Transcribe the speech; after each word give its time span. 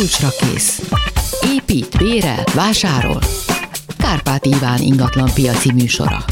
kulcsra 0.00 0.28
kész. 0.28 0.82
Épít, 1.54 1.98
bérel, 1.98 2.44
vásárol. 2.54 3.20
Kárpát 3.98 4.46
Iván 4.46 4.80
ingatlan 4.82 5.30
piaci 5.34 5.72
műsora. 5.72 6.24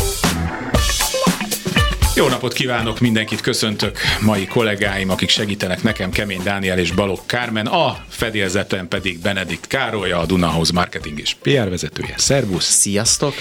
Jó 2.15 2.29
napot 2.29 2.53
kívánok, 2.53 3.01
mindenkit 3.01 3.41
köszöntök, 3.41 3.99
mai 4.21 4.46
kollégáim, 4.46 5.11
akik 5.11 5.29
segítenek 5.29 5.83
nekem, 5.83 6.11
Kemény 6.11 6.43
Dániel 6.43 6.79
és 6.79 6.91
Balogh 6.91 7.27
Kármen, 7.27 7.67
a 7.67 8.04
fedélzeten 8.09 8.88
pedig 8.88 9.19
Benedikt 9.19 9.67
Károly, 9.67 10.12
a 10.12 10.26
Dunahouse 10.26 10.72
marketing 10.72 11.21
és 11.21 11.35
PR 11.42 11.69
vezetője. 11.69 12.14
Szervusz! 12.16 12.71
Sziasztok! 12.71 13.35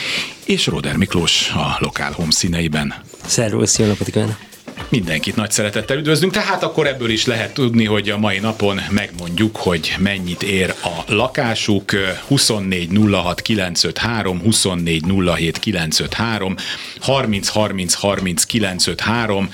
És 0.46 0.66
Roder 0.66 0.96
Miklós 0.96 1.50
a 1.50 1.78
Lokál 1.80 2.12
Home 2.12 2.32
színeiben. 2.32 2.94
Szervusz, 3.26 3.80
jó 3.80 3.86
napot 3.86 4.10
kívánok! 4.10 4.47
Mindenkit 4.90 5.36
nagy 5.36 5.52
szeretettel 5.52 5.98
üdvözlünk, 5.98 6.34
tehát 6.34 6.64
akkor 6.64 6.88
ebből 6.88 7.10
is 7.10 7.26
lehet 7.26 7.54
tudni, 7.54 7.86
hogy 7.86 8.10
a 8.10 8.18
mai 8.18 8.40
napon 8.40 8.82
megmondjuk, 8.90 9.56
hogy 9.56 9.96
mennyit 10.00 10.44
ér 10.44 10.74
a 10.84 11.14
lakásuk. 11.14 11.92
24 12.28 12.90
06 13.12 13.42
953, 13.42 14.42
24 14.42 15.04
07 15.36 15.60
953, 15.60 16.56
30 17.00 17.48
30 17.48 17.94
30 17.94 18.44
953. 18.44 19.50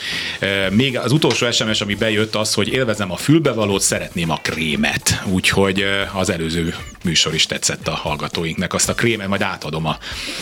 Még 0.69 0.97
az 0.97 1.11
utolsó 1.11 1.51
SMS, 1.51 1.81
ami 1.81 1.95
bejött 1.95 2.35
az, 2.35 2.53
hogy 2.53 2.67
élvezem 2.67 3.11
a 3.11 3.15
fülbevalót, 3.15 3.81
szeretném 3.81 4.29
a 4.29 4.39
krémet. 4.41 5.21
Úgyhogy 5.25 5.85
az 6.13 6.29
előző 6.29 6.75
műsor 7.03 7.33
is 7.33 7.45
tetszett 7.45 7.87
a 7.87 7.95
hallgatóinknak. 7.95 8.73
Azt 8.73 8.89
a 8.89 8.93
krémet 8.93 9.27
majd 9.27 9.41
átadom 9.41 9.85
a, 9.85 9.97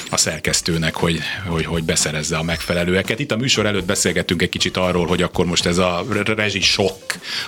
a 0.10 0.18
szerkesztőnek, 0.18 0.96
hogy, 0.96 1.20
hogy, 1.48 1.66
hogy 1.66 1.84
beszerezze 1.84 2.38
a 2.38 2.44
megfelelőeket. 2.44 3.20
Itt 3.20 3.32
a 3.32 3.38
műsor 3.38 3.66
előtt 3.66 3.86
beszélgettünk 3.86 4.42
egy 4.42 4.50
kicsit 4.50 4.78
arról, 4.84 5.06
hogy 5.06 5.22
akkor 5.22 5.46
most 5.46 5.66
ez 5.66 5.78
a 5.78 6.06
rezsi 6.26 6.62
sok, 6.62 6.96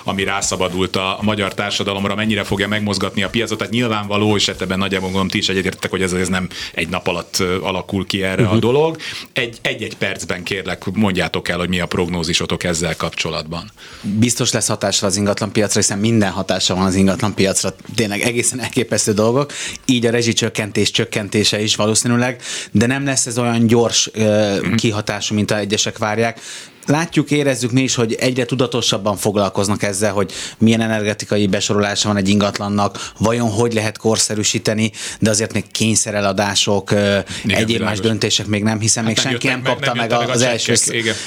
ami 0.04 0.24
rászabadult 0.24 0.96
a 0.96 1.18
magyar 1.22 1.54
társadalomra, 1.54 2.14
mennyire 2.14 2.44
fogja 2.44 2.68
megmozgatni 2.68 3.22
a 3.22 3.28
piacot. 3.28 3.58
Tehát 3.58 3.72
nyilvánvaló, 3.72 4.36
és 4.36 4.48
ebben 4.48 4.78
nagyjából 4.78 5.06
gondolom 5.06 5.28
ti 5.28 5.38
is 5.38 5.48
egyetértek, 5.48 5.90
hogy 5.90 6.02
ez, 6.02 6.12
ez 6.12 6.28
nem 6.28 6.48
egy 6.74 6.88
nap 6.88 7.06
alatt 7.06 7.42
alakul 7.62 8.06
ki 8.06 8.22
erre 8.22 8.42
uh-huh. 8.42 8.56
a 8.56 8.58
dolog. 8.58 8.96
Egy, 9.32 9.58
egy-egy 9.62 9.96
percben 9.96 10.42
kérlek, 10.42 10.84
mondjátok 10.92 11.48
el, 11.48 11.58
hogy 11.58 11.68
mi 11.68 11.80
a 11.80 11.86
prognózisotok 11.86 12.64
ezzel 12.64 12.96
kapcsolatban. 12.96 13.70
Biztos 14.00 14.52
lesz 14.52 14.68
hatással 14.68 15.08
az 15.08 15.16
ingatlan 15.16 15.52
piacra, 15.52 15.80
hiszen 15.80 15.98
minden 15.98 16.30
hatása 16.30 16.74
van 16.74 16.84
az 16.84 16.94
ingatlan 16.94 17.34
piacra. 17.34 17.74
Tényleg 17.94 18.20
egészen 18.20 18.60
elképesztő 18.60 19.12
dolgok. 19.12 19.52
Így 19.84 20.06
a 20.06 20.10
rezsicsökkentés 20.10 20.90
csökkentése 20.90 21.62
is 21.62 21.76
valószínűleg, 21.76 22.42
de 22.70 22.86
nem 22.86 23.04
lesz 23.04 23.26
ez 23.26 23.38
olyan 23.38 23.66
gyors 23.66 24.10
uh, 24.14 24.74
kihatású, 24.74 25.34
mint 25.34 25.50
a 25.50 25.58
egyesek 25.58 25.98
várják 25.98 26.40
látjuk, 26.86 27.30
érezzük 27.30 27.72
mi 27.72 27.82
is, 27.82 27.94
hogy 27.94 28.12
egyre 28.12 28.44
tudatosabban 28.44 29.16
foglalkoznak 29.16 29.82
ezzel, 29.82 30.12
hogy 30.12 30.32
milyen 30.58 30.80
energetikai 30.80 31.46
besorolása 31.46 32.08
van 32.08 32.16
egy 32.16 32.28
ingatlannak, 32.28 33.12
vajon 33.18 33.50
hogy 33.50 33.72
lehet 33.72 33.98
korszerűsíteni, 33.98 34.92
de 35.20 35.30
azért 35.30 35.52
még 35.52 35.64
kényszereladások, 35.70 36.90
igen, 36.90 37.24
egyéb 37.44 37.66
világos. 37.66 37.88
más 37.88 38.00
döntések 38.00 38.46
még 38.46 38.62
nem, 38.62 38.80
hiszen 38.80 39.04
hát 39.04 39.14
még 39.14 39.22
senki 39.22 39.46
nem, 39.46 39.62
kapta 39.62 39.86
nem, 39.86 39.96
nem 39.96 40.06
meg, 40.08 40.18
meg 40.18 40.28
az 40.28 40.42
első, 40.42 40.74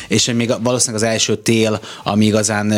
és 0.07 0.31
még 0.35 0.53
valószínűleg 0.61 1.03
az 1.03 1.09
első 1.09 1.35
tél, 1.35 1.79
ami 2.03 2.25
igazán 2.25 2.73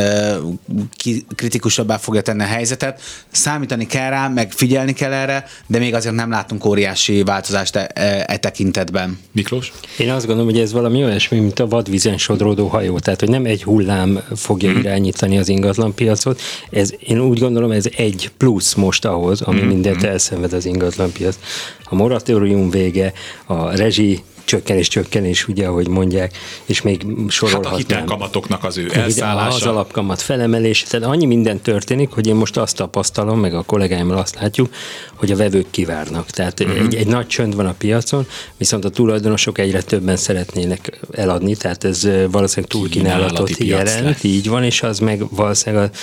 kritikusabbá 1.35 1.97
fogja 1.97 2.21
tenni 2.21 2.43
a 2.43 2.45
helyzetet. 2.45 3.01
Számítani 3.31 3.85
kell 3.85 4.09
rá, 4.09 4.27
meg 4.27 4.51
figyelni 4.51 4.93
kell 4.93 5.13
erre, 5.13 5.45
de 5.67 5.79
még 5.79 5.93
azért 5.93 6.15
nem 6.15 6.29
látunk 6.29 6.65
óriási 6.65 7.23
változást 7.23 7.75
e, 7.75 7.89
e, 7.93 8.25
e 8.27 8.37
tekintetben. 8.37 9.19
Miklós? 9.31 9.71
Én 9.97 10.11
azt 10.11 10.25
gondolom, 10.25 10.51
hogy 10.51 10.59
ez 10.59 10.71
valami 10.71 11.03
olyasmi, 11.03 11.39
mint 11.39 11.59
a 11.59 11.67
vadvízen 11.67 12.17
sodródó 12.17 12.67
hajó, 12.69 12.99
tehát 12.99 13.19
hogy 13.19 13.29
nem 13.29 13.45
egy 13.45 13.63
hullám 13.63 14.19
fogja 14.35 14.69
hmm. 14.69 14.79
irányítani 14.79 15.37
az 15.37 15.49
ingatlanpiacot, 15.49 16.41
ez, 16.69 16.93
én 16.99 17.19
úgy 17.19 17.39
gondolom, 17.39 17.71
ez 17.71 17.85
egy 17.97 18.31
plusz 18.37 18.73
most 18.73 19.05
ahhoz, 19.05 19.41
ami 19.41 19.59
hmm. 19.59 19.67
mindent 19.67 20.03
elszenved 20.03 20.53
az 20.53 20.65
ingatlanpiac. 20.65 21.37
A 21.83 21.95
moratórium 21.95 22.69
vége, 22.69 23.13
a 23.45 23.75
rezsi 23.75 24.23
csökkenés, 24.49 24.87
csökkenés, 24.87 25.47
ugye, 25.47 25.67
ahogy 25.67 25.87
mondják, 25.87 26.37
és 26.65 26.81
még 26.81 27.05
sorolhatnám. 27.27 27.71
Hát 27.71 27.73
a 27.73 27.77
hitelkamatoknak 27.77 28.63
az 28.63 28.77
ő 28.77 28.89
elszállása. 28.93 29.55
Az 29.55 29.65
alapkamat 29.65 30.21
felemelés, 30.21 30.83
tehát 30.83 31.07
annyi 31.07 31.25
minden 31.25 31.59
történik, 31.59 32.09
hogy 32.09 32.27
én 32.27 32.35
most 32.35 32.57
azt 32.57 32.75
tapasztalom, 32.75 33.39
meg 33.39 33.53
a 33.53 33.63
kollégáimmal 33.63 34.17
azt 34.17 34.35
látjuk, 34.39 34.73
hogy 35.15 35.31
a 35.31 35.35
vevők 35.35 35.65
kivárnak. 35.69 36.29
Tehát 36.29 36.59
uh-huh. 36.59 36.77
egy, 36.77 36.95
egy 36.95 37.07
nagy 37.07 37.27
csönd 37.27 37.55
van 37.55 37.65
a 37.65 37.73
piacon, 37.77 38.27
viszont 38.57 38.85
a 38.85 38.89
tulajdonosok 38.89 39.57
egyre 39.57 39.81
többen 39.81 40.17
szeretnének 40.17 40.99
eladni, 41.11 41.55
tehát 41.55 41.83
ez 41.83 42.07
valószínűleg 42.31 42.71
túlkínálatot 42.71 43.57
jelent, 43.57 44.05
lesz. 44.05 44.23
így 44.23 44.49
van, 44.49 44.63
és 44.63 44.83
az 44.83 44.99
meg 44.99 45.29
valószínűleg 45.29 45.91
a 45.93 45.97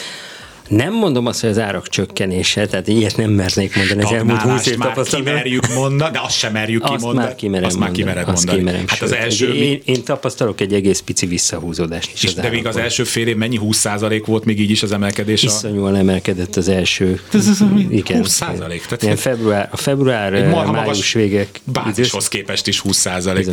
nem 0.69 0.93
mondom 0.93 1.27
azt, 1.27 1.41
hogy 1.41 1.51
az 1.51 1.59
árak 1.59 1.89
csökkenése, 1.89 2.67
tehát 2.67 2.89
ilyet 2.89 3.17
nem 3.17 3.31
mernék 3.31 3.77
mondani. 3.77 4.03
Az 4.03 4.13
elmúlt 4.13 4.41
20 4.41 4.67
év 4.67 4.77
már 4.77 4.97
kimerjük 5.03 5.75
mondani, 5.75 6.13
de 6.13 6.21
azt 6.21 6.37
sem 6.37 6.53
merjük 6.53 6.83
azt 6.83 6.93
kimondani. 6.93 7.27
Már 7.27 7.35
kimerem 7.35 7.67
azt 7.67 7.79
mondani. 7.79 8.05
már 8.05 8.15
kimered 8.15 8.27
mondani. 8.27 8.59
Kimerem, 8.59 8.85
hát 8.87 9.03
az 9.03 9.13
első... 9.13 9.53
Én, 9.55 9.81
én, 9.85 10.05
tapasztalok 10.05 10.61
egy 10.61 10.75
egész 10.75 11.01
pici 11.01 11.27
visszahúzódást 11.27 12.13
is 12.13 12.23
És 12.23 12.35
de 12.35 12.49
még 12.49 12.67
az 12.67 12.77
első 12.77 13.05
fél 13.05 13.27
év 13.27 13.37
mennyi 13.37 13.61
20% 13.63 14.23
volt 14.27 14.45
még 14.45 14.61
így 14.61 14.71
is 14.71 14.83
az 14.83 14.93
emelkedés? 14.93 15.43
Iszonyúan 15.43 15.97
emelkedett 15.97 16.57
az 16.57 16.69
első. 16.69 17.21
Ez 17.33 17.49
az, 17.49 17.65
igen, 17.89 18.19
20 18.19 18.31
százalék? 18.31 18.83
Tehát 18.83 19.03
ilyen 19.03 19.17
február, 19.17 19.69
a 19.73 19.77
február, 19.77 20.51
május 20.71 21.13
végek. 21.13 21.61
Bázishoz 21.65 22.29
képest 22.29 22.67
is 22.67 22.81
20 22.81 22.97
százalék. 22.97 23.47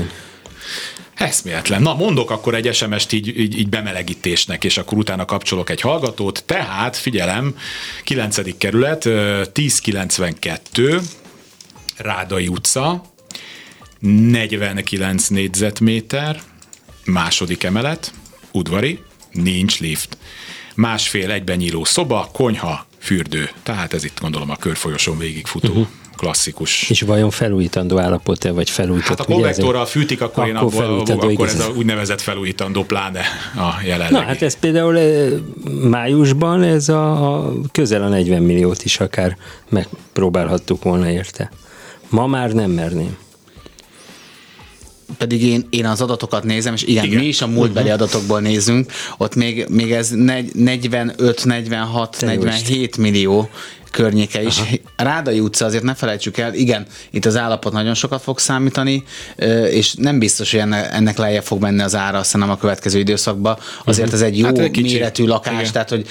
Eszméletlen. 1.15 1.81
Na, 1.81 1.93
mondok 1.93 2.31
akkor 2.31 2.55
egy 2.55 2.73
SMS-t 2.73 3.11
így, 3.11 3.39
így, 3.39 3.57
így 3.57 3.69
bemelegítésnek, 3.69 4.63
és 4.63 4.77
akkor 4.77 4.97
utána 4.97 5.25
kapcsolok 5.25 5.69
egy 5.69 5.81
hallgatót. 5.81 6.43
Tehát, 6.45 6.97
figyelem, 6.97 7.57
9. 8.03 8.57
kerület, 8.57 9.05
1092, 9.05 11.01
Rádai 11.97 12.47
utca, 12.47 13.03
49 13.99 15.27
négyzetméter, 15.27 16.41
második 17.05 17.63
emelet, 17.63 18.13
udvari, 18.51 18.99
nincs 19.31 19.79
lift. 19.79 20.17
Másfél 20.75 21.31
egyben 21.31 21.57
nyíló 21.57 21.83
szoba, 21.83 22.29
konyha, 22.33 22.87
fürdő. 22.99 23.49
Tehát 23.63 23.93
ez 23.93 24.03
itt 24.03 24.19
gondolom 24.19 24.49
a 24.49 24.55
körfolyoson 24.55 25.17
végigfutó 25.17 25.69
uh-huh 25.69 25.87
klasszikus. 26.23 26.89
És 26.89 27.01
vajon 27.01 27.29
felújítandó 27.29 27.97
állapot-e, 27.97 28.51
vagy 28.51 28.69
felújított? 28.69 29.07
Hát 29.07 29.19
a 29.19 29.23
konvektorral 29.23 29.85
fűtik, 29.85 30.21
akkor, 30.21 30.47
én 30.47 30.55
akkor, 30.55 30.83
abból, 30.83 31.29
akkor 31.29 31.47
ez 31.47 31.59
a 31.59 31.71
úgynevezett 31.75 32.21
felújítandó 32.21 32.83
pláne 32.83 33.21
a 33.55 33.83
jelenlegi. 33.85 34.13
Na 34.13 34.21
hát 34.21 34.41
ez 34.41 34.59
például 34.59 34.97
eh, 34.97 35.31
májusban 35.89 36.63
ez 36.63 36.89
a, 36.89 37.35
a 37.35 37.53
közel 37.71 38.03
a 38.03 38.07
40 38.07 38.41
milliót 38.41 38.83
is 38.83 38.99
akár 38.99 39.37
megpróbálhattuk 39.69 40.83
volna 40.83 41.09
érte. 41.09 41.51
Ma 42.09 42.27
már 42.27 42.51
nem 42.51 42.71
merném 42.71 43.17
pedig 45.17 45.43
én, 45.43 45.67
én 45.69 45.85
az 45.85 46.01
adatokat 46.01 46.43
nézem, 46.43 46.73
és 46.73 46.83
igen, 46.83 47.03
igen. 47.05 47.19
mi 47.19 47.25
is 47.25 47.41
a 47.41 47.47
múltbeli 47.47 47.89
uh-huh. 47.89 48.01
adatokból 48.01 48.39
nézünk, 48.39 48.91
ott 49.17 49.35
még, 49.35 49.65
még 49.69 49.91
ez 49.91 50.09
45, 50.09 51.45
46, 51.45 52.17
Te 52.19 52.25
47 52.25 52.97
millió 52.97 53.49
környéke 53.93 54.41
is. 54.43 54.59
Aha. 54.59 54.75
Rádai 54.95 55.39
utca 55.39 55.65
azért 55.65 55.83
ne 55.83 55.93
felejtsük 55.93 56.37
el, 56.37 56.53
igen, 56.53 56.85
itt 57.11 57.25
az 57.25 57.37
állapot 57.37 57.73
nagyon 57.73 57.93
sokat 57.93 58.21
fog 58.21 58.39
számítani, 58.39 59.03
és 59.69 59.93
nem 59.93 60.19
biztos, 60.19 60.51
hogy 60.51 60.59
ennek, 60.59 60.93
ennek 60.93 61.17
lejjebb 61.17 61.43
fog 61.43 61.61
menni 61.61 61.81
az 61.81 61.95
ára, 61.95 62.21
nem 62.33 62.49
a 62.49 62.57
következő 62.57 62.99
időszakban. 62.99 63.57
Azért 63.85 64.07
uh-huh. 64.07 64.21
ez 64.21 64.27
egy 64.27 64.37
jó 64.37 64.45
hát 64.45 64.57
egy 64.57 64.81
méretű 64.81 65.25
lakás, 65.25 65.59
igen. 65.59 65.71
tehát 65.71 65.89
hogy 65.89 66.05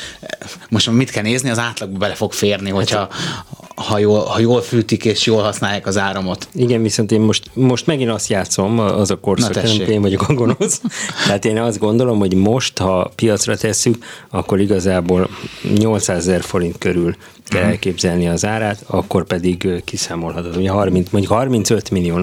most 0.68 0.90
mit 0.90 1.10
kell 1.10 1.22
nézni, 1.22 1.50
az 1.50 1.58
átlagba 1.58 1.98
bele 1.98 2.14
fog 2.14 2.32
férni, 2.32 2.70
hogyha 2.70 2.98
hát, 2.98 3.12
ha 3.74 3.98
jól, 3.98 4.24
ha 4.24 4.38
jól 4.38 4.62
fűtik 4.62 5.04
és 5.04 5.26
jól 5.26 5.42
használják 5.42 5.86
az 5.86 5.98
áramot. 5.98 6.48
Igen, 6.54 6.82
viszont 6.82 7.12
én 7.12 7.20
most, 7.20 7.50
most 7.54 7.86
megint 7.86 8.10
azt 8.10 8.28
játszom, 8.28 8.78
az 8.78 9.10
a 9.10 9.16
korszak, 9.16 9.62
nem 9.62 9.80
én 9.80 10.00
vagyok 10.00 10.28
a 10.28 10.34
gonosz. 10.34 10.80
Tehát 11.26 11.44
én 11.44 11.58
azt 11.58 11.78
gondolom, 11.78 12.18
hogy 12.18 12.34
most, 12.34 12.78
ha 12.78 13.12
piacra 13.14 13.56
tesszük, 13.56 14.04
akkor 14.30 14.60
igazából 14.60 15.28
800 15.74 16.16
ezer 16.16 16.42
forint 16.42 16.78
körül 16.78 17.16
kell 17.48 17.62
elképzelni 17.62 18.28
az 18.28 18.44
árát, 18.44 18.84
akkor 18.86 19.24
pedig 19.26 19.68
kiszámolhatod. 19.84 20.56
Ugye 20.56 20.70
30, 20.70 21.10
mondjuk 21.10 21.32
35 21.32 21.90
millió, 21.90 22.18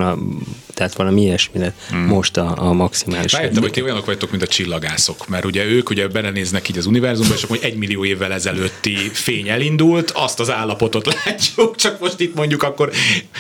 tehát 0.80 0.94
valami 0.94 1.22
ilyesmi 1.22 1.60
lett 1.60 1.76
uh-huh. 1.92 2.08
most 2.08 2.38
a, 2.38 2.54
a 2.58 2.74
maximális. 2.74 3.34
Rájöttem, 3.34 3.62
hogy 3.62 3.72
ti 3.72 3.82
olyanok 3.82 4.06
vagytok, 4.06 4.32
mint 4.32 4.44
a 4.44 4.48
csillagászok, 4.48 5.28
mert 5.28 5.46
ugye 5.46 5.66
ők 5.66 5.90
ugye 5.90 6.08
belenéznek 6.08 6.70
így 6.70 6.78
az 6.78 6.86
univerzumba, 6.86 7.34
és 7.34 7.44
akkor 7.44 7.58
egy 7.62 7.76
millió 7.76 8.06
évvel 8.06 8.34
ezelőtti 8.34 8.96
fény 8.96 9.48
elindult, 9.48 10.12
azt 10.12 10.40
az 10.40 10.52
állapotot 10.52 11.14
látjuk, 11.14 11.76
csak 11.76 12.00
most 12.00 12.20
itt 12.20 12.36
mondjuk 12.36 12.64
akkor 12.64 12.92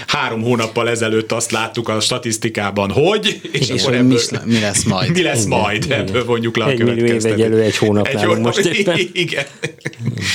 három 0.07 0.41
hónappal 0.41 0.89
ezelőtt 0.89 1.31
azt 1.31 1.51
láttuk 1.51 1.89
a 1.89 1.99
statisztikában, 1.99 2.91
hogy, 2.91 3.41
és, 3.51 3.69
és 3.69 3.81
akkor 3.81 3.93
ebből, 3.93 4.19
mi 4.45 4.59
lesz 4.59 4.83
majd. 4.83 5.11
Mi 5.17 5.21
lesz 5.21 5.45
igen, 5.45 5.59
majd, 5.59 5.83
igen. 5.83 5.99
ebből 5.99 6.25
vonjuk 6.25 6.57
le 6.57 6.63
a 6.63 6.69
Egy 6.69 6.83
millió 6.83 7.05
év 7.05 7.25
egyelő 7.25 7.61
egy 7.61 7.77
hónap 7.77 8.07
egy 8.07 8.23
hónap, 8.23 8.43
most 8.43 8.57
éppen. 8.57 8.97
Igen. 9.13 9.45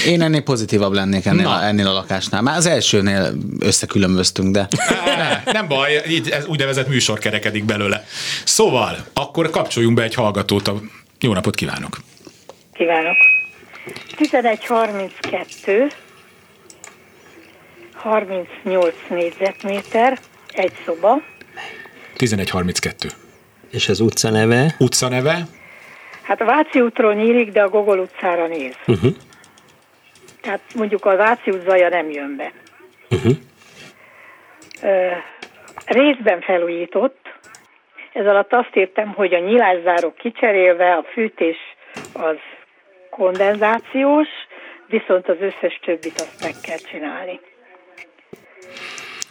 Én 0.06 0.22
ennél 0.22 0.42
pozitívabb 0.42 0.92
lennék 0.92 1.26
ennél, 1.38 1.46
a, 1.46 1.64
ennél 1.64 1.86
a 1.86 1.92
lakásnál. 1.92 2.42
Már 2.42 2.56
az 2.56 2.66
elsőnél 2.66 3.32
összekülönböztünk, 3.58 4.52
de... 4.52 4.68
Ne, 5.16 5.52
nem 5.52 5.68
baj, 5.68 6.02
így 6.08 6.28
ez 6.28 6.46
úgynevezett 6.46 6.88
műsor 6.88 7.18
kerekedik 7.18 7.64
belőle. 7.64 8.04
Szóval, 8.44 8.96
akkor 9.12 9.50
kapcsoljunk 9.50 9.96
be 9.96 10.02
egy 10.02 10.14
hallgatót. 10.14 10.68
A... 10.68 10.74
Jó 11.20 11.32
napot 11.32 11.54
kívánok! 11.54 11.98
Kívánok! 12.72 13.16
11.32 14.18 15.92
38 17.92 18.94
négyzetméter, 19.08 20.18
egy 20.52 20.72
szoba. 20.84 21.22
1132. 22.16 23.08
És 23.70 23.88
az 23.88 24.00
utca 24.00 24.30
neve? 24.30 24.74
Utca 24.78 25.08
neve? 25.08 25.46
Hát 26.22 26.40
a 26.40 26.44
Váci 26.44 26.80
útról 26.80 27.14
nyílik, 27.14 27.52
de 27.52 27.62
a 27.62 27.68
Gogol 27.68 27.98
utcára 27.98 28.46
néz. 28.46 28.74
Uh-huh. 28.86 29.14
Tehát 30.44 30.60
mondjuk 30.74 31.04
a 31.04 31.16
Váci 31.16 31.50
út 31.50 31.62
zaja 31.66 31.88
nem 31.88 32.10
jön 32.10 32.36
be. 32.36 32.52
Uh-huh. 33.10 33.32
Ö, 34.82 35.10
részben 35.86 36.40
felújított. 36.40 37.18
Ez 38.12 38.26
alatt 38.26 38.52
azt 38.52 38.74
értem, 38.76 39.08
hogy 39.08 39.34
a 39.34 39.38
nyilászárok 39.38 40.16
kicserélve, 40.16 40.92
a 40.92 41.04
fűtés 41.12 41.56
az 42.12 42.36
kondenzációs, 43.10 44.28
viszont 44.86 45.28
az 45.28 45.36
összes 45.40 45.80
többit 45.84 46.20
azt 46.20 46.42
meg 46.42 46.54
kell 46.62 46.78
csinálni. 46.90 47.40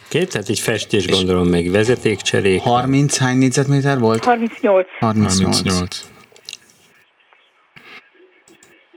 Oké, 0.06 0.24
tehát 0.24 0.48
egy 0.48 0.60
festés 0.60 1.06
gondolom 1.08 1.48
meg 1.48 1.70
vezetékcserék. 1.70 2.60
30 2.60 3.18
hány 3.18 3.36
négyzetméter 3.38 3.98
volt? 3.98 4.24
38. 4.24 4.88
38. 4.98 5.40
38. 5.40 6.12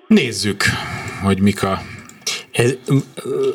Nézzük, 0.08 0.64
hogy 1.24 1.42
mik 1.42 1.64
a 1.64 1.80
Ez, 2.58 2.74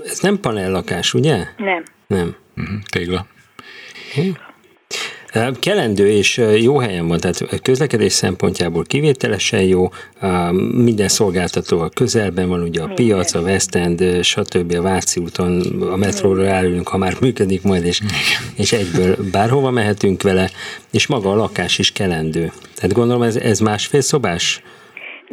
ez 0.04 0.18
nem 0.20 0.40
panellakás, 0.40 1.14
ugye? 1.14 1.46
Nem. 1.56 1.82
Nem. 2.06 2.36
uh-huh, 2.56 2.78
tégla. 2.90 3.26
Kelendő 5.60 6.10
és 6.10 6.42
jó 6.60 6.78
helyen 6.78 7.08
van, 7.08 7.18
tehát 7.18 7.60
közlekedés 7.62 8.12
szempontjából 8.12 8.84
kivételesen 8.84 9.62
jó, 9.62 9.90
minden 10.72 11.08
szolgáltató 11.08 11.80
a 11.80 11.88
közelben 11.88 12.48
van, 12.48 12.62
ugye 12.62 12.80
a 12.80 12.86
minden. 12.86 13.04
piac, 13.06 13.34
a 13.34 13.40
West 13.40 13.74
End, 13.74 14.22
stb. 14.22 14.74
a 14.74 14.82
Váci 14.82 15.20
úton, 15.20 15.60
a 15.80 15.96
metróra 15.96 16.46
elülünk, 16.46 16.88
ha 16.88 16.96
már 16.96 17.16
működik 17.20 17.62
majd, 17.62 17.84
és, 17.84 18.00
és 18.56 18.72
egyből 18.72 19.16
bárhova 19.30 19.70
mehetünk 19.70 20.22
vele, 20.22 20.50
és 20.90 21.06
maga 21.06 21.30
a 21.30 21.34
lakás 21.34 21.78
is 21.78 21.92
kelendő. 21.92 22.52
Tehát 22.74 22.92
gondolom 22.92 23.22
ez, 23.22 23.36
ez 23.36 23.58
másfél 23.58 24.00
szobás? 24.00 24.62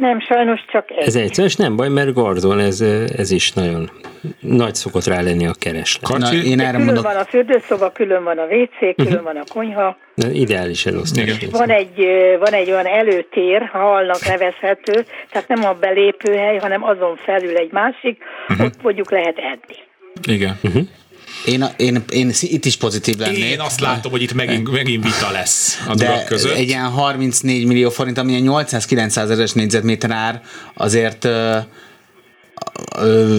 Nem, 0.00 0.20
sajnos 0.20 0.64
csak 0.72 0.90
egy. 0.90 1.06
Ez 1.06 1.16
egyszerűen, 1.16 1.48
és 1.48 1.56
nem 1.56 1.76
baj, 1.76 1.88
mert 1.88 2.12
Gardon 2.12 2.58
ez, 2.58 2.80
ez 3.16 3.30
is 3.30 3.52
nagyon 3.52 3.90
nagy 4.40 4.74
szokott 4.74 5.04
rá 5.04 5.20
lenni 5.20 5.46
a 5.46 5.52
kereslet. 5.60 6.10
Karcsi? 6.10 6.36
Na, 6.36 6.42
én 6.42 6.60
erre 6.60 6.70
külön 6.70 6.84
mondok, 6.84 7.04
van 7.04 7.16
a 7.16 7.24
fürdőszoba, 7.24 7.90
külön 7.90 8.24
van 8.24 8.38
a 8.38 8.44
WC, 8.44 8.78
külön 8.78 9.12
uh-huh. 9.12 9.22
van 9.22 9.36
a 9.36 9.44
konyha. 9.52 9.96
Na, 10.14 10.30
Ideális 10.30 10.86
elosztás. 10.86 11.46
Van 11.50 11.70
egy, 11.70 12.06
van 12.38 12.52
egy 12.52 12.70
olyan 12.70 12.86
előtér, 12.86 13.62
ha 13.72 13.78
halnak 13.78 14.26
nevezhető, 14.26 15.04
tehát 15.30 15.48
nem 15.48 15.64
a 15.64 15.72
belépőhely, 15.72 16.56
hanem 16.56 16.84
azon 16.84 17.16
felül 17.16 17.56
egy 17.56 17.72
másik, 17.72 18.22
uh-huh. 18.48 18.66
ott 18.66 18.82
mondjuk 18.82 19.10
lehet 19.10 19.38
enni. 19.38 19.76
Igen. 20.36 20.58
Mhm. 20.62 20.78
Én, 21.44 21.64
én, 21.76 22.04
én 22.10 22.32
itt 22.40 22.64
is 22.64 22.76
pozitív 22.76 23.16
lennék. 23.18 23.44
Én 23.44 23.60
azt 23.60 23.80
látom, 23.80 24.12
hogy 24.12 24.22
itt 24.22 24.32
megint, 24.32 24.70
megint 24.70 25.04
vita 25.04 25.30
lesz 25.30 25.84
a 25.88 25.94
de 25.94 26.24
között. 26.24 26.54
egy 26.54 26.68
ilyen 26.68 26.88
34 26.88 27.66
millió 27.66 27.90
forint, 27.90 28.18
ami 28.18 28.32
ilyen 28.32 28.64
800-900 28.66 29.16
ezeres 29.16 29.52
négyzetméter 29.52 30.10
ár, 30.10 30.42
azért 30.74 31.28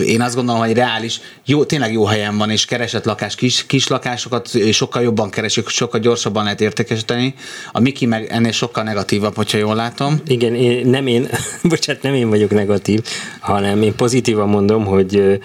én 0.06 0.22
azt 0.22 0.36
gondolom, 0.36 0.62
hogy 0.62 0.74
reális, 0.74 1.20
jó, 1.46 1.66
tényleg 1.66 1.94
jó 1.94 2.06
helyen 2.06 2.38
van, 2.38 2.50
és 2.50 2.66
keresett 2.66 3.06
lakás, 3.06 3.36
kis, 3.36 3.66
kis 3.66 3.88
lakásokat 3.88 4.50
sokkal 4.72 5.02
jobban 5.02 5.30
keresik, 5.30 5.68
sokkal 5.68 6.00
gyorsabban 6.00 6.44
lehet 6.44 6.62
értékesíteni. 6.62 7.34
A 7.72 7.80
Miki 7.80 8.06
meg 8.06 8.28
ennél 8.30 8.52
sokkal 8.52 8.84
negatívabb, 8.84 9.36
hogyha 9.36 9.58
jól 9.58 9.76
látom. 9.76 10.22
Igen, 10.28 10.56
én, 10.56 10.88
nem 10.88 11.08
én, 11.08 11.30
bocsánat, 11.64 12.02
nem 12.02 12.14
én 12.14 12.30
vagyok 12.30 12.50
negatív, 12.50 13.02
hanem 13.40 13.82
én 13.82 13.96
pozitívan 13.96 14.50
mondom, 14.50 14.86
hogy 14.86 15.40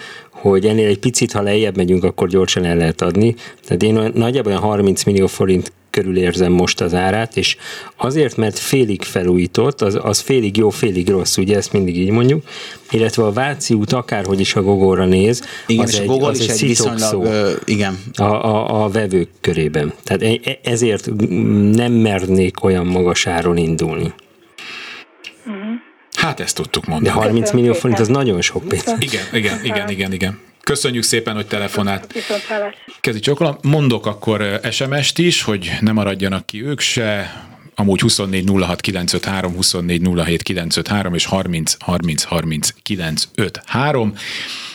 hogy 0.51 0.67
ennél 0.67 0.89
egy 0.89 0.99
picit, 0.99 1.33
ha 1.33 1.43
lejjebb 1.43 1.77
megyünk, 1.77 2.05
akkor 2.05 2.29
gyorsan 2.29 2.65
el 2.65 2.77
lehet 2.77 3.03
adni. 3.03 3.35
Tehát 3.65 3.83
én 3.83 4.11
nagyjából 4.15 4.53
olyan 4.53 4.63
30 4.63 5.05
millió 5.05 5.27
forint 5.27 5.73
körül 5.97 6.17
érzem 6.17 6.53
most 6.53 6.81
az 6.81 6.95
árát, 6.95 7.37
és 7.37 7.57
azért, 7.97 8.37
mert 8.37 8.59
félig 8.59 9.03
felújított, 9.03 9.81
az, 9.81 9.99
az 10.03 10.21
félig 10.21 10.57
jó, 10.57 10.71
félig 10.71 11.09
rossz, 11.09 11.37
ugye 11.37 11.57
ezt 11.57 11.73
mindig 11.73 11.97
így 11.97 12.11
mondjuk, 12.11 12.43
illetve 12.91 13.25
a 13.25 13.33
Váci 13.33 13.75
út 13.75 13.93
akárhogy 13.93 14.41
is 14.41 14.55
a 14.55 14.63
gogóra 14.63 15.05
néz, 15.05 15.43
Igen, 15.67 15.85
az 15.85 15.93
és 15.93 15.99
egy, 15.99 16.09
a 16.09 16.13
Gogol 16.13 16.29
az 16.29 16.41
is 16.41 16.47
egy 16.47 16.61
viszonylag, 16.61 17.25
ö, 17.25 17.53
igen, 17.65 17.99
a, 18.17 18.23
a, 18.23 18.85
a 18.85 18.89
vevők 18.89 19.29
körében. 19.41 19.93
Tehát 20.03 20.23
e- 20.23 20.51
e- 20.51 20.59
ezért 20.63 21.11
nem 21.73 21.93
mernék 21.93 22.65
olyan 22.65 22.87
magas 22.87 23.27
áron 23.27 23.57
indulni. 23.57 24.13
Hát 26.27 26.41
ezt 26.41 26.55
tudtuk 26.55 26.85
De 26.85 26.91
mondani. 26.91 27.15
30 27.15 27.41
Köszönöm 27.41 27.61
millió 27.61 27.75
szépen. 27.75 27.91
forint 27.91 28.11
az 28.11 28.17
nagyon 28.23 28.41
sok 28.41 28.69
pénz. 28.69 28.95
Igen, 28.99 29.25
igen, 29.33 29.65
igen, 29.65 29.91
igen, 29.91 30.13
igen. 30.13 30.39
Köszönjük 30.61 31.03
szépen, 31.03 31.35
hogy 31.35 31.47
telefonált. 31.47 32.15
Kezi 33.01 33.19
csókolom. 33.19 33.57
Mondok 33.63 34.07
akkor 34.07 34.41
ö, 34.41 34.71
SMS-t 34.71 35.19
is, 35.19 35.43
hogy 35.43 35.73
ne 35.81 35.93
maradjanak 35.93 36.47
ki 36.47 36.65
ők 36.65 36.81
se. 36.81 37.41
Amúgy 37.75 38.01
24 38.01 38.51
06 38.61 38.81
953, 38.81 39.55
24 39.55 40.09
07 40.25 40.43
953 40.43 41.15
és 41.15 41.25
30 41.25 41.77
30 41.79 42.23
30 42.23 42.69
953. 42.83 44.15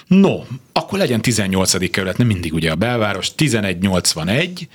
No, 0.08 0.40
akkor 0.72 1.00
legyen 1.00 1.22
18. 1.22 1.90
kerület, 1.92 2.18
nem 2.18 2.28
mindig 2.28 2.54
ugye 2.54 2.72
a 2.72 2.76
belváros, 2.76 3.32
1181, 3.38 4.68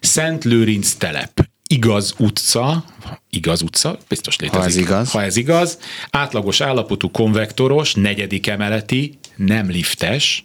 Szent 0.00 0.44
Lőrinc 0.44 0.92
telep, 0.92 1.51
igaz 1.72 2.14
utca, 2.18 2.84
igaz 3.30 3.62
utca, 3.62 3.98
biztos 4.08 4.36
létezik. 4.38 4.66
ez 4.66 4.76
igaz. 4.76 5.10
Ha 5.10 5.22
ez 5.22 5.36
igaz, 5.36 5.78
átlagos 6.10 6.60
állapotú 6.60 7.10
konvektoros, 7.10 7.94
negyedik 7.94 8.46
emeleti, 8.46 9.18
nem 9.36 9.70
liftes, 9.70 10.42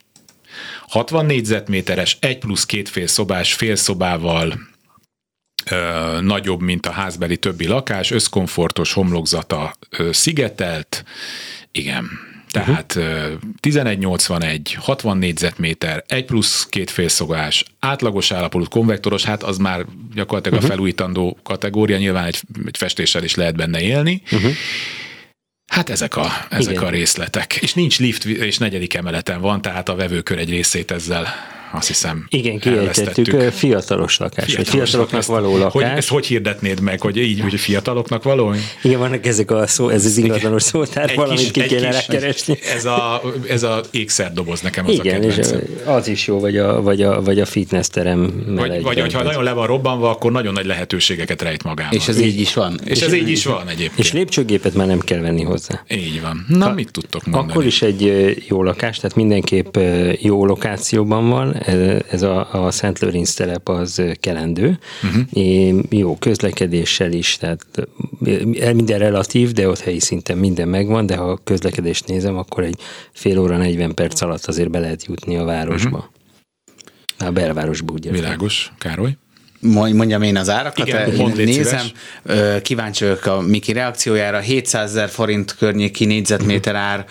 60 0.87 1.25
négyzetméteres, 1.25 2.17
egy 2.19 2.37
plusz 2.37 2.65
két 2.65 2.89
fél 2.89 3.07
szobás, 3.07 3.53
félszobával, 3.53 4.59
ö, 5.71 6.17
nagyobb, 6.21 6.61
mint 6.61 6.85
a 6.85 6.91
házbeli 6.91 7.37
többi 7.37 7.67
lakás, 7.67 8.11
összkomfortos 8.11 8.93
homlokzata 8.93 9.75
ö, 9.89 10.11
szigetelt, 10.11 11.03
igen. 11.71 12.09
Tehát 12.51 12.95
uh-huh. 12.95 13.39
1181, 13.61 14.73
60 14.79 15.17
négyzetméter, 15.17 16.03
egy 16.07 16.25
plusz 16.25 16.65
két 16.69 16.89
félszobás, 16.89 17.65
átlagos 17.79 18.31
állapotú 18.31 18.65
konvektoros, 18.69 19.23
hát 19.23 19.43
az 19.43 19.57
már 19.57 19.85
gyakorlatilag 20.13 20.57
uh-huh. 20.57 20.71
a 20.71 20.73
felújítandó 20.73 21.37
kategória, 21.43 21.97
nyilván 21.97 22.25
egy, 22.25 22.41
egy 22.65 22.77
festéssel 22.77 23.23
is 23.23 23.35
lehet 23.35 23.55
benne 23.55 23.81
élni. 23.81 24.21
Uh-huh. 24.31 24.51
Hát 25.67 25.89
ezek 25.89 26.15
a, 26.15 26.27
ezek 26.49 26.73
Igen. 26.73 26.85
a 26.85 26.89
részletek. 26.89 27.55
És 27.55 27.73
nincs 27.73 27.99
lift, 27.99 28.25
és 28.25 28.57
negyedik 28.57 28.93
emeleten 28.93 29.41
van, 29.41 29.61
tehát 29.61 29.89
a 29.89 29.95
vevőkör 29.95 30.37
egy 30.37 30.49
részét 30.49 30.91
ezzel 30.91 31.27
azt 31.71 31.87
hiszem 31.87 32.25
Igen, 32.29 32.59
kiejtettük, 32.59 33.41
fiatalos 33.51 34.17
lakás, 34.17 34.55
vagy 34.55 34.67
fiataloknak 34.67 35.19
ezt- 35.19 35.27
való 35.29 35.51
Hogy, 35.51 35.59
lakás. 35.61 35.97
ezt 35.97 36.07
hogy 36.09 36.25
hirdetnéd 36.25 36.79
meg, 36.79 37.01
hogy 37.01 37.17
így, 37.17 37.39
hogy 37.41 37.59
fiataloknak 37.59 38.23
való? 38.23 38.53
Igen, 38.83 38.99
vannak 38.99 39.25
ezek 39.25 39.51
a 39.51 39.67
szó, 39.67 39.89
ez 39.89 40.05
az 40.05 40.17
ingatlanos 40.17 40.71
valamit 40.71 41.51
ki 41.51 41.61
egy 41.61 41.67
kéne 41.67 41.89
kis- 41.89 42.07
rákeresni. 42.07 42.57
Ez 42.75 42.85
a, 42.85 43.21
ez 43.49 43.63
a 43.63 43.81
ékszerdoboz 43.91 44.61
nekem 44.61 44.85
az 44.85 44.93
Igen, 44.93 45.21
a 45.21 45.25
és 45.25 45.47
az 45.85 46.07
is 46.07 46.27
jó, 46.27 46.39
vagy 46.39 46.57
a, 46.57 46.81
vagy 46.81 47.01
a, 47.01 47.21
vagy 47.21 47.39
a 47.39 47.45
fitness 47.45 47.87
terem 47.87 48.43
Vagy, 48.47 48.81
vagy 48.81 48.99
hogyha 48.99 49.23
nagyon 49.23 49.43
le 49.43 49.51
van 49.51 49.67
robbanva, 49.67 50.09
akkor 50.09 50.31
nagyon 50.31 50.53
nagy 50.53 50.65
lehetőségeket 50.65 51.41
rejt 51.41 51.63
magában. 51.63 51.93
és 51.99 52.07
ez 52.07 52.19
így 52.19 52.39
is 52.39 52.53
van. 52.53 52.79
és 52.85 53.01
ez 53.01 53.13
így 53.13 53.29
is 53.29 53.45
van 53.45 53.67
egyébként. 53.67 53.99
És 53.99 54.11
lépcsőgépet 54.13 54.73
már 54.73 54.87
nem 54.87 54.99
kell 54.99 55.19
venni 55.19 55.43
hozzá. 55.43 55.83
Így 55.91 56.21
van. 56.21 56.45
Na, 56.49 56.73
mit 56.73 56.91
tudtok 56.91 57.25
mondani? 57.25 57.51
Akkor 57.51 57.65
is 57.65 57.81
egy 57.81 58.33
jó 58.47 58.63
lakás, 58.63 58.97
tehát 58.97 59.15
mindenképp 59.15 59.77
jó 60.19 60.45
lokációban 60.45 61.29
van. 61.29 61.56
Ez- 61.65 62.21
a, 62.21 62.65
a 62.65 62.71
Szent 62.71 62.99
Lőrinc 62.99 63.33
telep 63.33 63.69
az 63.69 64.01
kelendő. 64.19 64.79
Uh-huh. 65.03 65.83
Jó 65.89 66.17
közlekedéssel 66.17 67.11
is, 67.11 67.37
tehát 67.37 67.65
ö, 68.23 68.43
minden 68.73 68.99
relatív, 68.99 69.51
de 69.51 69.67
ott 69.67 69.79
helyi 69.79 69.99
szinten 69.99 70.37
minden 70.37 70.67
megvan, 70.67 71.05
de 71.05 71.15
ha 71.15 71.39
közlekedést 71.43 72.07
nézem, 72.07 72.37
akkor 72.37 72.63
egy 72.63 72.79
fél 73.13 73.39
óra, 73.39 73.57
40 73.57 73.93
perc 73.93 74.21
alatt 74.21 74.45
azért 74.45 74.69
be 74.69 74.79
lehet 74.79 75.05
jutni 75.05 75.37
a 75.37 75.43
városba. 75.43 75.97
Uh-huh. 75.97 77.27
A 77.27 77.31
belvárosba, 77.31 77.93
ugye. 77.93 78.11
Világos, 78.11 78.71
Károly? 78.77 79.15
Mondj- 79.59 79.95
Mondjam 79.95 80.21
én 80.21 80.37
az 80.37 80.49
árakat, 80.49 80.87
Igen, 80.87 81.13
mondd, 81.15 81.35
légy 81.35 81.45
nézem, 81.45 81.79
szíves. 82.25 82.61
kíváncsi 82.61 83.03
vagyok 83.03 83.25
a 83.25 83.41
Miki 83.41 83.71
reakciójára, 83.73 84.39
700 84.39 84.89
ezer 84.89 85.09
forint 85.09 85.55
környéki 85.55 86.05
négyzetméter 86.05 86.75
ár, 86.75 87.05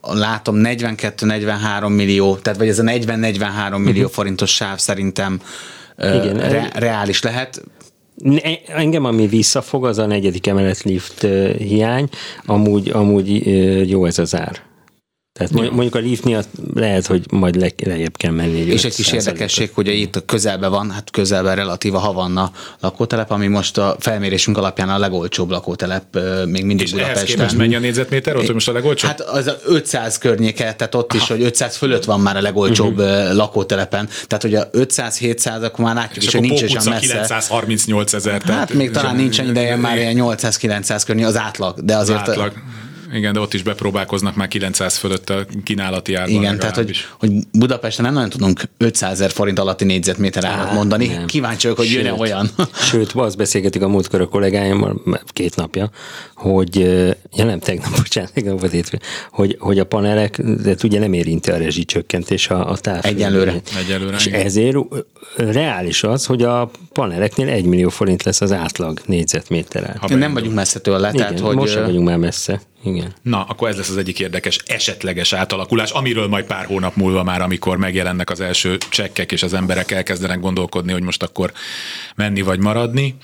látom 0.00 0.60
42-43 0.64 1.88
millió, 1.94 2.36
tehát 2.36 2.58
vagy 2.58 2.68
ez 2.68 2.78
a 2.78 2.82
40-43 2.82 3.78
millió 3.84 4.08
forintos 4.08 4.54
sáv 4.54 4.78
szerintem 4.78 5.40
Igen, 5.98 6.36
re, 6.50 6.70
reális 6.74 7.22
lehet. 7.22 7.62
Engem, 8.66 9.04
ami 9.04 9.26
visszafog, 9.26 9.86
az 9.86 9.98
a 9.98 10.06
negyedik 10.06 10.46
emelet 10.46 10.82
lift 10.82 11.26
hiány, 11.58 12.08
amúgy, 12.44 12.90
amúgy 12.90 13.46
jó 13.90 14.04
ez 14.06 14.18
az 14.18 14.34
ár. 14.34 14.60
Tehát 15.38 15.52
ja. 15.64 15.70
mondjuk 15.72 15.94
a 15.94 15.98
lift 15.98 16.24
miatt 16.24 16.48
lehet, 16.74 17.06
hogy 17.06 17.26
majd 17.30 17.56
le, 17.56 17.68
lejjebb 17.84 18.16
kell 18.16 18.30
menni. 18.30 18.60
Egy 18.60 18.68
és 18.68 18.84
egy 18.84 18.94
kis 18.94 19.12
érdekesség, 19.12 19.70
hogy 19.74 19.86
itt 19.86 20.16
a 20.16 20.20
közelben 20.20 20.70
van, 20.70 20.90
hát 20.90 21.10
közelben 21.10 21.56
relatív 21.56 21.94
a 21.94 21.98
Havanna 21.98 22.52
lakótelep, 22.80 23.30
ami 23.30 23.46
most 23.46 23.78
a 23.78 23.96
felmérésünk 23.98 24.58
alapján 24.58 24.88
a 24.88 24.98
legolcsóbb 24.98 25.50
lakótelep 25.50 26.18
még 26.46 26.64
mindig 26.64 26.86
és 26.86 26.92
Budapesten. 26.92 27.24
És 27.24 27.34
ehhez 27.34 27.54
mennyi 27.54 27.74
a 27.74 27.78
négyzetméter 27.78 28.36
ott, 28.36 28.44
hogy 28.44 28.54
most 28.54 28.68
a 28.68 28.72
legolcsóbb? 28.72 29.10
Hát 29.10 29.20
az 29.20 29.46
a 29.46 29.58
500 29.64 30.18
környéke, 30.18 30.74
tehát 30.74 30.94
ott 30.94 31.10
Aha. 31.10 31.22
is, 31.22 31.28
hogy 31.28 31.42
500 31.42 31.76
fölött 31.76 32.04
van 32.04 32.20
már 32.20 32.36
a 32.36 32.40
legolcsóbb 32.40 32.98
uh-huh. 32.98 33.34
lakótelepen. 33.34 34.08
Tehát, 34.26 34.42
hogy 34.42 34.54
a 34.54 34.70
500-700, 34.70 35.62
akkor 35.62 35.84
már 35.84 35.94
látjuk 35.94 36.16
és 36.16 36.26
is, 36.26 36.32
hogy 36.32 36.42
nincs 36.42 36.62
olyan 36.62 36.84
messze. 36.88 37.06
938 37.06 38.12
ezer. 38.12 38.42
Hát 38.42 38.72
még 38.72 38.90
talán 38.90 39.16
nincsen 39.16 39.48
ideje, 39.48 39.76
már 39.76 39.96
ilyen 39.96 40.16
800-900 40.18 41.02
környék 41.06 41.26
az 41.26 41.36
átlag, 41.36 41.80
de 41.80 41.96
azért... 41.96 42.20
Az 42.20 42.28
átlag 42.28 42.52
igen, 43.12 43.32
de 43.32 43.40
ott 43.40 43.54
is 43.54 43.62
bepróbálkoznak 43.62 44.34
már 44.34 44.48
900 44.48 44.96
fölött 44.96 45.30
a 45.30 45.46
kínálati 45.64 46.14
árban. 46.14 46.34
Igen, 46.34 46.58
tehát 46.58 46.76
hogy, 46.76 46.96
hogy 47.18 47.32
Budapesten 47.52 48.04
nem 48.04 48.14
nagyon 48.14 48.30
tudunk 48.30 48.62
500 48.76 49.18
ezer 49.18 49.30
forint 49.30 49.58
alatti 49.58 49.84
négyzetméter 49.84 50.44
árat 50.44 50.72
mondani. 50.72 51.06
Nem. 51.06 51.26
Kíváncsi 51.26 51.62
vagyok, 51.62 51.76
hogy 51.76 51.92
jön-e 51.92 52.12
olyan. 52.12 52.50
Sőt, 52.90 53.12
azt 53.12 53.36
beszélgetik 53.36 53.82
a 53.82 53.88
múltkor 53.88 54.20
a 54.20 54.26
kollégáimmal 54.26 55.02
két 55.26 55.56
napja, 55.56 55.90
hogy, 56.34 56.76
ja 57.36 57.44
nem 57.44 57.58
tegnap, 57.58 57.96
bocsánat, 58.02 58.32
tegnap 58.32 58.62
az 58.62 58.72
étfő, 58.72 58.98
hogy, 59.30 59.56
hogy 59.58 59.78
a 59.78 59.84
panelek, 59.84 60.40
de 60.42 60.76
ugye 60.82 60.98
nem 60.98 61.12
érinti 61.12 61.50
a 61.50 61.56
rezsicsökkentés 61.56 62.48
a, 62.48 62.70
a 62.70 62.76
táv. 62.76 63.04
Egyelőre. 63.04 63.54
Egyelőre. 63.78 64.16
És 64.16 64.26
igen. 64.26 64.40
ezért 64.40 64.76
reális 65.36 66.02
az, 66.02 66.26
hogy 66.26 66.42
a 66.42 66.70
paneleknél 66.92 67.48
1 67.48 67.64
millió 67.64 67.88
forint 67.88 68.22
lesz 68.22 68.40
az 68.40 68.52
átlag 68.52 69.00
négyzetméter. 69.06 70.00
Nem 70.08 70.32
vagyunk 70.32 70.54
messze 70.54 70.78
tőle. 70.78 71.10
Igen, 71.12 71.26
tehát, 71.26 71.40
hogy 71.40 71.56
most 71.56 71.72
sem 71.72 71.84
vagyunk 71.84 72.06
már 72.06 72.16
messze. 72.16 72.60
Igen. 72.84 73.14
Na, 73.22 73.44
akkor 73.44 73.68
ez 73.68 73.76
lesz 73.76 73.88
az 73.88 73.96
egyik 73.96 74.20
érdekes 74.20 74.58
esetleges 74.66 75.32
átalakulás, 75.32 75.90
amiről 75.90 76.26
majd 76.26 76.44
pár 76.44 76.66
hónap 76.66 76.96
múlva 76.96 77.22
már, 77.22 77.40
amikor 77.40 77.76
megjelennek 77.76 78.30
az 78.30 78.40
első 78.40 78.76
csekkek, 78.88 79.32
és 79.32 79.42
az 79.42 79.54
emberek 79.54 79.90
elkezdenek 79.90 80.40
gondolkodni, 80.40 80.92
hogy 80.92 81.02
most 81.02 81.22
akkor 81.22 81.52
menni 82.14 82.42
vagy 82.42 82.58
maradni. 82.58 83.14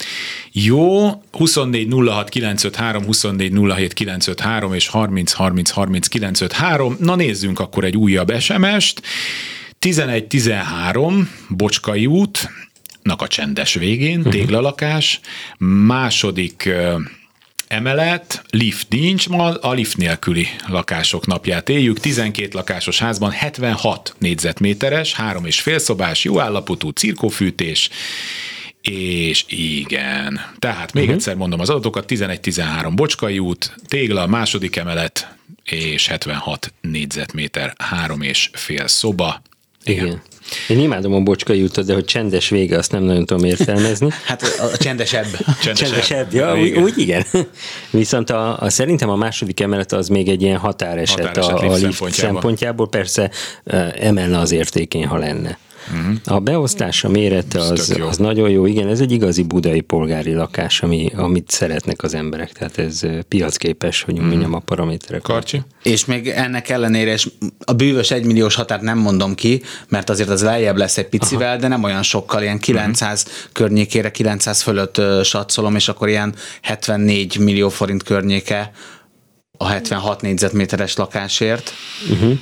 Jó, 0.53 1.11
24 1.33 1.93
06 2.07 2.29
953, 2.29 3.05
24 3.05 3.53
07 3.75 3.93
953 3.93 4.75
és 4.75 4.89
30 4.89 5.33
30 5.33 5.71
30 5.71 6.09
953. 6.09 6.97
Na 6.99 7.15
nézzünk 7.15 7.59
akkor 7.61 7.85
egy 7.85 7.97
újabb 7.97 8.41
SMS-t. 8.41 9.03
11-13, 9.81 11.27
Bocskai 11.49 12.07
út, 12.07 12.49
a 13.17 13.27
csendes 13.27 13.75
végén, 13.75 14.19
uh-huh. 14.19 14.33
téglalakás, 14.33 15.21
második 15.59 16.71
emelet, 17.69 18.45
lift 18.51 18.89
nincs, 18.89 19.29
ma 19.29 19.55
a 19.55 19.73
lift 19.73 19.97
nélküli 19.97 20.47
lakások 20.67 21.27
napját 21.27 21.69
éljük. 21.69 22.01
12 22.01 22.49
lakásos 22.53 22.99
házban 22.99 23.31
76 23.31 24.15
négyzetméteres, 24.19 25.15
három 25.15 25.45
és 25.45 25.61
fél 25.61 25.79
szobás, 25.79 26.25
jó 26.25 26.41
állapotú 26.41 26.91
cirkófűtés, 26.91 27.91
és 28.83 29.45
igen. 29.49 30.41
Tehát 30.59 30.93
még 30.93 31.03
uh-huh. 31.03 31.19
egyszer 31.19 31.35
mondom 31.35 31.61
az 31.61 31.71
adatokat, 31.71 32.05
11-13 32.09 32.93
Bocskai 32.95 33.39
út, 33.39 33.75
tégla, 33.87 34.27
második 34.27 34.77
emelet, 34.77 35.37
és 35.65 36.07
76 36.07 36.73
négyzetméter, 36.81 37.75
három 37.79 38.23
és 38.23 38.51
fél 38.53 38.87
szoba. 38.87 39.43
Igen. 39.85 40.07
igen. 40.07 40.23
Én 40.69 40.79
imádom 40.79 41.15
a 41.15 41.21
bocskai 41.21 41.63
utat, 41.63 41.87
de 41.87 41.95
hogy 41.95 42.05
csendes 42.05 42.49
vége, 42.49 42.79
azt 42.79 42.93
nem 42.93 43.03
nagyon 43.03 43.27
tudom 43.27 43.45
értelmezni. 43.45 44.09
hát 44.27 44.43
a 44.43 44.77
csendesebb. 44.77 45.27
Csendesebb, 45.63 45.75
csendesebb 45.75 46.33
ja, 46.33 46.59
úgy, 46.61 46.77
úgy 46.77 46.99
igen. 46.99 47.25
Viszont 47.91 48.31
a, 48.31 48.61
a, 48.61 48.71
szerintem 48.71 49.09
a 49.09 49.17
második 49.17 49.61
emelet 49.61 49.93
az 49.93 50.09
még 50.09 50.29
egy 50.29 50.43
ilyen 50.43 50.59
határeset, 50.59 51.27
határeset 51.27 51.53
a, 51.53 51.57
a 51.57 51.63
lift 51.63 51.81
szempontjából. 51.81 52.33
szempontjából. 52.33 52.89
Persze 52.89 53.31
emelne 53.99 54.39
az 54.39 54.53
értékén, 54.53 55.07
ha 55.07 55.17
lenne. 55.17 55.59
Uh-huh. 55.93 56.15
A 56.25 56.39
beosztása 56.39 57.09
mérete 57.09 57.61
az, 57.61 58.01
az 58.09 58.17
nagyon 58.17 58.51
jó. 58.51 58.67
Igen, 58.67 58.89
ez 58.89 59.01
egy 59.01 59.13
igazi 59.13 59.43
budai 59.43 59.81
polgári 59.81 60.33
lakás, 60.33 60.83
ami, 60.83 61.11
amit 61.17 61.51
szeretnek 61.51 62.03
az 62.03 62.15
emberek. 62.15 62.53
Tehát 62.53 62.79
ez 62.79 63.01
piacképes, 63.29 64.03
hogy 64.03 64.15
uh-huh. 64.15 64.29
mondjam 64.29 64.55
a 64.55 64.59
paraméterek. 64.59 65.23
Karcsi? 65.23 65.63
És 65.83 66.05
még 66.05 66.29
ennek 66.29 66.69
ellenére, 66.69 67.13
és 67.13 67.29
a 67.65 67.73
bűvös 67.73 68.11
egymilliós 68.11 68.55
határt 68.55 68.83
nem 68.83 68.99
mondom 68.99 69.35
ki, 69.35 69.63
mert 69.89 70.11
azért 70.11 70.29
az 70.29 70.43
lejjebb 70.43 70.77
lesz 70.77 70.99
egy 70.99 71.09
picivel, 71.09 71.49
Aha. 71.49 71.61
de 71.61 71.69
nem 71.69 71.83
olyan 71.83 72.03
sokkal, 72.03 72.43
ilyen 72.43 72.59
900 72.59 73.25
uh-huh. 73.27 73.53
környékére, 73.53 74.11
900 74.11 74.63
fölött 74.63 75.01
satszolom, 75.23 75.75
és 75.75 75.89
akkor 75.89 76.09
ilyen 76.09 76.35
74 76.63 77.39
millió 77.39 77.69
forint 77.69 78.03
környéke 78.03 78.73
a 79.59 79.67
76 79.67 80.21
négyzetméteres 80.21 80.97
lakásért. 80.97 81.73
Uh-huh. 82.11 82.39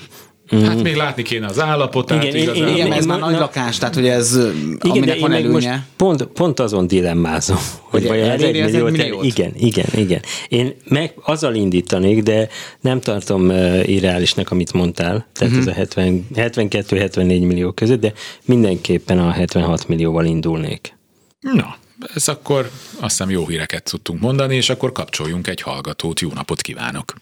Mm. 0.57 0.63
Hát 0.63 0.83
még 0.83 0.97
látni 0.97 1.23
kéne 1.23 1.47
az 1.47 1.61
állapotát. 1.61 2.25
Igen, 2.25 2.37
igazán. 2.37 2.57
igen, 2.57 2.69
igen 2.69 2.93
ez 2.93 3.07
már 3.07 3.19
nagy 3.19 3.39
lakás, 3.39 3.79
tehát 3.79 3.95
hogy 3.95 4.07
ez, 4.07 4.37
igen, 4.37 4.79
aminek 4.97 5.21
van 5.21 5.33
előnye. 5.33 5.51
Most 5.51 5.69
pont, 5.97 6.23
pont 6.23 6.61
azon 6.61 6.87
dilemmázom, 6.87 7.59
hogy 7.81 8.07
vajon 8.07 8.31
ez 8.31 8.43
egy 8.43 8.53
millió, 8.53 8.89
milliót? 8.89 9.25
Igen, 9.25 9.53
igen, 9.57 9.87
igen. 9.95 10.21
Én 10.49 10.75
meg 10.89 11.15
azzal 11.23 11.55
indítanék, 11.55 12.23
de 12.23 12.49
nem 12.81 13.01
tartom 13.01 13.49
uh, 13.49 13.89
irreálisnak, 13.89 14.51
amit 14.51 14.73
mondtál, 14.73 15.27
tehát 15.33 15.57
uh-huh. 15.57 15.79
ez 15.79 15.89
a 15.97 16.01
72-74 16.01 17.47
millió 17.47 17.73
között, 17.73 18.01
de 18.01 18.13
mindenképpen 18.45 19.19
a 19.19 19.31
76 19.31 19.89
millióval 19.89 20.25
indulnék. 20.25 20.97
Na, 21.41 21.77
ez 22.15 22.29
akkor 22.29 22.71
azt 23.01 23.11
hiszem 23.19 23.31
jó 23.31 23.47
híreket 23.47 23.85
tudtunk 23.85 24.21
mondani, 24.21 24.57
és 24.57 24.71
akkor 24.71 24.93
kapcsoljunk 24.93 25.47
egy 25.47 25.61
hallgatót. 25.61 26.21
Jó 26.21 26.31
napot 26.35 26.61
kívánok! 26.61 27.15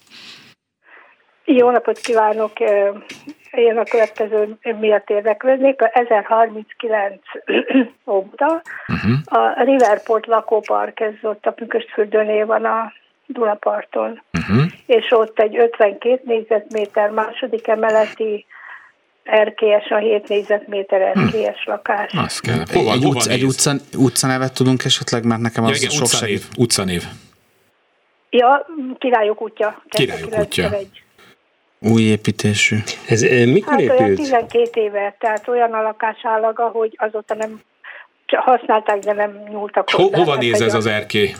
Jó 1.45 1.69
napot 1.69 1.99
kívánok! 1.99 2.51
Én 3.51 3.77
a 3.77 3.83
következő 3.83 4.57
miatt 4.79 5.09
érdeklődnék. 5.09 5.81
A 5.81 5.89
1039 5.93 7.21
óta 8.05 8.61
uh-huh. 8.87 9.43
a 9.43 9.63
Riverport 9.63 10.25
lakópark, 10.25 10.99
ez 10.99 11.13
ott 11.21 11.45
a 11.45 11.51
Pünköstfürdőnél 11.51 12.45
van 12.45 12.65
a 12.65 12.93
Dunaparton, 13.25 14.21
uh-huh. 14.33 14.71
és 14.85 15.11
ott 15.11 15.39
egy 15.39 15.57
52 15.57 16.21
négyzetméter 16.23 17.09
második 17.09 17.67
emeleti 17.67 18.45
erkélyes, 19.23 19.89
a 19.89 19.97
7 19.97 20.27
négyzetméter 20.27 21.13
hm. 21.13 21.19
erkélyes 21.19 21.63
lakás. 21.65 22.13
Az 22.13 22.39
kell. 22.39 22.63
Hova, 22.73 22.91
egy, 22.91 23.03
hova 23.03 23.15
utca, 23.15 23.31
egy 23.31 23.43
utca, 23.43 23.71
utca 23.97 24.27
nevet 24.27 24.53
tudunk 24.53 24.83
esetleg, 24.83 25.25
mert 25.25 25.41
nekem 25.41 25.63
az 25.63 25.69
ja, 25.69 25.75
igen, 25.75 25.89
sok 25.89 26.03
utcanév, 26.03 26.43
utcanév. 26.57 27.03
Ja, 28.29 28.65
Királyok 28.97 29.41
útja. 29.41 29.83
Királyok 29.89 30.39
útja. 30.39 30.69
Új 31.89 32.01
építésű. 32.01 32.77
Ez 33.07 33.21
mikor 33.21 33.71
hát 33.71 33.81
épült? 33.81 33.99
olyan 33.99 34.15
12 34.15 34.81
éve, 34.81 35.15
tehát 35.19 35.47
olyan 35.47 35.73
a 35.73 35.81
lakásállaga, 35.81 36.67
hogy 36.67 36.97
azóta 36.97 37.35
nem 37.35 37.61
használták, 38.27 38.99
de 38.99 39.13
nem 39.13 39.43
nyúltak 39.49 39.89
hozzá. 39.89 40.03
Ho- 40.03 40.15
hova 40.15 40.31
hát, 40.31 40.41
néz 40.41 40.61
ez 40.61 40.73
az 40.73 40.85
erkély? 40.85 41.33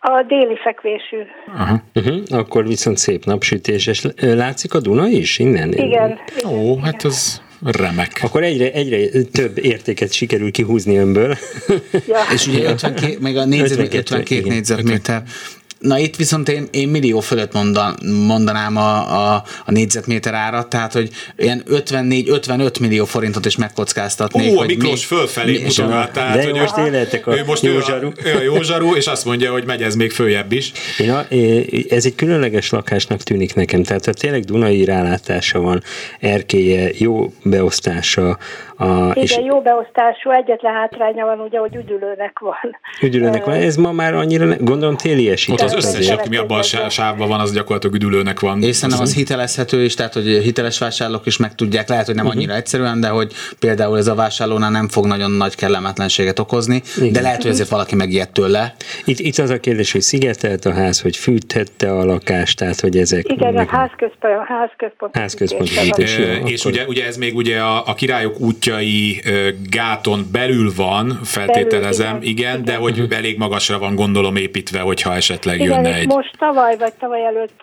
A 0.00 0.22
déli 0.22 0.56
fekvésű. 0.56 1.22
Aha. 1.54 1.82
Uh-huh. 1.94 2.22
Akkor 2.30 2.66
viszont 2.66 2.96
szép 2.96 3.24
napsütéses. 3.24 4.06
Látszik 4.20 4.74
a 4.74 4.80
Duna 4.80 5.06
is 5.06 5.38
innen? 5.38 5.72
Igen. 5.72 6.18
Ó, 6.46 6.70
igen. 6.70 6.82
hát 6.82 7.02
az 7.02 7.42
remek. 7.64 8.20
Akkor 8.22 8.42
egyre, 8.42 8.72
egyre 8.72 9.22
több 9.32 9.58
értéket 9.58 10.12
sikerül 10.12 10.50
kihúzni 10.50 10.96
önből. 10.96 11.36
Ja. 12.06 12.18
És 12.32 12.46
ugye 12.46 12.70
52, 12.70 13.18
meg 13.20 13.36
a 13.36 13.44
négyzet, 13.44 13.78
52, 13.78 14.14
52 14.14 14.48
négyzetméter. 14.48 15.22
Na 15.80 15.98
itt 15.98 16.16
viszont 16.16 16.48
én, 16.48 16.68
én 16.70 16.88
millió 16.88 17.20
fölött 17.20 17.52
mondan, 17.52 17.98
mondanám 18.26 18.76
a, 18.76 19.34
a, 19.34 19.44
a 19.64 19.70
négyzetméter 19.70 20.34
árat, 20.34 20.68
tehát 20.68 20.92
hogy 20.92 21.10
ilyen 21.36 21.62
54-55 21.70 22.80
millió 22.80 23.04
forintot 23.04 23.46
is 23.46 23.56
megkockáztatnék. 23.56 24.56
Ó, 24.56 24.60
a 24.60 24.64
Miklós 24.64 25.08
mi, 25.08 25.16
fölfelé 25.16 25.52
mi, 25.52 25.62
mutogat, 25.62 26.12
tehát 26.12 26.36
de 26.36 26.44
hogy 26.44 26.58
most 26.58 26.76
életek 26.76 27.26
a 27.26 27.36
ő 27.36 27.44
most 27.44 27.62
jó 27.62 27.80
zsaru. 27.80 28.12
Ő 28.24 28.30
a, 28.30 28.34
ő 28.34 28.36
a 28.36 28.42
jó 28.42 28.62
zsaru, 28.62 28.94
és 28.94 29.06
azt 29.06 29.24
mondja, 29.24 29.52
hogy 29.52 29.64
megy 29.64 29.82
ez 29.82 29.94
még 29.94 30.10
följebb 30.10 30.52
is. 30.52 30.72
Én 30.98 31.10
a, 31.10 31.26
ez 31.88 32.04
egy 32.04 32.14
különleges 32.14 32.70
lakásnak 32.70 33.22
tűnik 33.22 33.54
nekem, 33.54 33.82
tehát 33.82 34.04
ha 34.04 34.12
tényleg 34.12 34.44
Dunai 34.44 34.84
rálátása 34.84 35.60
van, 35.60 35.82
erkéje, 36.20 36.90
jó 36.98 37.32
beosztása, 37.42 38.38
a, 38.80 39.10
Igen, 39.10 39.22
és 39.22 39.38
jó 39.44 39.60
beosztású, 39.60 40.30
egyetlen 40.30 40.72
hátránya 40.72 41.24
van 41.24 41.40
ugye, 41.40 41.58
hogy 41.58 41.74
üdülőnek 41.74 42.38
van. 42.38 42.76
Üdülőnek 43.02 43.44
van, 43.44 43.54
ez 43.54 43.76
ma 43.76 43.92
már 43.92 44.14
annyira, 44.14 44.56
gondolom 44.58 44.96
téliesített. 44.96 45.60
Ott 45.60 45.74
az 45.74 45.84
összes, 45.84 46.08
ami 46.10 46.36
abban 46.36 46.58
a 46.58 46.90
sávban 46.90 47.28
van, 47.28 47.40
az 47.40 47.52
gyakorlatilag 47.52 47.94
üdülőnek 47.94 48.40
van. 48.40 48.62
És 48.62 48.76
szerintem 48.76 49.04
az 49.04 49.14
hitelezhető 49.14 49.84
is, 49.84 49.94
tehát 49.94 50.12
hogy 50.12 50.24
hiteles 50.24 50.78
vásárlók 50.78 51.26
is 51.26 51.36
meg 51.36 51.54
tudják, 51.54 51.88
lehet, 51.88 52.06
hogy 52.06 52.14
nem 52.14 52.24
uh-huh. 52.24 52.40
annyira 52.40 52.54
egyszerűen, 52.56 53.00
de 53.00 53.08
hogy 53.08 53.32
például 53.58 53.98
ez 53.98 54.06
a 54.06 54.14
vásárlónál 54.14 54.70
nem 54.70 54.88
fog 54.88 55.06
nagyon 55.06 55.30
nagy 55.30 55.54
kellemetlenséget 55.54 56.38
okozni, 56.38 56.82
Igen. 56.96 57.12
de 57.12 57.20
lehet, 57.20 57.42
hogy 57.42 57.50
ezért 57.50 57.68
valaki 57.68 57.94
megijedt 57.94 58.32
tőle. 58.32 58.74
Itt, 59.04 59.18
itt 59.18 59.38
az 59.38 59.50
a 59.50 59.60
kérdés, 59.60 59.92
hogy 59.92 60.00
szigetelt 60.00 60.64
a 60.64 60.72
ház, 60.72 61.00
hogy 61.00 61.16
fűthette 61.16 61.92
a 61.92 62.04
lakást, 62.04 62.58
tehát 62.58 62.80
hogy 62.80 62.96
ezek... 62.96 63.32
Igen, 63.32 63.54
meg... 63.54 63.68
a 63.68 63.76
házközpont, 63.76 64.34
házközpont, 64.46 65.16
házközpont 65.16 65.98
és, 65.98 66.20
és 66.44 66.64
ugye, 66.64 66.84
ugye 66.86 67.06
ez 67.06 67.16
még 67.16 67.36
ugye 67.36 67.60
a, 67.60 67.82
a 67.86 67.94
királyok 67.94 68.40
útja 68.40 68.69
Újvattyai 68.70 69.20
gáton 69.70 70.24
belül 70.32 70.70
van, 70.76 71.20
feltételezem, 71.24 72.12
belül, 72.12 72.28
igen, 72.28 72.54
igen, 72.54 72.64
de 72.64 72.76
hogy 72.76 73.06
elég 73.10 73.38
magasra 73.38 73.78
van 73.78 73.94
gondolom 73.94 74.36
építve, 74.36 74.80
hogyha 74.80 75.14
esetleg 75.14 75.60
igen, 75.60 75.82
jönne 75.84 75.94
egy... 75.94 76.06
most 76.06 76.36
tavaly 76.38 76.76
vagy 76.76 76.92
tavaly 76.92 77.24
előtt 77.24 77.60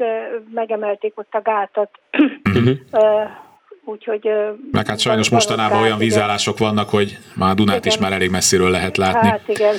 megemelték 0.54 1.14
ott 1.16 1.34
a 1.34 1.42
gátat. 1.42 1.90
Uh-huh. 2.54 2.78
Úgyhogy... 3.90 4.30
Meg 4.72 4.88
hát 4.88 5.00
sajnos 5.00 5.30
mostanában 5.30 5.82
olyan 5.82 5.98
vízállások 5.98 6.58
vannak, 6.58 6.90
hogy 6.90 7.18
már 7.34 7.56
Dunát 7.56 7.78
igen. 7.78 7.94
is 7.94 7.98
már 7.98 8.12
elég 8.12 8.30
messziről 8.30 8.70
lehet 8.70 8.98
látni. 8.98 9.28
Hát 9.28 9.42
igen, 9.48 9.76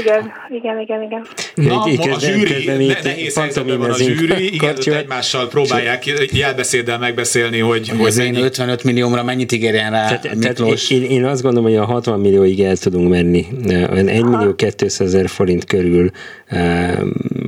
igen, 0.00 0.32
igen, 0.48 0.80
igen, 0.80 1.02
igen. 1.02 1.26
Na, 1.54 1.82
a 2.14 2.18
zsűri, 2.18 2.64
ne, 2.64 2.76
nehéz 3.02 3.38
helyzetben 3.38 3.78
van 3.78 3.90
a 3.90 3.96
zsűri, 3.96 4.54
igen, 4.54 4.76
egymással 4.84 5.48
próbálják 5.48 6.04
jelbeszéddel 6.32 6.98
megbeszélni, 6.98 7.58
hogy... 7.58 7.88
Hogy 7.88 8.06
az 8.06 8.18
én 8.18 8.34
55 8.34 8.84
milliómra 8.84 9.22
mennyit 9.22 9.52
ígérjen 9.52 9.90
rá 9.90 10.06
tehát, 10.06 10.34
Miklós? 10.34 10.86
Tehát 10.86 11.04
én, 11.04 11.10
én 11.10 11.24
azt 11.24 11.42
gondolom, 11.42 11.70
hogy 11.70 11.78
a 11.78 11.84
60 11.84 12.20
millióig 12.20 12.60
el 12.60 12.76
tudunk 12.76 13.08
menni. 13.08 13.46
1 13.66 14.24
millió 14.24 14.54
200 14.54 15.00
ezer 15.00 15.28
forint 15.28 15.64
körül 15.64 16.10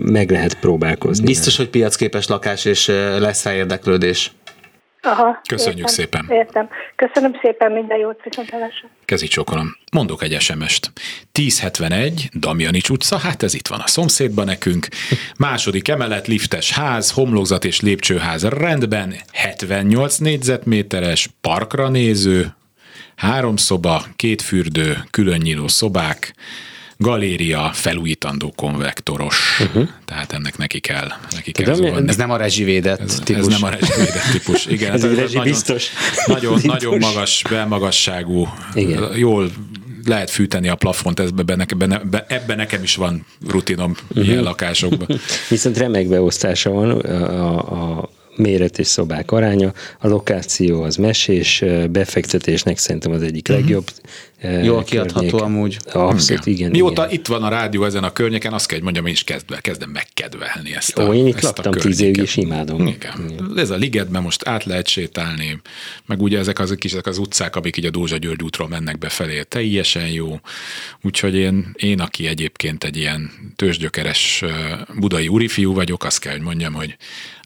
meg 0.03 0.31
lehet 0.31 0.55
próbálkozni. 0.55 1.25
Biztos, 1.25 1.57
hogy 1.57 1.69
piacképes 1.69 2.27
lakás 2.27 2.65
és 2.65 2.87
lesz 3.19 3.45
rá 3.45 3.55
érdeklődés. 3.55 4.33
Aha, 5.03 5.41
Köszönjük 5.49 5.79
értem, 5.79 5.95
szépen. 5.95 6.27
Értem. 6.29 6.69
Köszönöm 6.97 7.39
szépen, 7.43 7.73
minden 7.73 7.99
jót, 7.99 8.21
viszontlátásra. 8.25 8.89
Kezi 9.05 9.27
csókolom. 9.27 9.77
Mondok 9.93 10.23
egy 10.23 10.41
SMS-t. 10.41 10.93
1071, 11.33 12.29
Damjanics 12.35 12.89
utca, 12.89 13.19
hát 13.19 13.43
ez 13.43 13.55
itt 13.55 13.69
van 13.69 13.81
a 13.81 13.87
szomszédban 13.87 14.45
nekünk. 14.45 14.87
Második 15.39 15.89
emelet, 15.89 16.27
liftes 16.27 16.73
ház, 16.73 17.11
homlokzat 17.11 17.65
és 17.65 17.81
lépcsőház 17.81 18.45
rendben, 18.45 19.15
78 19.33 20.17
négyzetméteres, 20.17 21.29
parkra 21.41 21.89
néző, 21.89 22.55
három 23.17 23.57
szoba, 23.57 24.03
két 24.17 24.43
fürdő, 24.43 24.97
külön 25.11 25.41
nyíló 25.41 25.69
szobák, 25.69 26.35
galéria 26.99 27.71
felújítandó 27.73 28.53
konvektoros, 28.57 29.61
uh-huh. 29.61 29.89
tehát 30.05 30.33
ennek 30.33 30.57
neki 30.57 30.81
kell, 30.81 31.09
neki 31.31 31.53
kell 31.53 31.75
Tudom, 31.75 32.09
Ez 32.09 32.17
nem 32.17 32.31
a 32.31 32.37
rezsivédett 32.37 33.01
ez, 33.01 33.21
típus. 33.25 33.43
Ez 33.43 33.47
nem 33.47 33.63
a 33.63 33.69
rezsivédett 33.69 34.31
típus, 34.33 34.67
igen. 34.67 34.93
ez, 34.95 35.05
ez 35.05 35.11
egy 35.11 35.19
rezsi 35.19 35.37
nagyon, 35.37 35.53
biztos. 35.53 35.89
Nagyon, 36.27 36.61
nagyon 36.75 36.99
magas, 36.99 37.43
belmagasságú, 37.51 38.49
igen. 38.75 39.17
jól 39.17 39.51
lehet 40.05 40.31
fűteni 40.31 40.69
a 40.69 40.75
plafont, 40.75 41.21
ebben, 41.21 41.61
ebben, 41.61 42.25
ebben 42.29 42.57
nekem 42.57 42.83
is 42.83 42.95
van 42.95 43.27
rutinom 43.49 43.95
uh-huh. 44.09 44.29
ilyen 44.29 44.43
lakásokban. 44.43 45.19
Viszont 45.49 45.79
remek 45.79 46.09
beosztása 46.09 46.71
van 46.71 46.91
a, 46.91 47.99
a 47.99 48.11
méret 48.37 48.79
és 48.79 48.87
szobák 48.87 49.33
aránya, 49.33 49.73
a 49.99 50.09
lokáció 50.09 50.83
az 50.83 50.97
mesés, 50.97 51.65
befektetésnek 51.91 52.79
szerintem 52.79 53.13
az 53.13 53.23
egyik 53.23 53.49
uh-huh. 53.49 53.65
legjobb. 53.65 53.91
Jól 54.63 54.85
kiadható 54.85 55.39
amúgy. 55.39 55.79
Abszolút, 55.93 56.47
igen. 56.47 56.71
Mióta 56.71 57.05
igen. 57.05 57.19
itt 57.19 57.27
van 57.27 57.43
a 57.43 57.49
rádió 57.49 57.85
ezen 57.85 58.05
a 58.05 58.13
környéken, 58.13 58.53
azt 58.53 58.67
kell, 58.67 58.77
hogy 58.77 58.85
mondjam, 58.85 59.07
én 59.07 59.13
is 59.13 59.25
kezdve, 59.25 59.61
kezdem 59.61 59.91
megkedvelni 59.91 60.75
ezt 60.75 60.99
a 60.99 61.09
Ó, 61.09 61.13
én 61.13 61.27
itt 61.27 61.41
laktam 61.41 61.73
tíz 61.73 62.01
évig, 62.01 62.17
és 62.17 62.37
imádom. 62.37 62.87
Igen. 62.87 63.31
igen. 63.31 63.53
Ez 63.57 63.71
a 63.71 63.77
ligetben 63.77 64.23
most 64.23 64.49
át 64.49 64.65
lehet 64.65 64.87
sétálni, 64.87 65.61
meg 66.07 66.23
ugye 66.23 66.39
ezek 66.39 66.59
az 66.59 66.75
kis 66.79 66.93
ezek 66.93 67.07
az 67.07 67.19
utcák, 67.19 67.57
amik 67.57 67.77
így 67.77 67.87
a 67.87 67.91
Dózsa 67.91 68.17
György 68.17 68.43
útról 68.43 68.69
mennek 68.69 68.99
befelé, 68.99 69.43
teljesen 69.43 70.09
jó. 70.09 70.41
Úgyhogy 71.03 71.35
én, 71.35 71.75
én, 71.79 72.01
aki 72.01 72.27
egyébként 72.27 72.85
egy 72.85 72.97
ilyen 72.97 73.31
tőzsgyökeres 73.57 74.45
budai 74.99 75.29
úrifiú 75.29 75.75
vagyok, 75.75 76.05
azt 76.05 76.21
kell, 76.21 76.33
hogy 76.33 76.43
mondjam, 76.43 76.73
hogy 76.73 76.97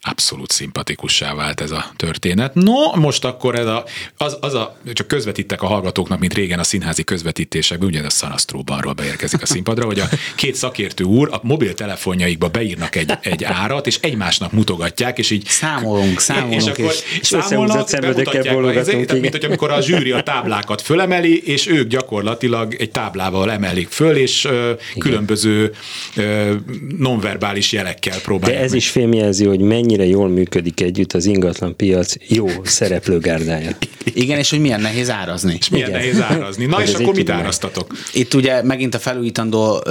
abszolút 0.05 0.51
szimpatikussá 0.51 1.35
vált 1.35 1.61
ez 1.61 1.71
a 1.71 1.93
történet. 1.97 2.55
No, 2.55 2.97
most 2.97 3.25
akkor 3.25 3.59
ez 3.59 3.67
a, 3.67 3.85
az, 4.17 4.37
az 4.41 4.55
a, 4.55 4.77
csak 4.93 5.07
közvetítek 5.07 5.63
a 5.63 5.67
hallgatóknak, 5.67 6.19
mint 6.19 6.35
régen 6.35 6.59
a 6.59 6.65
színházi 6.83 7.05
közvetítésekben, 7.05 7.89
ugye 7.89 8.01
a 8.01 8.11
Szanasztróbanról 8.11 8.93
beérkezik 8.93 9.43
a 9.43 9.47
színpadra, 9.47 9.85
hogy 9.85 9.99
a 10.01 10.09
két 10.37 10.55
szakértő 10.55 11.05
úr 11.05 11.29
a 11.33 11.41
mobiltelefonjaikba 11.43 12.49
beírnak 12.49 12.97
egy, 12.97 13.13
egy 13.21 13.45
árat, 13.45 13.87
és 13.87 13.99
egymásnak 14.01 14.53
mutogatják, 14.53 15.19
és 15.19 15.31
így 15.31 15.47
számolunk, 15.47 16.21
számolunk, 16.21 16.61
és, 16.61 16.67
akkor 16.67 16.95
és 17.21 17.27
számolnak, 17.27 17.91
bemutatják, 17.91 18.77
ez, 18.77 18.87
tehát, 18.87 19.21
mint 19.21 19.33
hogy 19.33 19.45
amikor 19.45 19.71
a 19.71 19.81
zsűri 19.81 20.11
a 20.11 20.23
táblákat 20.23 20.83
fölemeli, 20.83 21.43
és 21.45 21.67
ők 21.67 21.89
gyakorlatilag 21.89 22.75
egy 22.79 22.91
táblával 22.91 23.51
emelik 23.51 23.89
föl, 23.89 24.17
és 24.17 24.45
ö, 24.45 24.73
különböző 24.99 25.73
ö, 26.17 26.55
nonverbális 26.99 27.73
jelekkel 27.73 28.21
próbálják. 28.21 28.59
De 28.59 28.65
ez 28.65 28.71
meg. 28.71 28.81
is 28.81 28.89
fémjelzi, 28.89 29.45
hogy 29.45 29.61
mennyi 29.61 29.93
mennyire 29.93 30.05
jól 30.07 30.29
működik 30.29 30.81
együtt 30.81 31.13
az 31.13 31.25
ingatlan 31.25 31.77
piac 31.77 32.15
jó 32.29 32.47
szereplőgárdája. 32.65 33.77
Igen, 34.15 34.39
és 34.39 34.51
hogy 34.51 34.61
milyen 34.61 34.81
nehéz 34.81 35.11
árazni. 35.11 35.57
És 35.59 35.69
milyen 35.69 35.89
Igen. 35.89 36.01
nehéz 36.01 36.21
árazni. 36.21 36.67
Na, 36.77 36.83
és 36.83 36.95
akkor 36.95 37.15
mit 37.15 37.31
áraztatok? 37.31 37.95
Itt 38.13 38.35
ugye 38.35 38.63
megint 38.63 38.95
a 38.95 38.99
felújítandó 38.99 39.85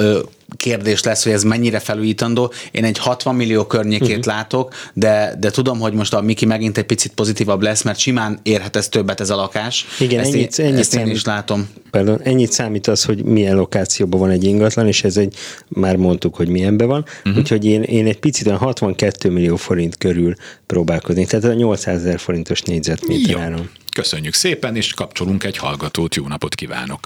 kérdés 0.58 1.04
lesz, 1.04 1.24
hogy 1.24 1.32
ez 1.32 1.44
mennyire 1.44 1.80
felújítandó. 1.80 2.54
Én 2.72 2.84
egy 2.84 2.98
60 2.98 3.36
millió 3.36 3.66
környékét 3.66 4.10
uh-huh. 4.18 4.26
látok, 4.26 4.74
de, 4.94 5.36
de 5.40 5.50
tudom, 5.50 5.80
hogy 5.80 5.94
most 5.94 6.14
a 6.14 6.22
Miki 6.22 6.46
megint 6.46 6.78
egy 6.78 6.86
picit 6.86 7.12
pozitívabb 7.12 7.62
lesz, 7.62 7.82
mert 7.82 8.00
simán 8.00 8.40
érhet 8.44 8.76
ez 8.76 8.90
többet 8.90 9.20
ez 9.20 9.30
a 9.30 9.36
lakás. 9.36 9.86
Igen, 10.00 10.20
ezt 10.20 10.34
ennyit, 10.34 10.58
én, 10.58 10.66
ennyit 10.66 10.80
ezt 10.80 10.92
számít, 10.92 11.08
én 11.08 11.14
is 11.14 11.26
látom. 11.26 11.70
Pardon, 11.92 12.22
ennyit 12.24 12.52
számít 12.52 12.88
az, 12.88 13.04
hogy 13.04 13.24
milyen 13.24 13.56
lokációban 13.56 14.20
van 14.20 14.30
egy 14.30 14.44
ingatlan, 14.44 14.88
és 14.88 15.04
ez 15.04 15.18
egy, 15.18 15.36
már 15.68 15.96
mondtuk, 15.96 16.36
hogy 16.36 16.48
milyenben 16.48 16.88
van, 16.88 17.06
uh-huh. 17.18 17.38
úgyhogy 17.38 17.66
én, 17.66 17.82
én 17.82 18.06
egy 18.06 18.20
picit 18.20 18.48
a 18.48 18.58
62 18.58 19.30
millió 19.30 19.56
forint 19.56 19.98
körül 19.98 20.34
próbálkozni, 20.66 21.26
tehát 21.26 21.46
a 21.46 21.54
800 21.54 21.96
ezer 21.96 22.20
forintos 22.20 22.62
négyzetméter 22.62 23.38
áron. 23.38 23.70
Köszönjük 23.96 24.34
szépen, 24.34 24.76
és 24.76 24.94
kapcsolunk 24.94 25.44
egy 25.44 25.58
hallgatót. 25.58 26.16
Jó 26.16 26.28
napot 26.28 26.56
kívánok! 26.56 27.00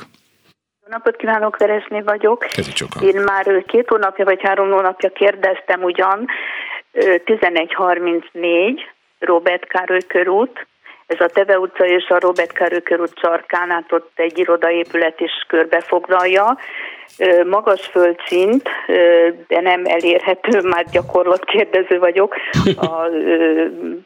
Jó 0.84 0.88
napot 0.90 1.16
kívánok, 1.16 1.58
Veresné 1.58 2.02
vagyok. 2.02 2.46
Én 3.02 3.22
már 3.22 3.64
két 3.66 3.88
hónapja 3.88 4.26
vagy 4.26 4.42
három 4.42 4.72
hónapja 4.72 5.10
kérdeztem 5.10 5.84
ugyan, 5.84 6.28
1134 7.26 8.82
Robert 9.20 9.68
Károly 9.68 10.06
körút, 10.08 10.68
ez 11.08 11.20
a 11.20 11.28
Teve 11.28 11.60
utca 11.60 11.86
és 11.86 12.08
a 12.10 12.20
Robert 12.20 12.52
Károly 12.52 12.82
körút 12.82 13.20
sarkán 13.20 13.72
át 13.72 13.92
ott 13.92 14.12
egy 14.16 14.38
irodaépület 14.38 15.20
is 15.20 15.32
körbefoglalja. 15.48 16.58
Magas 17.46 17.86
földszint, 17.86 18.70
de 19.48 19.62
nem 19.62 19.82
elérhető, 19.86 20.62
már 20.70 20.86
gyakorlott 20.92 21.46
kérdező 21.46 22.00
vagyok 22.00 22.36
a 22.78 23.08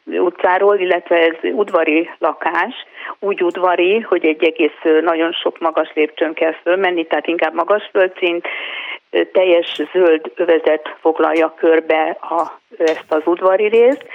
utcáról, 0.06 0.76
illetve 0.76 1.16
ez 1.16 1.52
udvari 1.54 2.10
lakás, 2.18 2.74
úgy 3.20 3.44
udvari, 3.44 4.00
hogy 4.00 4.26
egy 4.26 4.44
egész 4.44 5.02
nagyon 5.02 5.32
sok 5.32 5.60
magas 5.60 5.92
lépcsőn 5.94 6.34
kell 6.34 6.54
fölmenni, 6.64 7.06
tehát 7.06 7.28
inkább 7.28 7.54
magas 7.54 7.90
földszint, 7.92 8.48
teljes 9.32 9.82
zöld 9.94 10.32
övezet 10.36 10.96
foglalja 11.02 11.54
körbe 11.58 12.18
a, 12.22 12.60
ezt 12.78 13.06
az 13.08 13.22
udvari 13.26 13.68
részt, 13.68 14.06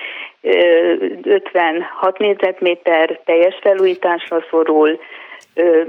56 0.44 2.18
négyzetméter 2.18 3.20
teljes 3.24 3.59
felújításra 3.62 4.44
szorul, 4.50 4.98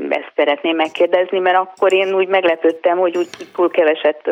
ezt 0.10 0.32
szeretném 0.36 0.76
megkérdezni, 0.76 1.40
mert 1.40 1.58
akkor 1.58 1.94
én 1.94 2.14
úgy 2.14 2.28
meglepődtem, 2.28 2.98
hogy 2.98 3.18
úgy 3.18 3.28
túl 3.56 3.70
keveset 3.72 4.30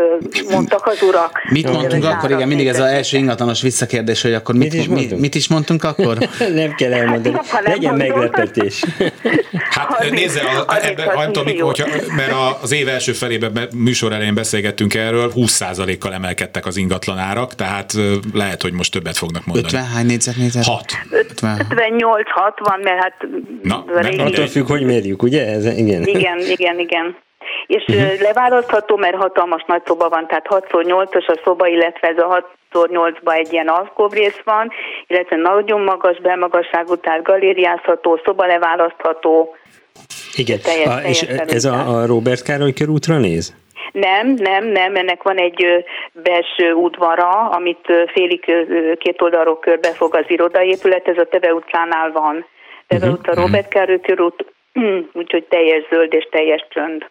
mondtak 0.50 0.86
az 0.86 1.02
urak. 1.02 1.42
Mit 1.50 1.72
mondtunk 1.72 2.06
akkor? 2.06 2.32
Igen, 2.32 2.48
mindig 2.48 2.68
ez 2.68 2.80
az 2.80 2.86
első 2.86 3.18
ingatlanos 3.18 3.62
visszakérdés, 3.62 4.22
hogy 4.22 4.34
akkor 4.34 4.56
mit, 4.56 4.72
mit, 4.72 4.82
is, 4.82 4.88
mondtunk? 4.88 5.22
mit 5.22 5.36
is 5.36 5.48
mondtunk 5.48 5.84
akkor? 5.84 6.18
nem 6.56 6.74
kell 6.76 6.94
elmondani. 6.94 7.36
Hát, 7.46 7.68
Legyen 7.68 7.96
meglepetés. 7.96 8.84
hát 9.76 10.10
nézze, 10.10 10.42
ebben, 10.82 11.08
nem 11.16 11.32
tudom, 11.32 11.60
hogyha, 11.60 11.88
mert 12.16 12.34
az 12.62 12.72
év 12.72 12.88
első 12.88 13.12
felében 13.12 13.68
műsor 13.76 14.14
elején 14.14 14.36
beszélgettünk 14.36 14.94
erről, 14.94 15.32
20%-kal 15.36 16.14
emelkedtek 16.14 16.66
az 16.66 16.78
ingatlanárak, 16.78 17.56
tehát 17.56 17.94
lehet, 18.34 18.62
hogy 18.62 18.74
most 18.74 18.92
többet 18.92 19.18
fognak 19.18 19.46
mondani. 19.46 19.68
50 19.68 19.86
hány 19.86 20.06
négyzetméter? 20.06 20.64
6. 20.64 20.86
58, 21.70 22.30
60, 22.30 22.80
mert 22.84 23.02
hát 23.02 23.14
Na, 23.62 23.86
nem 24.02 24.20
attól 24.20 24.48
függ, 24.48 24.68
hogy 24.68 24.86
mérjük 24.86 25.23
ugye? 25.24 25.46
Ez, 25.46 25.66
igen. 25.78 26.04
Igen, 26.04 26.40
igen, 26.40 26.80
igen. 26.80 27.18
És 27.68 27.86
uh-huh. 27.88 28.22
leválasztható, 28.22 28.96
mert 28.96 29.16
hatalmas 29.16 29.64
nagy 29.68 29.82
szoba 29.86 30.10
van, 30.10 30.28
tehát 30.28 30.46
6x8-os 30.50 31.28
a 31.28 31.40
szoba, 31.44 31.68
illetve 31.68 32.08
ez 32.08 32.18
a 32.18 32.54
6x8-ba 32.72 33.36
egy 33.36 33.54
ilyen 33.54 33.68
alkóbrész 33.68 34.40
van, 34.44 34.72
illetve 35.08 35.36
nagyon 35.36 35.82
magas 35.82 36.22
belmagasságú, 36.22 36.96
tehát 36.96 37.24
galériázható, 37.24 38.20
szoba 38.26 38.46
leválasztható. 38.46 39.56
Igen, 40.36 40.60
teljes, 40.64 40.88
a, 40.88 40.96
teljes 40.96 41.22
és 41.22 41.28
ez 41.30 41.66
a, 41.66 42.00
a 42.00 42.06
Robert 42.06 42.44
Károly 42.44 42.74
körútra 42.74 43.18
néz? 43.18 43.56
Nem, 43.92 44.28
nem, 44.28 44.66
nem, 44.66 44.96
ennek 44.96 45.24
van 45.24 45.38
egy 45.38 45.66
belső 46.12 46.74
udvara, 46.74 47.50
amit 47.50 47.88
félig 48.14 48.40
két 48.98 49.22
oldalról 49.22 49.60
körbefog 49.60 50.16
az 50.16 50.26
irodaépület, 50.28 51.08
ez 51.08 51.18
a 51.18 51.26
Teve 51.26 51.54
utcánál 51.54 52.12
van. 52.12 52.46
Teve 52.88 53.06
uh-huh. 53.06 53.20
utca, 53.20 53.34
Robert 53.34 53.68
Károly 53.68 54.00
körút, 54.00 54.53
úgyhogy 55.14 55.44
teljes 55.44 55.88
zöld 55.90 56.14
és 56.14 56.28
teljes 56.32 56.68
csönd. 56.70 57.06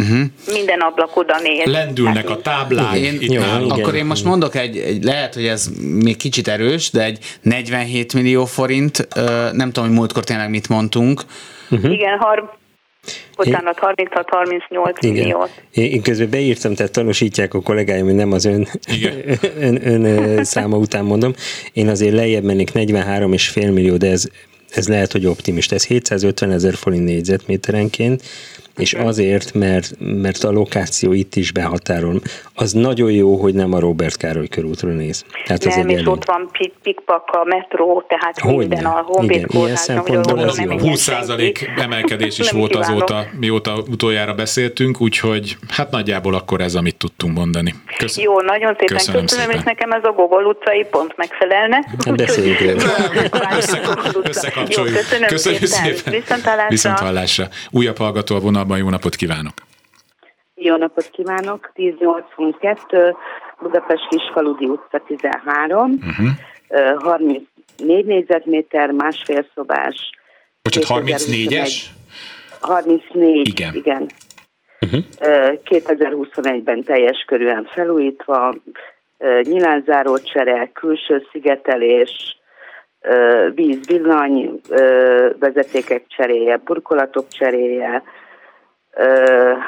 Uh-huh. 0.00 0.26
Minden 0.52 0.80
ablak 0.80 1.16
oda 1.16 1.40
néz. 1.40 1.64
Lendülnek 1.64 2.30
a 2.30 2.40
táblák. 2.40 2.96
Én, 2.96 3.18
jó, 3.20 3.42
igen. 3.42 3.70
Akkor 3.70 3.94
én 3.94 4.04
most 4.04 4.24
mondok 4.24 4.54
egy, 4.54 4.76
egy, 4.76 5.02
lehet, 5.02 5.34
hogy 5.34 5.46
ez 5.46 5.68
még 6.02 6.16
kicsit 6.16 6.48
erős, 6.48 6.90
de 6.90 7.04
egy 7.04 7.18
47 7.42 8.14
millió 8.14 8.44
forint, 8.44 9.08
nem 9.52 9.72
tudom, 9.72 9.88
hogy 9.88 9.98
múltkor 9.98 10.24
tényleg 10.24 10.50
mit 10.50 10.68
mondtunk. 10.68 11.20
Uh-huh. 11.70 11.92
Igen, 11.92 12.18
har- 12.18 12.58
Bocsánat, 13.36 13.78
36-38 13.80 15.02
milliót. 15.02 15.50
Én, 15.70 15.90
én 15.90 16.02
közben 16.02 16.30
beírtam, 16.30 16.74
tehát 16.74 16.92
tanúsítják 16.92 17.54
a 17.54 17.62
kollégáim, 17.62 18.04
hogy 18.04 18.14
nem 18.14 18.32
az 18.32 18.44
ön, 18.44 18.66
ön, 19.58 20.04
ön 20.04 20.44
száma 20.44 20.76
után 20.76 21.04
mondom. 21.04 21.34
Én 21.72 21.88
azért 21.88 22.14
lejjebb 22.14 22.44
mennék 22.44 22.70
43,5 22.70 23.72
millió, 23.72 23.96
de 23.96 24.10
ez, 24.10 24.28
ez 24.70 24.88
lehet, 24.88 25.12
hogy 25.12 25.26
optimista. 25.26 25.74
Ez 25.74 25.86
750 25.86 26.50
ezer 26.50 26.74
forint 26.74 27.04
négyzetméterenként, 27.04 28.22
és 28.76 28.92
azért, 28.92 29.54
mert, 29.54 29.90
mert 29.98 30.44
a 30.44 30.50
lokáció 30.50 31.12
itt 31.12 31.34
is 31.34 31.52
behatárol. 31.52 32.20
Az 32.54 32.72
nagyon 32.72 33.10
jó, 33.10 33.36
hogy 33.36 33.54
nem 33.54 33.72
a 33.72 33.78
Robert 33.78 34.16
Károly 34.16 34.48
körútra 34.48 34.88
néz. 34.88 35.24
Tehát 35.44 35.64
nem, 35.64 35.72
az 35.72 35.76
és 35.76 35.94
előny. 35.94 36.06
ott 36.06 36.24
van 36.24 36.50
pikpak, 36.82 37.28
a 37.32 37.44
metró, 37.44 38.04
tehát 38.08 38.38
hogy 38.38 38.56
minden 38.56 38.82
ne? 38.82 38.88
a 38.88 39.02
Honvéd 39.06 39.46
kórház. 39.46 39.92
20 40.80 41.10
emelkedés 41.76 42.38
is 42.38 42.50
volt 42.50 42.74
azóta, 42.74 43.24
mióta 43.40 43.82
utoljára 43.90 44.34
beszéltünk, 44.34 45.00
úgyhogy 45.00 45.56
hát 45.68 45.90
nagyjából 45.90 46.34
akkor 46.34 46.60
ez, 46.60 46.74
amit 46.74 46.96
tudtunk 46.96 47.36
mondani. 47.36 47.74
Köszönöm. 47.96 48.30
Jó, 48.30 48.40
nagyon 48.40 48.76
szépen 48.78 48.96
köszönöm, 48.96 49.20
köszönöm 49.20 49.46
szépen. 49.46 49.56
és 49.56 49.62
nekem 49.64 49.90
ez 49.90 50.04
a 50.04 50.12
Gogol 50.12 50.44
utcai 50.44 50.86
pont 50.90 51.16
megfelelne. 51.16 51.76
Hát 52.04 52.16
beszéljük 52.16 52.60
Összekapcsoljuk. 54.22 54.96
köszönöm 54.96 55.28
szépen. 55.36 55.66
szépen. 55.66 56.12
Viszontlátásra. 56.12 56.68
Viszontlátásra. 56.68 57.48
Újabb 57.70 57.98
hallgató 57.98 58.36
a 58.36 58.40
vonalban, 58.66 58.78
jó 58.78 58.88
napot 58.90 59.14
kívánok! 59.14 59.54
Jó 60.54 60.76
napot 60.76 61.10
kívánok! 61.10 61.72
1082, 61.74 63.16
Budapest 63.60 64.08
Kisfaludi 64.08 64.66
utca 64.66 65.02
13, 65.06 65.90
uh-huh. 65.90 67.02
34 67.02 68.04
négyzetméter, 68.04 68.90
másfél 68.90 69.46
szobás. 69.54 70.10
Bocsát, 70.62 70.84
34-es? 70.84 71.82
34, 72.60 73.48
igen. 73.48 73.74
igen. 73.74 74.06
Uh-huh. 74.80 75.04
2021-ben 75.64 76.82
teljes 76.82 77.24
körűen 77.26 77.64
felújítva, 77.64 78.54
nyilázzáró 79.42 80.18
csere, 80.18 80.70
külső 80.72 81.26
szigetelés, 81.32 82.38
víz, 83.54 83.86
villany, 83.86 84.60
vezetékek 85.38 86.06
cseréje, 86.06 86.56
burkolatok 86.56 87.28
cseréje, 87.28 88.02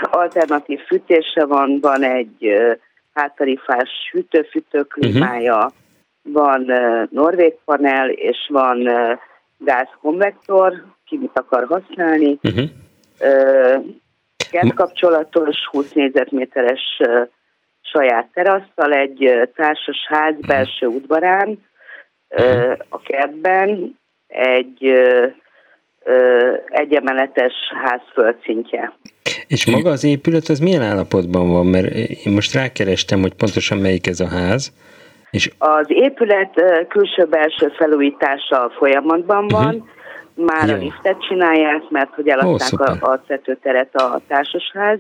alternatív 0.01 0.81
fűtése 0.81 1.45
van, 1.45 1.79
van 1.81 2.03
egy 2.03 2.57
háttarifás 3.14 3.91
hűtő 4.12 4.47
klímája, 4.83 5.57
uh-huh. 5.57 5.73
van 6.23 6.73
norvég 7.11 7.55
panel, 7.64 8.11
és 8.11 8.37
van 8.49 8.88
gázkonvektor, 9.59 10.85
ki 11.05 11.17
mit 11.17 11.38
akar 11.38 11.67
használni. 11.67 12.38
Uh-huh. 12.43 12.71
kapcsolatos 14.75 15.57
20 15.71 15.93
négyzetméteres 15.93 17.01
saját 17.81 18.29
terasszal, 18.35 18.93
egy 18.93 19.51
társas 19.55 20.07
ház 20.09 20.35
belső 20.47 20.87
udvarán, 20.87 21.67
a 22.88 23.01
kertben 23.03 23.99
egy 24.27 24.93
egyemeletes 26.68 27.53
ház 27.85 28.01
földszintje. 28.12 28.92
És 29.47 29.66
maga 29.66 29.90
az 29.90 30.05
épület 30.05 30.49
az 30.49 30.59
milyen 30.59 30.83
állapotban 30.83 31.51
van? 31.53 31.66
Mert 31.66 31.94
én 32.25 32.33
most 32.33 32.55
rákerestem, 32.55 33.21
hogy 33.21 33.35
pontosan 33.35 33.79
melyik 33.79 34.07
ez 34.07 34.21
a 34.21 34.29
ház. 34.29 34.73
És... 35.31 35.51
Az 35.59 35.87
épület 35.88 36.62
külső-belső 36.88 37.68
felújítása 37.77 38.73
folyamatban 38.79 39.49
van, 39.49 39.75
uh-huh. 39.75 40.47
már 40.47 40.68
Jó. 40.68 40.75
a 40.75 40.79
liftet 40.79 41.23
csinálják, 41.29 41.83
mert 41.88 42.14
hogy 42.14 42.29
eladták 42.29 42.81
a, 42.81 43.11
a 43.11 43.23
tetőteret 43.27 43.94
a 43.94 44.21
társasház, 44.29 44.99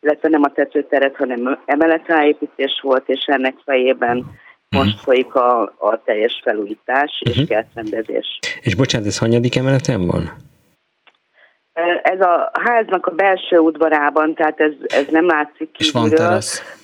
illetve 0.00 0.28
nem 0.28 0.42
a 0.42 0.52
tetőteret, 0.52 1.16
hanem 1.16 1.58
emeletráépítés 1.64 2.80
volt, 2.82 3.08
és 3.08 3.24
ennek 3.26 3.54
fejében 3.64 4.24
most 4.76 4.88
uh-huh. 4.88 5.02
folyik 5.02 5.34
a, 5.34 5.62
a 5.62 6.02
teljes 6.04 6.40
felújítás 6.44 7.22
és 7.24 7.30
uh-huh. 7.30 7.48
kertrendezés. 7.48 8.38
És 8.60 8.74
bocsánat, 8.74 9.06
ez 9.06 9.18
hanyadik 9.18 9.56
emeleten 9.56 10.06
van? 10.06 10.32
Ez 12.02 12.20
a 12.20 12.50
háznak 12.52 13.06
a 13.06 13.10
belső 13.10 13.58
udvarában, 13.58 14.34
tehát 14.34 14.60
ez, 14.60 14.72
ez 14.86 15.06
nem 15.10 15.26
látszik 15.26 15.76
És 15.78 15.90
van 15.90 16.10
terasz? 16.10 16.78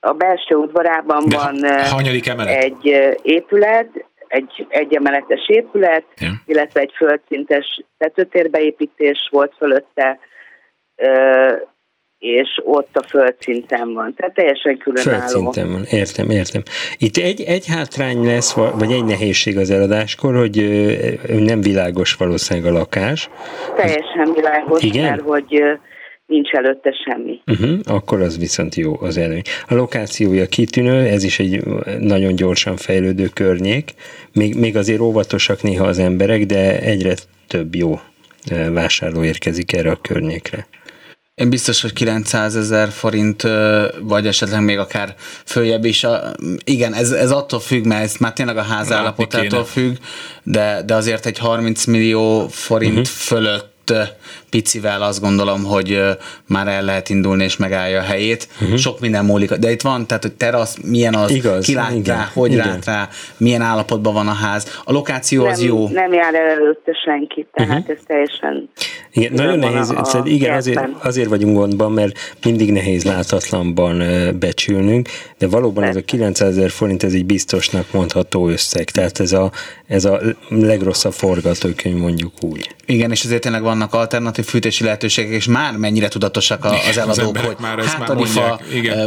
A 0.00 0.12
belső 0.12 0.54
udvarában 0.54 1.28
De 1.28 1.36
van 1.36 1.84
hanyadik 1.90 2.26
emelet? 2.26 2.62
egy 2.62 2.86
épület, 3.22 4.04
egy 4.26 4.66
egyemeletes 4.68 5.48
épület, 5.48 6.04
ja. 6.16 6.30
illetve 6.46 6.80
egy 6.80 6.92
földszintes 6.96 7.84
tetőtérbeépítés 7.98 9.28
volt 9.30 9.54
fölötte, 9.56 10.18
és 12.22 12.60
ott 12.64 12.96
a 12.96 13.02
földszinten 13.02 13.92
van. 13.92 14.14
Tehát 14.16 14.34
teljesen 14.34 14.78
különálló. 14.78 15.18
Földszinten 15.18 15.72
van, 15.72 15.84
értem, 15.90 16.30
értem. 16.30 16.62
Itt 16.98 17.16
egy, 17.16 17.40
egy 17.40 17.66
hátrány 17.66 18.24
lesz, 18.24 18.52
vagy 18.52 18.92
egy 18.92 19.04
nehézség 19.04 19.58
az 19.58 19.70
eladáskor, 19.70 20.36
hogy 20.36 20.56
nem 21.38 21.60
világos 21.60 22.14
valószínűleg 22.14 22.72
a 22.72 22.78
lakás. 22.78 23.30
Teljesen 23.76 24.32
világos, 24.34 24.82
Igen? 24.82 25.04
mert 25.04 25.20
hogy 25.20 25.62
nincs 26.26 26.50
előtte 26.50 26.92
semmi. 27.04 27.40
Uh-huh, 27.46 27.78
akkor 27.84 28.20
az 28.20 28.38
viszont 28.38 28.74
jó 28.74 28.96
az 29.00 29.16
előny. 29.16 29.42
A 29.68 29.74
lokációja 29.74 30.46
kitűnő, 30.46 31.06
ez 31.06 31.24
is 31.24 31.38
egy 31.38 31.62
nagyon 32.00 32.34
gyorsan 32.34 32.76
fejlődő 32.76 33.26
környék. 33.34 33.90
Még, 34.32 34.54
még 34.54 34.76
azért 34.76 35.00
óvatosak 35.00 35.62
néha 35.62 35.84
az 35.84 35.98
emberek, 35.98 36.46
de 36.46 36.80
egyre 36.80 37.14
több 37.48 37.74
jó 37.74 38.00
vásárló 38.72 39.24
érkezik 39.24 39.72
erre 39.72 39.90
a 39.90 39.98
környékre. 40.02 40.66
Én 41.34 41.50
biztos, 41.50 41.80
hogy 41.80 41.92
900 41.92 42.56
ezer 42.56 42.90
forint, 42.90 43.42
vagy 44.00 44.26
esetleg 44.26 44.62
még 44.62 44.78
akár 44.78 45.14
följebb 45.44 45.84
is. 45.84 46.06
Igen, 46.64 46.94
ez, 46.94 47.10
ez 47.10 47.30
attól 47.30 47.60
függ, 47.60 47.84
mert 47.84 48.02
ez 48.02 48.14
már 48.16 48.32
tényleg 48.32 48.56
a 48.56 48.62
ház 48.62 48.92
állapotától 48.92 49.64
függ, 49.64 49.96
de, 50.42 50.82
de 50.86 50.94
azért 50.94 51.26
egy 51.26 51.38
30 51.38 51.84
millió 51.84 52.48
forint 52.48 52.92
uh-huh. 52.92 53.06
fölött 53.06 53.92
picivel 54.52 55.02
azt 55.02 55.20
gondolom, 55.20 55.64
hogy 55.64 56.00
már 56.46 56.68
el 56.68 56.82
lehet 56.82 57.08
indulni 57.08 57.44
és 57.44 57.56
megállja 57.56 58.00
a 58.00 58.02
helyét. 58.02 58.48
Uh-huh. 58.60 58.76
Sok 58.76 59.00
minden 59.00 59.24
múlik. 59.24 59.52
De 59.52 59.70
itt 59.70 59.80
van, 59.80 60.06
tehát 60.06 60.22
hogy 60.22 60.32
terasz, 60.32 60.76
milyen 60.84 61.14
az, 61.14 61.30
Igaz, 61.30 61.64
ki 61.64 61.74
lát 61.74 61.92
igen, 61.92 62.16
rá, 62.16 62.30
hogy 62.34 62.52
igen. 62.52 62.66
lát 62.66 62.84
rá, 62.84 63.08
milyen 63.36 63.60
állapotban 63.60 64.14
van 64.14 64.28
a 64.28 64.32
ház. 64.32 64.80
A 64.84 64.92
lokáció 64.92 65.42
nem, 65.42 65.52
az 65.52 65.62
jó. 65.62 65.88
Nem 65.88 66.12
jár 66.12 66.34
el 66.34 66.46
előtte 66.46 66.92
senki, 67.04 67.46
tehát 67.52 67.78
uh-huh. 67.78 67.96
ez 67.96 68.02
teljesen... 68.06 68.70
Igen, 69.12 69.32
nagyon 69.32 69.58
nehéz, 69.58 69.90
a, 69.90 70.00
a 70.00 70.22
igen, 70.24 70.54
azért, 70.54 70.80
azért 71.02 71.28
vagyunk 71.28 71.56
gondban, 71.56 71.92
mert 71.92 72.18
mindig 72.44 72.72
nehéz 72.72 73.04
látatlanban 73.04 74.02
becsülnünk, 74.38 75.08
de 75.38 75.48
valóban 75.48 75.84
ez 75.84 75.96
a 75.96 76.00
900 76.00 76.56
ezer 76.56 76.70
forint, 76.70 77.02
ez 77.02 77.12
egy 77.12 77.26
biztosnak 77.26 77.92
mondható 77.92 78.48
összeg, 78.48 78.84
tehát 78.84 79.20
ez 79.20 79.32
a, 79.32 79.50
ez 79.86 80.04
a 80.04 80.20
legrosszabb 80.48 81.12
forgatókönyv 81.12 81.96
mondjuk 81.96 82.32
úgy. 82.40 82.74
Igen, 82.86 83.10
és 83.10 83.24
ezért 83.24 83.40
tényleg 83.40 83.62
vannak 83.62 83.94
alternatív 83.94 84.41
fűtési 84.42 84.84
lehetőségek, 84.84 85.32
és 85.32 85.46
már 85.46 85.76
mennyire 85.76 86.08
tudatosak 86.08 86.64
az 86.64 86.98
eladók, 86.98 87.36
az 87.36 87.44
hogy 87.44 87.56
már 87.60 87.84
hátadifa, 87.84 88.60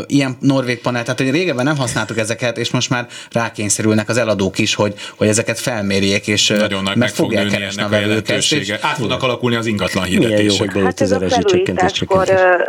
ilyen 0.08 0.38
norvég 0.40 0.82
panel, 0.82 1.04
tehát 1.04 1.20
hogy 1.20 1.32
régebben 1.32 1.66
nem 1.66 1.78
használtuk 1.78 2.18
ezeket, 2.18 2.58
és 2.58 2.72
most 2.72 2.90
már 2.90 3.08
rákényszerülnek 3.32 4.10
az 4.10 4.18
eladók 4.18 4.58
is, 4.58 4.76
hogy, 4.76 4.94
hogy 5.18 5.28
ezeket 5.28 5.60
felmérjék, 5.60 6.28
és 6.28 6.48
Nagyon 6.48 6.84
nagy 6.84 6.98
meg 6.98 7.10
fog 7.10 7.34
nőni 7.34 7.56
ennek 7.56 7.92
a 7.92 7.96
jelentősége. 7.96 8.80
Át 8.82 8.98
fognak 8.98 9.24
alakulni 9.24 9.56
az 9.56 9.66
ingatlan 9.66 10.04
hirdetések. 10.04 10.74
Jó, 10.74 10.74
hogy 10.74 10.84
hát 10.84 11.02
ez 11.02 11.12
a 11.12 11.20
felújításkor 11.30 12.28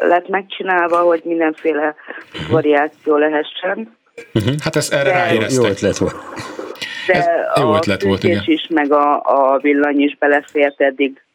lett 0.08 0.28
megcsinálva, 0.28 0.98
hogy 0.98 1.22
mindenféle 1.24 1.94
variáció 2.48 3.16
lehessen. 3.16 3.96
Uh-huh. 4.34 4.54
Hát 4.60 4.76
ezt 4.76 4.92
erre 4.92 5.10
ráéreztek. 5.10 5.64
Jó 5.64 5.70
ötlet 5.70 5.96
volt. 5.96 6.16
De 7.06 7.12
Ez 7.12 7.24
jó 7.60 7.74
ötlet 7.76 8.02
volt, 8.02 8.24
igen. 8.24 8.42
is, 8.46 8.66
meg 8.68 8.92
a, 8.92 9.22
a 9.24 9.58
villany 9.62 10.00
is 10.00 10.16
belefért 10.18 10.80
eddig. 10.80 11.25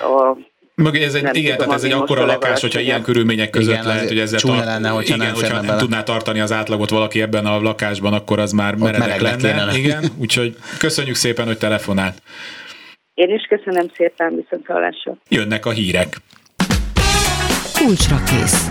A 0.00 0.36
Mögé 0.74 1.04
ez 1.04 1.14
egy, 1.14 1.36
igen, 1.36 1.56
tehát 1.56 1.72
ez 1.72 1.84
egy 1.84 1.92
akkora 1.92 2.26
lakás, 2.26 2.60
hogyha 2.60 2.80
ilyen 2.80 3.02
körülmények 3.02 3.50
között 3.50 3.72
igen, 3.72 3.86
lehet, 3.86 4.08
hogy 4.08 4.18
ezzel 4.18 4.40
tart, 4.40 4.64
lenne, 4.64 4.88
hogyha 4.88 5.14
igen, 5.14 5.26
nem, 5.26 5.34
hogyha 5.34 5.60
nem 5.60 5.78
tudná 5.78 6.02
tartani 6.02 6.40
az 6.40 6.52
átlagot 6.52 6.90
valaki 6.90 7.20
ebben 7.20 7.46
a 7.46 7.60
lakásban, 7.60 8.12
akkor 8.12 8.38
az 8.38 8.52
már 8.52 8.74
meredek 8.74 9.20
lenne. 9.20 9.54
lenne. 9.54 9.78
Igen, 9.78 10.04
úgyhogy 10.18 10.56
köszönjük 10.78 11.14
szépen, 11.14 11.46
hogy 11.46 11.58
telefonált. 11.58 12.22
Én 13.14 13.34
is 13.34 13.42
köszönöm 13.48 13.90
szépen, 13.96 14.34
viszont 14.36 14.66
hallásra. 14.66 15.16
Jönnek 15.28 15.66
a 15.66 15.70
hírek. 15.70 16.16
Kulcsra 17.78 18.16
kész. 18.26 18.68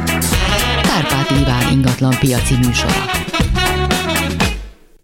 Kárpát 0.81 1.29
Iván 1.29 1.71
ingatlan 1.71 2.13
piaci 2.19 2.55
műsora. 2.65 3.21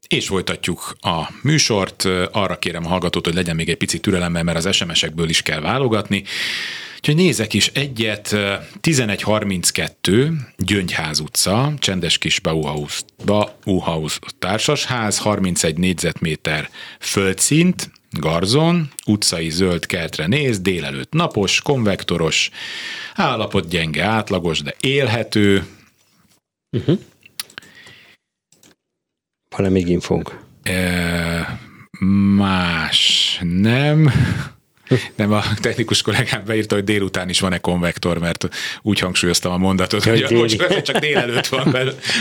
És 0.07 0.27
folytatjuk 0.27 0.97
a 1.01 1.29
műsort. 1.41 2.05
Arra 2.31 2.59
kérem 2.59 2.85
a 2.85 2.89
hallgatót, 2.89 3.25
hogy 3.25 3.35
legyen 3.35 3.55
még 3.55 3.69
egy 3.69 3.77
picit 3.77 4.01
türelemmel, 4.01 4.43
mert 4.43 4.65
az 4.65 4.75
SMS-ekből 4.75 5.29
is 5.29 5.41
kell 5.41 5.59
válogatni. 5.59 6.23
Úgyhogy 6.95 7.15
nézek 7.15 7.53
is 7.53 7.67
egyet, 7.67 8.35
1132, 8.81 10.31
Gyöngyház 10.57 11.19
utca, 11.19 11.73
csendes 11.79 12.17
kis 12.17 12.39
Bauhaus, 12.39 13.01
Bauhaus 13.25 14.19
társasház, 14.39 15.17
31 15.17 15.77
négyzetméter 15.77 16.69
földszint, 16.99 17.91
Garzon, 18.11 18.89
utcai 19.05 19.49
zöld 19.49 19.85
kertre 19.85 20.27
néz, 20.27 20.59
délelőtt 20.59 21.13
napos, 21.13 21.61
konvektoros, 21.61 22.49
állapot 23.15 23.67
gyenge, 23.67 24.03
átlagos, 24.03 24.61
de 24.61 24.75
élhető. 24.79 25.65
Uh-huh. 26.71 26.99
Van-e 29.49 29.69
még 29.69 29.87
infónk? 29.87 30.39
E, 30.63 31.59
más 32.35 33.39
nem. 33.43 34.11
Nem, 35.15 35.31
a 35.33 35.43
technikus 35.61 36.01
kollégám 36.01 36.43
beírta, 36.45 36.75
hogy 36.75 36.83
délután 36.83 37.29
is 37.29 37.39
van-e 37.39 37.57
konvektor, 37.57 38.17
mert 38.17 38.47
úgy 38.81 38.99
hangsúlyoztam 38.99 39.51
a 39.51 39.57
mondatot, 39.57 40.03
hogy 40.03 40.21
a 40.21 40.33
most 40.33 40.81
csak 40.83 40.97
délelőtt 40.97 41.47
van 41.47 41.75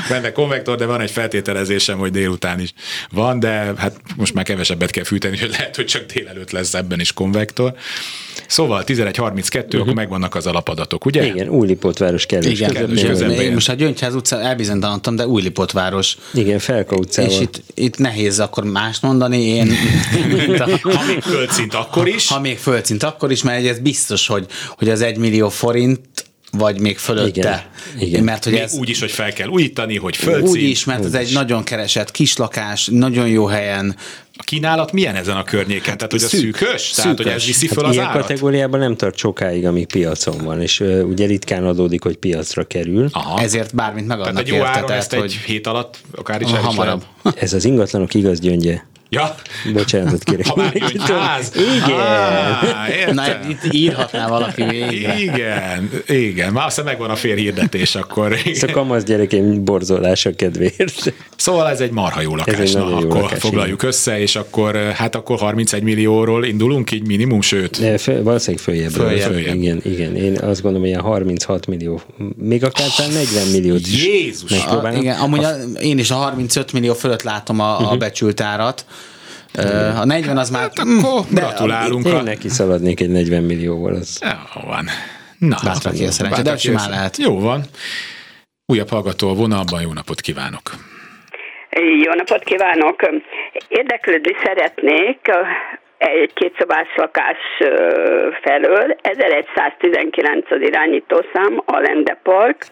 benne 0.09 0.33
konvektor, 0.33 0.77
de 0.77 0.87
van 0.87 1.01
egy 1.01 1.11
feltételezésem, 1.11 1.99
hogy 1.99 2.11
délután 2.11 2.61
is 2.61 2.73
van, 3.11 3.41
de 3.41 3.73
hát 3.77 3.97
most 4.17 4.35
már 4.35 4.45
kevesebbet 4.45 4.91
kell 4.91 5.05
fűteni, 5.05 5.39
hogy 5.39 5.51
lehet, 5.51 5.77
hogy 5.77 5.87
csak 5.87 6.07
délelőtt 6.13 6.51
lesz 6.51 6.75
ebben 6.75 7.01
is 7.01 7.13
konvektor. 7.13 7.75
Szóval 8.47 8.85
11.32, 8.87 9.65
uh-huh. 9.65 9.81
akkor 9.81 9.95
megvannak 9.95 10.35
az 10.35 10.47
alapadatok, 10.47 11.05
ugye? 11.05 11.27
Igen, 11.27 11.49
Újlipótváros 11.49 12.27
kellős 12.27 12.53
Igen, 12.53 12.73
kellős 12.73 13.03
közepén. 13.03 13.41
Én 13.41 13.53
most 13.53 13.69
a 13.69 13.73
Gyöngyház 13.73 14.15
utca 14.15 14.41
elbizonytalanodtam, 14.41 15.17
de 15.17 15.27
Újlipótváros. 15.27 16.17
Igen, 16.35 16.59
Felka 16.59 16.97
utcával. 16.97 17.31
És 17.31 17.41
itt, 17.41 17.63
itt 17.75 17.99
nehéz 17.99 18.41
akkor 18.41 18.65
mást 18.65 19.03
mondani, 19.03 19.41
én... 19.41 19.73
ha 20.83 21.05
még 21.07 21.23
földszint, 21.23 21.75
akkor 21.75 22.09
is. 22.09 22.29
Ha, 22.29 22.35
ha 22.35 22.41
még 22.57 22.65
földszint, 22.65 23.03
akkor 23.03 23.31
is, 23.31 23.43
mert 23.43 23.67
ez 23.67 23.79
biztos, 23.79 24.27
hogy, 24.27 24.47
hogy 24.69 24.89
az 24.89 25.01
egy 25.01 25.17
millió 25.17 25.49
forint 25.49 26.01
vagy 26.51 26.81
még 26.81 26.99
fölötte. 26.99 27.69
Igen. 27.95 28.09
Igen. 28.09 28.25
Mert 28.25 28.45
hogy 28.45 28.53
még 28.53 28.63
ez 28.63 28.75
úgy 28.75 28.89
is, 28.89 29.01
hogy 29.01 29.11
fel 29.11 29.33
kell 29.33 29.49
újítani, 29.49 29.97
hogy 29.97 30.17
földszint. 30.17 30.49
Úgy 30.49 30.63
is, 30.63 30.85
mert 30.85 31.01
úgy 31.01 31.07
ez 31.07 31.15
is. 31.15 31.29
egy 31.29 31.35
nagyon 31.35 31.65
keresett 31.65 32.11
kislakás, 32.11 32.89
nagyon 32.93 33.29
jó 33.29 33.47
helyen, 33.47 33.97
a 34.39 34.43
kínálat 34.43 34.93
milyen 34.93 35.15
ezen 35.15 35.37
a 35.37 35.45
környéken? 35.45 35.97
Tehát, 35.97 36.11
hogy 36.11 36.23
a 36.23 36.27
szűkös? 36.27 36.61
szűkös? 36.61 36.91
Tehát, 36.91 37.17
hogy 37.17 37.27
ez 37.27 37.45
viszi 37.45 37.67
fel 37.67 37.77
hát 37.77 37.87
az 37.87 37.93
ilyen 37.93 38.07
árat? 38.07 38.21
kategóriában 38.21 38.81
nem 38.81 38.97
tart 38.97 39.17
sokáig, 39.17 39.67
ami 39.67 39.85
piacon 39.85 40.39
van, 40.45 40.63
és 40.63 40.81
uh, 40.81 41.09
ugye 41.09 41.27
ritkán 41.27 41.65
adódik, 41.67 42.03
hogy 42.03 42.17
piacra 42.17 42.65
kerül. 42.65 43.09
Aha. 43.13 43.41
Ezért 43.41 43.75
bármint 43.75 44.07
megadnak 44.07 44.35
Tehát 44.35 44.49
egy 44.49 44.55
jó 44.55 44.65
áron 44.65 44.91
ezt 44.91 45.15
hogy... 45.15 45.25
egy 45.25 45.33
hét 45.33 45.67
alatt 45.67 45.99
akár 46.15 46.41
is 46.41 46.51
hamarabb. 46.51 47.05
Ez 47.35 47.53
az 47.53 47.65
ingatlanok 47.65 48.15
igaz 48.15 48.41
gyöngye. 48.41 48.81
Ja. 49.09 49.35
Bocsánatot 49.73 50.25
kérek. 50.25 50.47
Ha 50.47 50.57
már 50.57 50.73
ház. 50.99 51.53
Igen. 51.57 52.01
Ah, 52.01 53.15
Na, 53.15 53.25
itt 53.49 53.75
írhatná 53.75 54.29
valaki 54.29 54.65
végre. 54.65 55.19
Igen, 55.19 55.91
igen. 56.07 56.53
Már 56.53 56.67
aztán 56.67 56.85
megvan 56.85 57.11
a 57.11 57.17
fél 57.17 57.37
hirdetés, 57.37 57.95
akkor. 57.95 58.33
Igen. 58.33 58.53
Ez 58.53 58.63
a 58.63 58.73
kamasz 58.73 59.03
gyerekeim 59.03 59.65
borzolása 59.65 60.35
kedvéért. 60.35 61.15
Szóval 61.37 61.69
ez 61.69 61.81
egy 61.81 61.91
marha 61.91 62.21
jó 62.21 62.37
lakás. 62.37 62.73
Na, 62.73 62.89
jó 62.89 62.97
akkor 62.97 63.21
lakás, 63.21 63.39
foglaljuk 63.39 63.79
igen. 63.79 63.91
össze, 63.91 64.21
és 64.21 64.37
akkor 64.37 64.77
hát 64.77 65.15
akkor 65.15 65.39
31 65.39 65.83
millióról 65.83 66.45
indulunk 66.45 66.91
így 66.91 67.07
minimum, 67.07 67.41
sőt. 67.41 67.81
De 67.81 67.99
föl, 67.99 68.23
valószínűleg 68.23 68.65
följebb. 68.65 68.91
följebb. 68.91 69.31
följebb. 69.31 69.55
Igen, 69.55 69.81
igen. 69.85 70.17
Én 70.17 70.33
azt 70.33 70.63
gondolom, 70.63 70.81
hogy 70.81 70.89
ilyen 70.89 71.01
36 71.01 71.67
millió, 71.67 72.01
még 72.37 72.65
akár 72.65 72.87
oh, 72.99 73.13
40 73.13 73.47
milliót 73.53 73.81
is 73.81 74.05
Jézus! 74.05 74.65
A, 74.65 74.93
igen, 74.93 75.19
amúgy 75.21 75.45
a, 75.45 75.55
én 75.81 75.99
is 75.99 76.11
a 76.11 76.15
35 76.15 76.73
millió 76.73 76.95
fölött 76.95 77.23
látom 77.23 77.61
a, 77.61 77.73
uh-huh. 77.73 77.93
a 77.93 77.97
becsült 77.97 78.41
árat. 78.41 78.85
A 80.01 80.05
40 80.05 80.37
az 80.37 80.51
már... 80.51 80.61
Hát 80.61 80.79
akkor 80.79 81.25
de 81.31 81.41
gratulálunk. 81.41 82.07
Én 82.07 82.23
neki 82.23 82.49
szaladnék 82.49 83.01
egy 83.01 83.11
40 83.11 83.43
millióval. 83.43 83.95
Az... 83.95 84.21
Jó 84.55 84.61
van. 84.69 84.85
Na, 85.39 85.57
Bátran 85.65 85.95
ki 85.95 86.05
a 86.05 86.11
szerencsé, 86.11 86.43
de 86.43 86.57
simán 86.57 86.91
lehet. 86.91 87.17
Jó 87.17 87.41
van. 87.41 87.61
Újabb 88.67 88.89
hallgató 88.89 89.29
a 89.29 89.35
vonalban, 89.35 89.81
jó 89.81 89.93
napot 89.93 90.21
kívánok! 90.21 90.63
Jó 92.05 92.13
napot 92.13 92.45
kívánok! 92.45 93.09
Érdeklődni 93.69 94.33
szeretnék 94.45 95.19
egy 95.99 96.33
kétszobás 96.35 96.87
lakás 96.97 97.37
felől, 98.43 98.97
1119 99.01 100.51
az 100.51 100.61
irányítószám, 100.61 101.63
a 101.65 101.79
Lende 101.79 102.21
Park, 102.23 102.67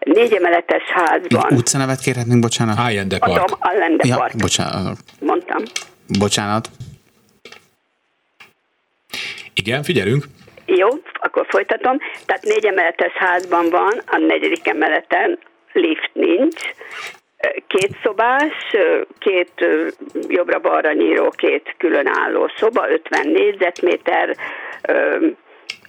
négy 0.00 0.32
emeletes 0.32 0.82
házban. 0.82 1.58
Utcanevet 1.58 2.00
kérhetnénk, 2.00 2.40
bocsánat? 2.40 2.78
Allende 2.78 3.18
Park. 3.18 3.32
Adom, 3.32 3.58
Allende 3.60 4.04
ja, 4.06 4.16
Park. 4.16 4.36
Bocsánat. 4.36 4.98
Mondtam. 5.20 5.62
Bocsánat. 6.18 6.68
Igen, 9.54 9.82
figyelünk. 9.82 10.24
Jó, 10.66 10.88
akkor 11.12 11.46
folytatom. 11.48 11.98
Tehát 12.26 12.42
négy 12.42 12.66
emeletes 12.66 13.12
házban 13.12 13.68
van, 13.70 14.00
a 14.06 14.16
negyedik 14.16 14.68
emeleten 14.68 15.38
lift 15.72 16.10
nincs, 16.12 16.60
két 17.66 17.96
szobás, 18.02 18.76
két 19.18 19.66
jobbra-balra 20.28 20.92
nyíró, 20.92 21.28
két 21.28 21.74
különálló 21.78 22.50
szoba, 22.56 22.90
50 22.90 23.28
négyzetméter, 23.28 24.36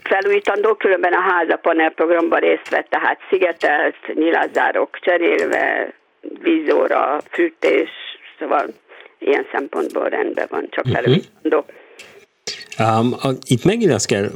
felújítandó, 0.03 0.73
különben 0.75 1.13
a 1.13 1.19
ház 1.19 1.49
a 1.49 1.55
panelprogramban 1.55 2.39
részt 2.39 2.69
vett, 2.69 2.89
tehát 2.89 3.19
szigetelt, 3.29 4.13
nyilázzárok 4.13 4.99
cserélve, 5.01 5.93
vízóra, 6.41 7.19
fűtés, 7.31 7.89
szóval 8.39 8.65
ilyen 9.27 9.45
szempontból 9.51 10.09
rendben 10.09 10.47
van, 10.49 10.67
csak 10.69 10.85
uh-huh. 10.85 11.01
felújítandó. 11.01 11.65
Um, 12.79 13.13
a, 13.13 13.29
itt 13.47 13.63
megint 13.63 13.91
azt 13.91 14.05
kell, 14.05 14.29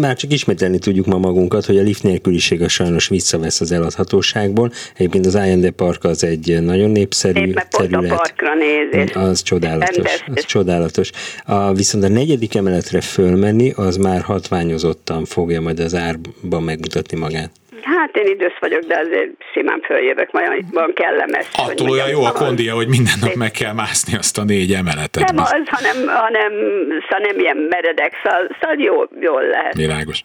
már 0.00 0.16
csak 0.16 0.32
ismételni 0.32 0.78
tudjuk 0.78 1.06
ma 1.06 1.18
magunkat, 1.18 1.64
hogy 1.64 1.78
a 1.78 1.82
lift 1.82 2.02
nélküliség 2.02 2.62
a 2.62 2.68
sajnos 2.68 3.08
visszavesz 3.08 3.60
az 3.60 3.72
eladhatóságból. 3.72 4.72
Egyébként 4.96 5.26
az 5.26 5.34
IND 5.34 5.70
Park 5.70 6.04
az 6.04 6.24
egy 6.24 6.62
nagyon 6.62 6.90
népszerű 6.90 7.40
Éppen 7.40 7.66
terület. 7.70 8.10
a 8.10 8.14
parkra 8.14 8.54
nézés. 8.54 9.14
Az 9.14 9.42
csodálatos. 9.42 10.24
Az 10.34 10.44
csodálatos. 10.44 11.10
A, 11.46 11.72
viszont 11.72 12.04
a 12.04 12.08
negyedik 12.08 12.54
emeletre 12.54 13.00
fölmenni, 13.00 13.72
az 13.76 13.96
már 13.96 14.20
hatványozottan 14.20 15.24
fogja 15.24 15.60
majd 15.60 15.78
az 15.78 15.94
árban 15.94 16.62
megmutatni 16.62 17.18
magát. 17.18 17.50
Hát 17.84 18.16
én 18.16 18.26
idős 18.26 18.56
vagyok, 18.60 18.82
de 18.82 18.98
azért 18.98 19.30
simán 19.52 19.80
följövök, 19.80 20.32
majd 20.32 20.64
van 20.72 20.92
kellemes. 20.94 21.46
Attól 21.52 21.90
olyan 21.90 22.08
jó 22.08 22.22
a 22.24 22.32
kondia, 22.32 22.74
hogy 22.74 22.88
minden 22.88 23.14
nap 23.20 23.34
meg 23.34 23.50
kell 23.50 23.72
mászni 23.72 24.16
azt 24.16 24.38
a 24.38 24.44
négy 24.44 24.72
emeletet. 24.72 25.32
Nem 25.32 25.44
az, 25.44 25.62
hanem, 25.64 25.96
hanem 26.16 26.52
szóval 27.08 27.26
nem 27.28 27.38
ilyen 27.38 27.56
meredek, 27.56 28.12
szóval, 28.22 28.56
szóval 28.60 28.78
jól, 28.78 29.08
jól 29.20 29.42
lehet. 29.42 29.74
Világos. 29.74 30.24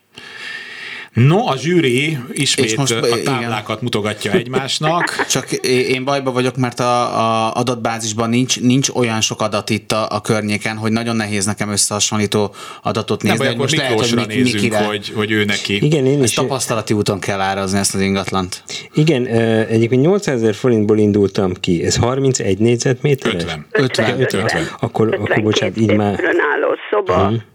No, 1.16 1.48
a 1.48 1.58
zsűri 1.58 2.18
ismét 2.32 2.78
most, 2.78 2.92
a 2.92 3.00
táblákat 3.24 3.70
igen. 3.70 3.78
mutogatja 3.82 4.32
egymásnak. 4.32 5.16
Csak 5.30 5.52
én 5.52 6.04
bajba 6.04 6.32
vagyok, 6.32 6.56
mert 6.58 6.80
a, 6.80 7.20
a 7.20 7.54
adatbázisban 7.54 8.30
nincs, 8.30 8.62
nincs 8.62 8.90
olyan 8.90 9.22
sok 9.22 9.42
adat 9.42 9.70
itt 9.70 9.92
a, 9.92 10.08
a 10.10 10.22
környéken, 10.22 10.78
hogy 10.78 10.92
nagyon 10.92 11.16
nehéz 11.16 11.46
nekem 11.46 11.70
összehasonlító 11.70 12.54
adatot 12.82 13.24
nézni. 13.24 13.38
Nem, 13.38 13.48
akkor 13.48 13.60
most 13.60 13.76
Miklósra 13.76 14.16
lehet, 14.16 14.32
hogy 14.32 14.44
nézünk, 14.44 14.62
Mikire. 14.62 14.84
hogy, 14.84 15.12
hogy 15.16 15.32
ő 15.32 15.46
neki. 15.46 15.86
Igen, 15.86 16.06
én 16.06 16.24
is. 16.24 16.34
tapasztalati 16.34 16.94
úton 16.94 17.20
kell 17.20 17.40
árazni 17.40 17.80
ezt 17.80 17.96
az 17.96 18.02
ingatlant. 18.02 18.64
Igen, 18.94 19.26
egyébként 19.68 20.02
800 20.02 20.42
ezer 20.42 20.56
forintból 20.56 20.98
indultam 20.98 21.54
ki. 21.54 21.84
Ez 21.84 21.96
31 21.96 22.58
négyzetméter? 22.58 23.34
50. 23.36 23.66
50. 23.72 24.20
50. 24.20 24.20
50. 24.20 24.44
50. 24.44 24.68
Akkor, 24.80 25.14
akkor 25.14 25.42
bocsánat, 25.42 25.78
így 25.78 25.96
már... 25.96 26.20
Álló 26.54 26.76
szoba. 26.90 27.28
Hmm 27.28 27.54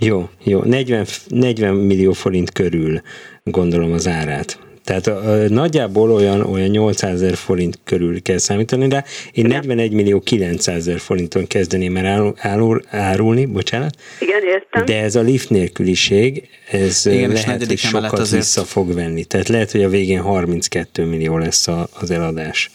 jó, 0.00 0.28
jó. 0.44 0.62
40, 0.62 1.06
40 1.28 1.74
millió 1.74 2.12
forint 2.12 2.52
körül 2.52 3.00
gondolom 3.44 3.92
az 3.92 4.08
árát. 4.08 4.58
Tehát 4.84 5.06
a, 5.06 5.30
a, 5.30 5.48
nagyjából 5.48 6.12
olyan, 6.12 6.40
olyan 6.40 6.68
800 6.68 7.22
ezer 7.22 7.36
forint 7.36 7.78
körül 7.84 8.22
kell 8.22 8.38
számítani, 8.38 8.86
de 8.86 9.04
én 9.32 9.46
41 9.46 9.92
millió 9.92 10.20
900 10.20 10.76
ezer 10.76 10.98
forinton 10.98 11.46
kezdeném 11.46 11.96
el 11.96 12.06
árul, 12.06 12.34
árul, 12.38 12.82
árulni, 12.88 13.46
bocsánat. 13.46 13.94
Igen, 14.20 14.42
értem. 14.44 14.84
De 14.84 15.02
ez 15.02 15.14
a 15.14 15.20
lift 15.20 15.50
nélküliség, 15.50 16.48
ez 16.70 17.06
Igen, 17.06 17.30
lehet, 17.30 17.66
hogy 17.66 17.78
sokat 17.78 18.18
azért... 18.18 18.42
vissza 18.42 18.64
fog 18.64 18.94
venni. 18.94 19.24
Tehát 19.24 19.48
lehet, 19.48 19.70
hogy 19.70 19.82
a 19.82 19.88
végén 19.88 20.20
32 20.20 21.04
millió 21.04 21.38
lesz 21.38 21.68
a, 21.68 21.88
az 21.92 22.10
eladás. 22.10 22.70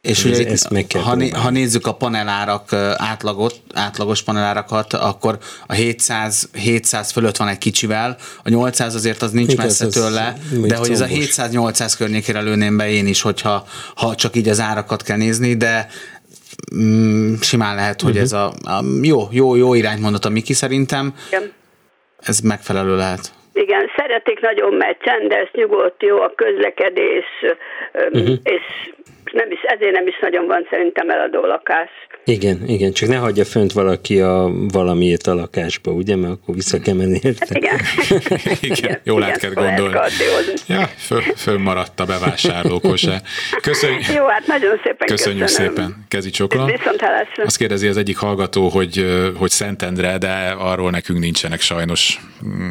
És 0.00 0.24
ugye 0.24 0.46
ezt 0.46 0.70
meg 0.70 0.86
kell 0.86 1.02
ha, 1.02 1.14
né, 1.14 1.28
ha 1.28 1.50
nézzük 1.50 1.86
a 1.86 1.94
panelárak 1.94 2.72
átlagot, 2.96 3.60
átlagos 3.74 4.22
panelárakat, 4.22 4.92
akkor 4.92 5.38
a 5.66 5.72
700, 5.72 6.48
700 6.52 7.10
fölött 7.10 7.36
van 7.36 7.48
egy 7.48 7.58
kicsivel, 7.58 8.16
a 8.44 8.48
800 8.48 8.94
azért 8.94 9.22
az 9.22 9.30
nincs 9.30 9.56
messze 9.56 9.86
az 9.86 9.92
tőle, 9.92 10.36
de 10.50 10.76
hogy 10.76 10.90
ez 10.90 11.00
a 11.00 11.06
700-800 11.06 11.94
környékére 11.98 12.40
lőném 12.40 12.76
be 12.76 12.90
én 12.90 13.06
is, 13.06 13.20
hogyha 13.20 13.66
ha 13.94 14.14
csak 14.14 14.36
így 14.36 14.48
az 14.48 14.60
árakat 14.60 15.02
kell 15.02 15.16
nézni, 15.16 15.56
de 15.56 15.88
mm, 16.74 17.34
simán 17.40 17.74
lehet, 17.74 18.00
hogy 18.00 18.10
uh-huh. 18.10 18.24
ez 18.24 18.32
a, 18.32 18.46
a 18.62 18.84
jó, 19.02 19.28
jó, 19.30 19.54
jó 19.54 19.74
irányt 19.74 20.00
mondott 20.00 20.24
a 20.24 20.28
Miki 20.28 20.52
szerintem. 20.52 21.14
Igen. 21.28 21.52
Ez 22.18 22.38
megfelelő 22.38 22.96
lehet. 22.96 23.32
Igen, 23.52 23.86
szeretik 24.08 24.40
nagyon, 24.40 24.74
mert 24.74 25.02
csendes, 25.02 25.50
nyugodt, 25.52 26.02
jó 26.02 26.20
a 26.20 26.34
közlekedés, 26.34 27.26
uh-huh. 27.92 28.28
és 28.42 28.62
nem 29.32 29.50
is, 29.50 29.62
ezért 29.62 29.94
nem 29.94 30.06
is 30.06 30.18
nagyon 30.18 30.46
van 30.46 30.66
szerintem 30.70 31.10
eladó 31.10 31.44
lakás. 31.44 31.90
Igen, 32.28 32.68
igen, 32.68 32.92
csak 32.92 33.08
ne 33.08 33.16
hagyja 33.16 33.44
fönt 33.44 33.72
valaki 33.72 34.20
a 34.20 34.50
valamiét 34.68 35.26
a 35.26 35.34
lakásba, 35.34 35.90
ugye, 35.90 36.16
mert 36.16 36.32
akkor 36.32 36.54
vissza 36.54 36.80
kell 36.80 36.94
menni 36.94 37.18
érte. 37.22 37.46
Hát 37.46 37.56
igen. 37.58 37.78
igen, 38.60 39.00
jól 39.04 39.22
át 39.22 39.36
kell 39.36 39.50
gondolni. 39.50 39.98
Ja, 40.66 40.90
föl, 40.96 41.22
fölmaradt 41.36 42.00
a 42.00 42.04
bevásárlókosá. 42.04 43.22
Köszönjük. 43.60 44.06
Jó, 44.14 44.26
hát 44.26 44.46
nagyon 44.46 44.80
szépen 44.84 45.06
Köszönjük 45.06 45.42
köszönöm. 45.42 45.74
szépen, 45.74 46.04
Kezi 46.08 46.30
Csokola. 46.30 46.64
Viszont 46.64 47.00
hallásra. 47.00 47.44
Azt 47.44 47.56
kérdezi 47.56 47.86
az 47.86 47.96
egyik 47.96 48.16
hallgató, 48.16 48.68
hogy, 48.68 49.06
hogy 49.36 49.50
Szentendre, 49.50 50.18
de 50.18 50.54
arról 50.58 50.90
nekünk 50.90 51.18
nincsenek 51.18 51.60
sajnos 51.60 52.20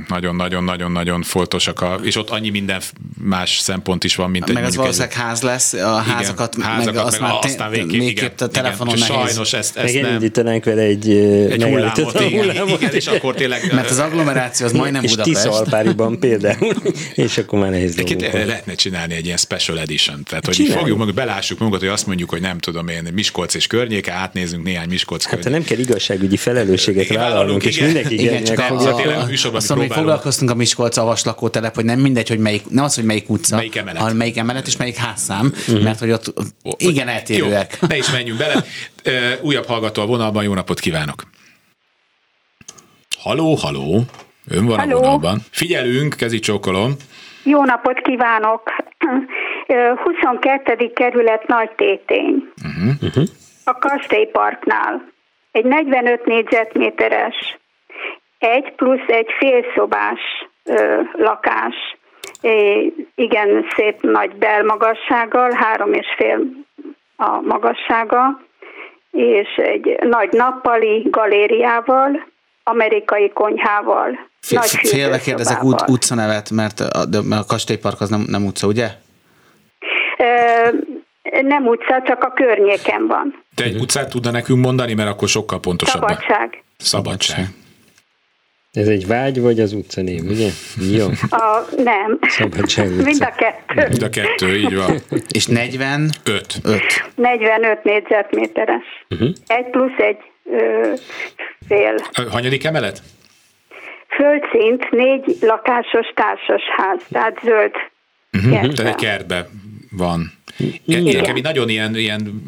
nagyon-nagyon-nagyon-nagyon 0.08 1.22
foltosak, 1.22 1.82
a, 1.82 2.00
és 2.02 2.16
ott 2.16 2.30
annyi 2.30 2.50
minden 2.50 2.82
más 3.24 3.58
szempont 3.58 4.04
is 4.04 4.16
van, 4.16 4.30
mint 4.30 4.54
Meg 4.54 4.64
egy 4.64 4.70
az 4.70 4.76
valószínűleg 4.76 5.14
ház 5.14 5.42
lesz, 5.42 5.74
a 5.74 5.96
házakat, 5.96 6.56
igen, 6.56 6.70
házakat 6.70 6.94
meg, 6.94 7.06
azt 7.06 7.20
meg 7.20 7.30
már 7.30 7.40
aztán 7.42 7.70
végképp, 7.70 8.00
végképp 8.00 8.34
igen, 8.34 8.48
a 8.48 8.52
telefonon 8.52 8.96
igen, 8.96 9.08
nehéz. 9.08 9.26
Sajnos 9.34 9.47
ezt, 9.54 9.78
ezt 9.78 9.94
nem. 9.94 10.04
Megindítanánk 10.04 10.64
vele 10.64 10.82
egy, 10.82 11.10
Egy 11.10 11.64
hullámot, 11.64 12.20
igen, 12.20 12.40
hullámot. 12.42 12.82
igen, 12.82 12.94
és 12.94 13.08
akkor 13.08 13.36
tényleg... 13.36 13.74
Mert 13.74 13.90
az 13.90 14.00
agglomeráció 14.00 14.66
az 14.66 14.72
majdnem 14.72 15.04
és 15.04 15.10
Budapest. 15.10 15.36
Tiszalpáriban 15.36 16.20
például, 16.20 16.74
és 17.16 17.38
akkor 17.38 17.60
már 17.60 17.70
nehéz 17.70 17.96
dolgunk 17.96 18.22
lehetne 18.34 18.74
csinálni 18.76 19.14
egy 19.16 19.26
ilyen 19.26 19.38
special 19.38 19.80
edition, 19.80 20.24
tehát 20.24 20.46
hogy 20.46 20.54
Csináljuk. 20.56 20.80
fogjuk 20.80 20.98
magunkat, 20.98 21.26
belássuk 21.26 21.58
magunkat, 21.58 21.82
hogy 21.84 21.90
azt 21.94 22.08
mondjuk, 22.08 22.30
hogy 22.30 22.42
nem 22.42 22.58
tudom 22.58 22.88
én, 22.88 23.08
Miskolc 23.14 23.54
és 23.54 23.68
környéke, 23.68 24.12
átnézünk 24.14 24.64
néhány 24.64 24.88
Miskolc 24.90 25.24
Hát 25.24 25.32
ha 25.34 25.40
környéke. 25.40 25.58
nem 25.60 25.68
kell 25.68 25.86
igazságügyi 25.86 26.38
felelősséget 26.38 27.08
vállalnunk, 27.08 27.34
vállalunk, 27.34 27.64
és 27.66 27.80
mindenki 27.80 28.22
Igen, 28.22 28.44
csak 28.44 28.60
a, 28.60 28.62
fogja- 28.62 28.96
a, 28.96 29.20
a, 29.22 29.28
azt, 29.54 29.66
próbálunk. 29.68 29.94
foglalkoztunk 29.94 30.52
a 30.52 30.56
Miskolc 30.56 30.98
avas 30.98 31.24
lakótelep, 31.24 31.76
hogy 31.76 31.86
nem 31.86 32.00
mindegy, 32.00 32.28
hogy 32.28 32.40
melyik, 32.40 32.70
nem 32.70 32.84
az, 32.84 32.96
hogy 32.96 33.04
melyik 33.04 33.30
utca, 33.30 33.56
Melyik 33.56 33.76
emelet. 33.76 34.02
hanem 34.02 34.18
melyik 34.18 34.38
emelet 34.38 34.68
és 34.68 34.78
melyik 34.78 34.96
házszám, 34.96 35.54
Mhm. 35.68 35.78
mert 35.84 36.00
hogy 36.00 36.12
ott 36.12 36.34
igen 36.78 37.08
eltérőek. 37.08 37.78
Jó, 37.82 37.88
ne 37.88 37.98
is 37.98 38.12
menjünk 38.12 38.38
bele. 38.40 38.66
Újabb 39.42 39.66
hallgató 39.66 40.02
a 40.02 40.06
vonalban, 40.06 40.44
jó 40.44 40.54
napot 40.54 40.80
kívánok! 40.80 41.24
Haló, 43.20 43.54
haló! 43.54 44.02
Ön 44.50 44.66
van 44.66 44.80
Haló. 44.80 44.98
a 44.98 45.00
vonalban. 45.00 45.40
Figyelünk, 45.52 46.14
kezi 46.14 46.40
csókolom. 46.40 46.92
Jó 47.44 47.66
napot 47.66 48.00
kívánok! 48.02 48.62
Ö, 49.68 49.94
22. 50.04 50.92
kerület 50.94 51.48
Nagy 51.48 51.70
Tétény. 51.76 52.52
A 53.64 53.74
Kastélyparknál. 53.74 55.12
Egy 55.52 55.66
45 55.66 56.26
négyzetméteres, 56.26 57.58
egy 58.38 58.72
plusz 58.76 59.08
egy 59.08 59.28
félszobás 59.38 60.20
ö, 60.64 61.02
lakás. 61.14 61.76
É, 62.42 62.94
igen, 63.16 63.66
szép 63.76 64.02
nagy 64.02 64.36
belmagassággal, 64.36 65.52
három 65.52 65.94
és 65.94 66.08
fél 66.18 66.40
a 67.16 67.42
magassága, 67.42 68.42
és 69.18 69.48
egy 69.56 69.98
nagy 70.00 70.30
nappali 70.32 71.08
galériával, 71.10 72.28
amerikai 72.64 73.32
konyhával, 73.34 74.30
Fél, 74.42 74.60
nagy 74.60 74.70
félve 74.70 75.20
kérdezek 75.20 75.64
út, 75.64 75.84
utcanevet, 75.88 76.50
mert 76.50 76.80
a, 76.80 77.06
de, 77.06 77.22
mert 77.22 77.42
a 77.42 77.46
kastélypark 77.46 78.02
az 78.02 78.10
nem, 78.10 78.26
nem 78.28 78.46
utca, 78.46 78.68
ugye? 78.68 78.90
Ö, 80.18 80.70
nem 81.42 81.68
utca, 81.68 82.02
csak 82.06 82.24
a 82.24 82.32
környéken 82.34 83.08
van. 83.08 83.44
Te 83.56 83.64
egy 83.64 83.80
utcát 83.80 84.10
tudna 84.10 84.32
nekünk 84.32 84.66
mondani, 84.66 84.94
mert 84.94 85.10
akkor 85.10 85.28
sokkal 85.28 85.60
pontosabban. 85.60 86.10
Szabadság. 86.10 86.64
Szabadság. 86.78 87.46
Ez 88.72 88.88
egy 88.88 89.08
vágy, 89.08 89.42
vagy 89.42 89.60
az 89.60 89.74
utcanév, 89.74 90.24
ugye? 90.24 90.50
Jó. 90.98 91.06
A, 91.30 91.66
nem. 91.78 92.20
Szabadság 92.22 92.92
utca. 92.92 93.04
Mind 93.04 93.22
a 93.22 93.34
kettő. 93.36 93.88
Mind 93.90 94.02
a 94.02 94.10
kettő, 94.10 94.56
így 94.56 94.76
van. 94.76 94.98
És 95.32 95.46
45 95.46 96.60
Öt. 96.64 97.12
45 97.16 97.84
négyzetméteres. 97.84 98.84
Uh-huh. 99.10 99.30
Egy 99.48 99.70
plusz 99.70 99.98
egy 99.98 100.18
ö, 100.52 100.94
fél. 101.68 101.96
Hanyadik 102.30 102.64
emelet? 102.64 103.02
Földszint 104.08 104.90
négy 104.92 105.38
lakásos 105.42 106.08
társasház, 106.16 107.02
tehát 107.12 107.40
zöld. 107.44 107.74
Uh-huh. 108.34 108.74
Tehát 108.74 108.94
egy 108.94 108.96
kertbe 108.96 109.48
van. 109.98 110.34
Igen. 110.86 111.04
Nekem 111.04 111.36
így 111.36 111.44
nagyon 111.44 111.70
ilyen, 111.70 111.96
ilyen, 111.96 112.42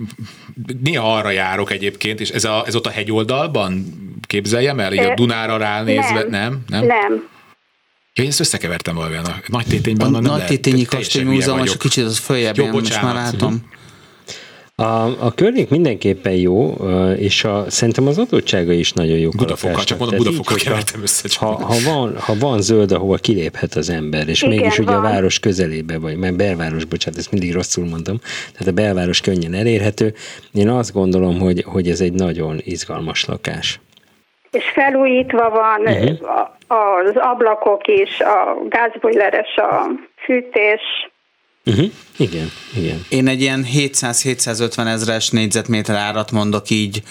néha 0.84 1.16
arra 1.16 1.30
járok 1.30 1.72
egyébként, 1.72 2.20
és 2.20 2.30
ez, 2.30 2.44
a, 2.44 2.64
ez 2.68 2.76
ott 2.76 2.86
a 2.86 2.90
hegyoldalban 2.90 3.86
képzeljem 4.28 4.80
el, 4.80 4.94
így 4.94 5.00
a 5.00 5.14
Dunára 5.14 5.58
ránézve, 5.58 6.26
nem? 6.30 6.60
Nem? 6.68 6.86
Nem. 6.86 7.28
Ja, 8.14 8.24
én 8.24 8.30
ezt 8.30 8.40
összekevertem. 8.40 8.98
A 8.98 9.08
nagy 9.48 9.66
tétényben 9.66 10.08
A 10.08 10.20
nem 10.20 10.22
nagy 10.22 10.46
tétényi 10.46 10.86
teljesen 10.86 11.00
kastély 11.00 11.22
hülye 11.22 11.36
múzeum, 11.36 11.64
és 11.64 11.74
a 11.74 11.78
kicsit 11.78 12.04
az 12.04 12.18
följebb, 12.18 12.58
Jó, 12.58 12.64
ilyen, 12.64 12.76
most 12.76 13.02
már 13.02 13.02
bocsánat. 13.02 13.32
látom. 13.32 13.70
A, 14.80 15.26
a 15.26 15.32
környék 15.36 15.70
mindenképpen 15.70 16.34
jó, 16.34 16.74
és 17.18 17.44
a, 17.44 17.70
szerintem 17.70 18.08
az 18.08 18.18
adottsága 18.18 18.72
is 18.72 18.94
nagyon 18.94 19.18
jó. 19.18 19.30
Budafokkal, 19.38 19.84
csak 19.84 20.00
mondom, 20.00 20.18
Budafokkal 20.18 20.58
kevertem 20.64 21.02
össze. 21.02 21.28
Csak. 21.28 21.44
Ha, 21.44 21.66
ha, 21.66 21.76
van, 21.86 22.18
ha 22.18 22.34
van 22.40 22.62
zöld, 22.62 22.92
ahova 22.92 23.16
kiléphet 23.16 23.74
az 23.74 23.90
ember, 23.90 24.28
és 24.28 24.42
Igen, 24.42 24.56
mégis 24.56 24.80
ugye 24.80 24.92
a 24.92 25.02
van. 25.02 25.02
város 25.02 25.40
közelébe 25.40 26.00
vagy, 26.00 26.18
mert 26.18 26.36
belváros, 26.36 26.86
bocsánat, 26.86 27.20
ezt 27.20 27.32
mindig 27.32 27.54
rosszul 27.54 27.86
mondom, 27.86 28.20
tehát 28.52 28.68
a 28.68 28.72
belváros 28.72 29.22
könnyen 29.22 29.54
elérhető. 29.54 30.14
Én 30.54 30.70
azt 30.70 30.94
gondolom, 30.94 31.40
hogy, 31.40 31.64
hogy 31.68 31.90
ez 31.90 32.02
egy 32.02 32.14
nagyon 32.14 32.58
izgalmas 32.64 33.26
lakás. 33.26 33.80
És 34.52 34.66
felújítva 34.74 35.50
van 35.50 35.82
uh-huh. 35.82 36.30
a, 36.30 36.58
az 36.68 37.16
ablakok 37.16 37.88
is, 37.88 38.20
a 38.20 38.58
gázbojleres 38.70 39.56
a 39.56 39.90
fűtés. 40.24 40.82
Uh-huh. 41.70 41.92
Igen, 42.18 42.52
igen. 42.78 43.06
Én 43.10 43.28
egy 43.28 43.42
ilyen 43.42 43.66
700-750 43.74 44.88
ezres 44.88 45.30
négyzetméter 45.30 45.96
árat 45.96 46.32
mondok 46.32 46.70
így, 46.70 47.04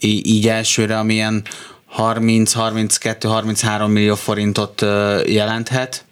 így 0.00 0.48
elsőre, 0.48 0.98
ami 0.98 1.14
ilyen 1.14 1.42
30-32-33 1.98 3.92
millió 3.92 4.14
forintot 4.14 4.80
jelenthet. 5.26 6.04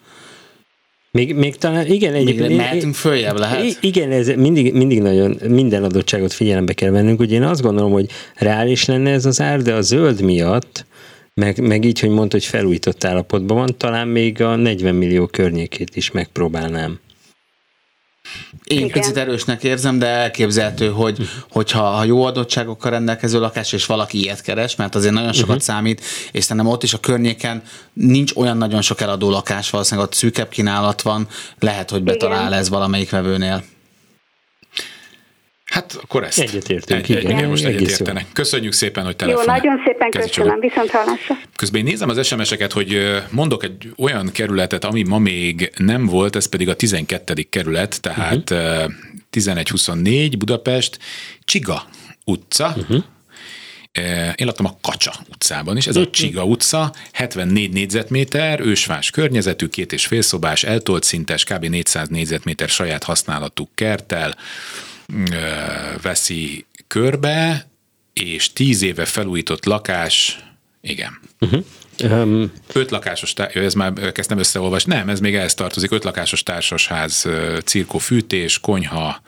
Még, 1.12 1.34
még 1.34 1.56
talán, 1.56 1.86
igen, 1.86 2.14
egyébként... 2.14 2.56
mehetünk 2.56 2.94
följebb, 2.94 3.38
lehet? 3.38 3.78
Igen, 3.80 4.10
ez 4.10 4.26
mindig, 4.28 4.72
mindig 4.72 5.00
nagyon, 5.00 5.38
minden 5.48 5.84
adottságot 5.84 6.32
figyelembe 6.32 6.72
kell 6.72 6.90
vennünk. 6.90 7.20
Ugye 7.20 7.34
én 7.34 7.42
azt 7.42 7.62
gondolom, 7.62 7.92
hogy 7.92 8.06
reális 8.34 8.84
lenne 8.84 9.10
ez 9.10 9.24
az 9.24 9.40
ár, 9.40 9.62
de 9.62 9.74
a 9.74 9.80
zöld 9.80 10.20
miatt, 10.20 10.86
meg, 11.34 11.60
meg 11.60 11.84
így, 11.84 12.00
hogy 12.00 12.08
mondta, 12.10 12.36
hogy 12.36 12.44
felújított 12.44 13.04
állapotban 13.04 13.56
van, 13.56 13.76
talán 13.76 14.08
még 14.08 14.42
a 14.42 14.56
40 14.56 14.94
millió 14.94 15.26
környékét 15.26 15.96
is 15.96 16.10
megpróbálnám. 16.10 16.98
Én 18.64 18.78
Igen. 18.78 18.90
picit 18.90 19.16
erősnek 19.16 19.64
érzem, 19.64 19.98
de 19.98 20.06
elképzelhető, 20.06 20.88
hogy 20.88 21.28
hogyha 21.50 21.82
ha 21.82 22.04
jó 22.04 22.24
adottságokkal 22.24 22.90
rendelkező 22.90 23.40
lakás, 23.40 23.72
és 23.72 23.86
valaki 23.86 24.22
ilyet 24.22 24.42
keres, 24.42 24.76
mert 24.76 24.94
azért 24.94 25.14
nagyon 25.14 25.32
sokat 25.32 25.48
uh-huh. 25.48 25.64
számít, 25.64 26.04
és 26.32 26.44
szerintem 26.44 26.72
ott 26.72 26.82
is 26.82 26.94
a 26.94 27.00
környéken 27.00 27.62
nincs 27.92 28.32
olyan 28.34 28.56
nagyon 28.56 28.82
sok 28.82 29.00
eladó 29.00 29.30
lakás, 29.30 29.70
valószínűleg 29.70 30.08
ott 30.08 30.14
szűkebb 30.14 30.48
kínálat 30.48 31.02
van, 31.02 31.28
lehet, 31.58 31.90
hogy 31.90 32.02
betalál 32.02 32.46
Igen. 32.46 32.58
ez 32.58 32.68
valamelyik 32.68 33.10
vevőnél. 33.10 33.64
Hát 35.70 35.98
akkor 36.02 36.24
ezt. 36.24 36.38
Egyetértünk, 36.38 37.00
Egy, 37.02 37.10
igen. 37.10 37.30
igen, 37.30 37.48
most 37.48 37.64
egyetértenek. 37.64 38.26
Köszönjük 38.32 38.72
szépen, 38.72 39.04
hogy 39.04 39.14
Jó, 39.18 39.26
telefonál. 39.26 39.56
nagyon 39.56 39.82
szépen 39.86 40.10
Kezi 40.10 40.28
köszönöm, 40.28 40.60
viszont 40.60 40.90
hallásra. 40.90 41.38
Közben 41.56 41.80
én 41.80 41.86
nézem 41.86 42.08
az 42.08 42.26
SMS-eket, 42.26 42.72
hogy 42.72 43.20
mondok 43.30 43.64
egy 43.64 43.92
olyan 43.96 44.30
kerületet, 44.32 44.84
ami 44.84 45.02
ma 45.02 45.18
még 45.18 45.72
nem 45.76 46.06
volt, 46.06 46.36
ez 46.36 46.46
pedig 46.46 46.68
a 46.68 46.74
12. 46.76 47.46
kerület, 47.50 48.00
tehát 48.00 48.50
uh-huh. 48.50 48.92
1124 49.30 50.38
Budapest, 50.38 50.98
Csiga 51.44 51.84
utca. 52.24 52.74
Uh-huh. 52.76 53.02
Én 54.34 54.46
laktam 54.46 54.66
a 54.66 54.76
Kacsa 54.80 55.12
utcában 55.32 55.76
is, 55.76 55.86
ez 55.86 55.96
a 55.96 56.10
Csiga 56.10 56.44
utca, 56.44 56.92
74 57.12 57.72
négyzetméter, 57.72 58.60
ősvás 58.60 59.10
környezetű, 59.10 59.66
két 59.66 59.92
és 59.92 60.06
fél 60.06 60.22
szobás, 60.22 60.64
eltolt 60.64 61.02
szintes, 61.02 61.44
kb. 61.44 61.64
400 61.64 62.08
négyzetméter 62.08 62.68
saját 62.68 63.04
használatú 63.04 63.68
kerttel 63.74 64.28
ö, 64.28 64.89
veszi 66.02 66.66
körbe, 66.86 67.68
és 68.12 68.52
10 68.52 68.82
éve 68.82 69.04
felújított 69.04 69.64
lakás, 69.64 70.38
igen, 70.80 71.20
Um, 72.02 72.52
Öt 72.72 72.90
lakásos, 72.90 73.32
tá- 73.32 73.56
ez 73.56 73.74
már 73.74 74.12
kezdtem 74.12 74.38
összeolvasni, 74.38 74.94
nem, 74.94 75.08
ez 75.08 75.20
még 75.20 75.34
ehhez 75.34 75.54
tartozik, 75.54 75.90
öt 75.90 76.04
lakásos 76.04 76.42
társasház, 76.42 77.24
ö, 77.24 77.58
cirkó 77.64 77.98
fűtés, 77.98 78.58
konyha, 78.58 79.22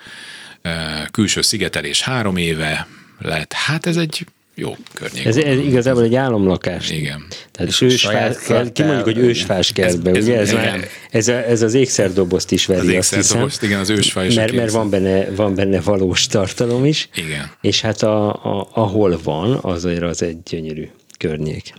külső 1.10 1.40
szigetelés 1.42 2.02
három 2.02 2.36
éve. 2.36 2.86
Lett. 3.18 3.52
Hát 3.52 3.86
ez 3.86 3.96
egy 3.96 4.26
jó 4.54 4.76
környék. 4.94 5.24
ez, 5.24 5.36
ez 5.36 5.56
igazából 5.58 6.02
egy 6.02 6.14
álomlakás. 6.14 6.90
Igen. 6.90 7.24
Tehát 7.52 7.70
És 7.70 7.80
ősfás, 7.80 8.36
kimondjuk, 8.72 9.04
hogy 9.04 9.18
ősfás 9.18 9.72
kertbe, 9.72 10.10
ez- 10.10 10.24
ugye? 10.24 10.38
Ez, 10.38 10.50
igen. 10.52 10.64
már, 10.64 10.88
ez, 11.10 11.28
a, 11.28 11.32
ez 11.32 11.62
az 11.62 11.74
ékszerdobozt 11.74 12.52
is 12.52 12.66
veri, 12.66 12.80
Az 12.80 12.86
azt 12.96 13.14
ékszerdobozt, 13.14 13.60
hiszem. 13.60 13.68
igen, 13.68 13.80
az 13.80 13.90
a 13.90 14.20
Mert, 14.20 14.36
mert 14.36 14.50
képzel. 14.50 14.80
van, 14.80 14.90
benne, 14.90 15.30
van 15.30 15.54
benne 15.54 15.80
valós 15.80 16.26
tartalom 16.26 16.84
is. 16.84 17.08
Igen. 17.14 17.50
És 17.60 17.80
hát 17.80 18.02
a, 18.02 18.28
a, 18.32 18.68
ahol 18.72 19.20
van, 19.22 19.58
azért 19.62 20.02
az 20.02 20.22
egy 20.22 20.42
gyönyörű 20.42 20.88
környék. 21.18 21.72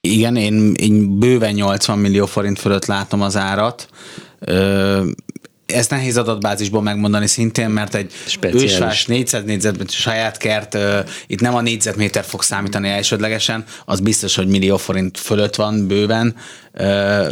Igen, 0.00 0.36
én, 0.36 0.74
én 0.74 1.18
bőven 1.18 1.52
80 1.54 1.98
millió 1.98 2.26
forint 2.26 2.58
fölött 2.58 2.86
látom 2.86 3.22
az 3.22 3.36
árat. 3.36 3.88
Ö, 4.38 5.04
ezt 5.72 5.90
nehéz 5.90 6.16
adatbázisból 6.16 6.82
megmondani 6.82 7.26
szintén, 7.26 7.68
mert 7.68 7.94
egy 7.94 8.12
Speciális. 8.26 8.72
ősvás 8.72 9.06
400 9.06 9.44
négyzetméter 9.44 9.94
saját 9.94 10.36
kert, 10.36 10.74
ö, 10.74 10.98
itt 11.26 11.40
nem 11.40 11.54
a 11.54 11.60
négyzetméter 11.60 12.24
fog 12.24 12.42
számítani 12.42 12.88
elsődlegesen, 12.88 13.64
az 13.84 14.00
biztos, 14.00 14.34
hogy 14.36 14.46
millió 14.46 14.76
forint 14.76 15.18
fölött 15.18 15.54
van 15.54 15.86
bőven. 15.86 16.34
Ö, 16.72 16.84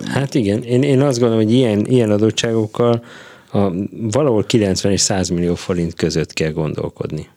Hát 0.07 0.35
igen, 0.35 0.63
én, 0.63 0.83
én 0.83 1.01
azt 1.01 1.19
gondolom, 1.19 1.45
hogy 1.45 1.53
ilyen, 1.55 1.87
ilyen 1.87 2.11
adottságokkal 2.11 3.05
a, 3.53 3.71
valahol 3.91 4.45
90 4.45 4.93
és 4.93 5.01
100 5.01 5.29
millió 5.29 5.55
forint 5.55 5.95
között 5.95 6.33
kell 6.33 6.51
gondolkodni. 6.51 7.29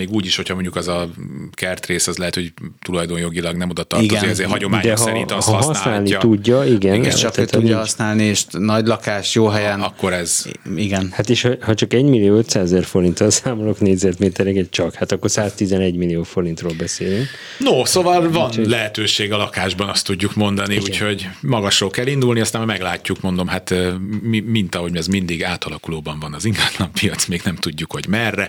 Még 0.00 0.10
úgy 0.10 0.26
is, 0.26 0.36
hogyha 0.36 0.54
mondjuk 0.54 0.76
az 0.76 0.88
a 0.88 1.08
kertrész, 1.52 2.06
az 2.06 2.16
lehet, 2.16 2.34
hogy 2.34 2.52
tulajdonjogilag 2.82 3.56
nem 3.56 3.70
oda 3.70 3.82
tartozik, 3.82 4.16
Igen. 4.16 4.28
ezért 4.28 4.50
hagyományok 4.50 4.84
De 4.86 4.90
ha, 4.90 4.96
szerint 4.96 5.32
azt 5.32 5.48
ha 5.48 5.54
használni 5.54 6.16
tudja, 6.18 6.64
igen. 6.64 6.94
Igen, 6.94 7.04
és 7.04 7.14
csak 7.14 7.38
ő 7.38 7.44
tudja 7.44 7.60
nincs- 7.60 7.74
használni, 7.78 8.22
és 8.22 8.44
nagy 8.50 8.86
lakás, 8.86 9.34
jó 9.34 9.46
helyen. 9.46 9.80
Akkor 9.80 10.12
ez 10.12 10.44
Igen. 10.76 11.10
Hát 11.12 11.30
és 11.30 11.42
ha, 11.42 11.50
ha 11.60 11.74
csak 11.74 11.92
1 11.92 12.04
millió 12.04 12.36
500 12.36 12.62
ezer 12.72 12.84
forinttal 12.84 13.30
számolok 13.30 13.80
négyzetméterenként 13.80 14.70
csak, 14.70 14.94
hát 14.94 15.12
akkor 15.12 15.30
111 15.30 15.94
millió 15.96 16.22
forintról 16.22 16.72
beszélünk. 16.78 17.26
No, 17.58 17.84
szóval 17.84 18.30
van 18.30 18.50
lehetőség 18.64 19.32
a 19.32 19.36
lakásban, 19.36 19.88
azt 19.88 20.06
tudjuk 20.06 20.34
mondani, 20.34 20.72
Igen. 20.74 20.84
úgyhogy 20.84 21.28
magasról 21.40 21.90
kell 21.90 22.06
indulni, 22.06 22.40
aztán 22.40 22.66
meglátjuk, 22.66 23.20
mondom, 23.20 23.46
hát 23.46 23.74
mi, 24.22 24.40
mint 24.40 24.74
ahogy 24.74 24.96
ez 24.96 25.06
mindig 25.06 25.44
átalakulóban 25.44 26.18
van 26.20 26.34
az 26.34 26.44
ingatlan 26.44 26.92
piac, 26.92 27.26
még 27.26 27.40
nem 27.44 27.56
tudjuk, 27.56 27.92
hogy 27.92 28.06
merre. 28.08 28.48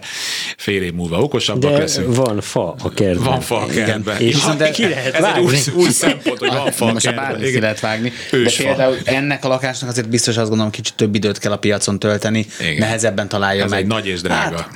Fél 0.57 0.81
év 0.81 0.93
múlva 0.93 1.17
okosabbak 1.49 1.71
De 1.71 1.77
leszünk. 1.77 2.15
van 2.15 2.41
fa 2.41 2.75
a 2.83 2.89
kertben. 2.89 3.23
Van 3.23 3.41
fa 3.41 3.57
a 3.57 3.65
kertben. 3.65 4.15
És 4.15 4.21
Ja, 4.21 4.27
viszont 4.35 4.57
de- 4.57 4.69
ki 4.71 4.87
lehet 4.87 5.07
ez 5.07 5.13
egy 5.13 5.21
vágni. 5.21 5.43
új, 5.45 5.57
új 5.83 5.89
szempont, 5.89 6.37
hogy 6.37 6.49
van 6.53 6.71
fa 6.71 6.85
a 6.85 6.91
Most 6.91 7.05
kertben. 7.05 7.25
bármit 7.25 7.43
ki 7.43 7.49
Igen. 7.49 7.61
lehet 7.61 7.79
vágni. 7.79 8.11
De 8.31 8.37
Ősfa. 8.37 8.63
például 8.63 8.97
ennek 9.03 9.45
a 9.45 9.47
lakásnak 9.47 9.89
azért 9.89 10.09
biztos 10.09 10.37
azt 10.37 10.47
gondolom, 10.47 10.71
kicsit 10.71 10.93
több 10.95 11.15
időt 11.15 11.37
kell 11.37 11.51
a 11.51 11.57
piacon 11.57 11.99
tölteni, 11.99 12.45
Igen. 12.59 12.75
nehezebben 12.77 13.27
találja 13.27 13.63
Ez 13.63 13.69
meg. 13.69 13.79
egy 13.79 13.87
nagy 13.87 14.07
és 14.07 14.21
drága. 14.21 14.57
Hát, 14.57 14.69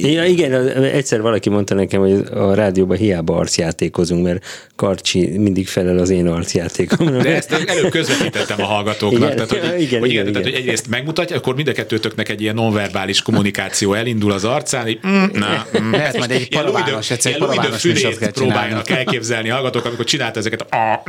Ja, 0.00 0.24
igen, 0.24 0.68
egyszer 0.82 1.20
valaki 1.20 1.48
mondta 1.48 1.74
nekem, 1.74 2.00
hogy 2.00 2.24
a 2.34 2.54
rádióban 2.54 2.96
hiába 2.96 3.36
arcjátékozunk, 3.36 4.24
mert 4.24 4.44
Karcsi 4.76 5.38
mindig 5.38 5.68
felel 5.68 5.98
az 5.98 6.10
én 6.10 6.26
arcjátékomra. 6.26 7.22
De 7.22 7.34
ezt 7.34 7.52
előbb 7.52 7.90
közvetítettem 7.90 8.60
a 8.62 8.64
hallgatóknak. 8.64 9.32
Igen, 9.32 9.46
tehát, 9.46 9.50
hogy, 9.50 9.80
igen, 9.80 10.00
hogy, 10.00 10.10
igen, 10.10 10.26
igen, 10.28 10.32
tehát, 10.32 10.48
hogy 10.48 10.56
egyrészt 10.56 10.88
megmutatja, 10.88 11.36
akkor 11.36 11.54
mind 11.54 11.68
a 11.68 11.72
kettőtöknek 11.72 12.28
egy 12.28 12.40
ilyen 12.40 12.54
nonverbális 12.54 13.22
kommunikáció 13.22 13.94
elindul 13.94 14.32
az 14.32 14.44
arcán, 14.44 14.88
így, 14.88 14.98
mm, 15.06 15.24
na, 15.32 15.66
mm. 15.80 15.92
Lehet 16.02 16.18
majd 16.18 16.30
egy 16.30 16.48
paravános, 16.48 17.10
egyszer 17.10 17.36
paravános 17.36 17.86
próbáljanak 18.32 18.90
elképzelni 18.90 19.50
a 19.50 19.54
hallgatók, 19.54 19.84
amikor 19.84 20.04
csinálta 20.04 20.38
ezeket 20.38 20.60
a 20.60 21.02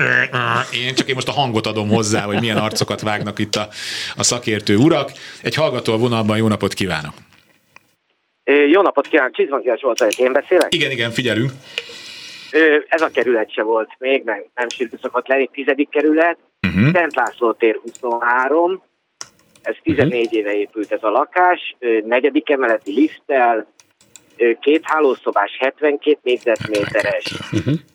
én 0.87 0.95
csak 0.95 1.07
én 1.07 1.15
most 1.15 1.27
a 1.27 1.31
hangot 1.31 1.67
adom 1.67 1.89
hozzá, 1.89 2.21
hogy 2.21 2.39
milyen 2.39 2.57
arcokat 2.57 3.01
vágnak 3.01 3.39
itt 3.39 3.55
a, 3.55 3.67
a 4.15 4.23
szakértő 4.23 4.75
urak. 4.75 5.11
Egy 5.41 5.55
hallgató 5.55 5.93
a 5.93 5.97
vonalban, 5.97 6.37
jó 6.37 6.47
napot 6.47 6.73
kívánok! 6.73 7.13
Jó 8.43 8.81
napot 8.81 9.07
kívánok, 9.07 9.35
Csizmakias 9.35 9.81
volt, 9.81 9.99
hogy 9.99 10.15
én 10.17 10.31
beszélek. 10.31 10.75
Igen, 10.75 10.91
igen, 10.91 11.11
figyelünk. 11.11 11.51
Ez 12.87 13.01
a 13.01 13.09
kerület 13.09 13.51
se 13.53 13.63
volt 13.63 13.89
még, 13.97 14.23
meg 14.23 14.49
nem 14.55 14.69
sűrű 14.69 14.97
szokott 15.01 15.27
lenni, 15.27 15.49
tizedik 15.51 15.89
kerület, 15.89 16.37
Uh-huh. 16.67 16.91
Szent 16.93 17.15
László 17.15 17.51
tér 17.51 17.79
23, 17.81 18.83
ez 19.61 19.75
14 19.83 20.33
éve 20.33 20.53
épült 20.53 20.91
ez 20.91 21.03
a 21.03 21.09
lakás, 21.09 21.75
negyedik 22.05 22.49
emeleti 22.49 22.93
lifttel, 22.93 23.67
két 24.61 24.81
hálószobás, 24.83 25.57
72 25.59 26.17
négyzetméteres, 26.23 27.23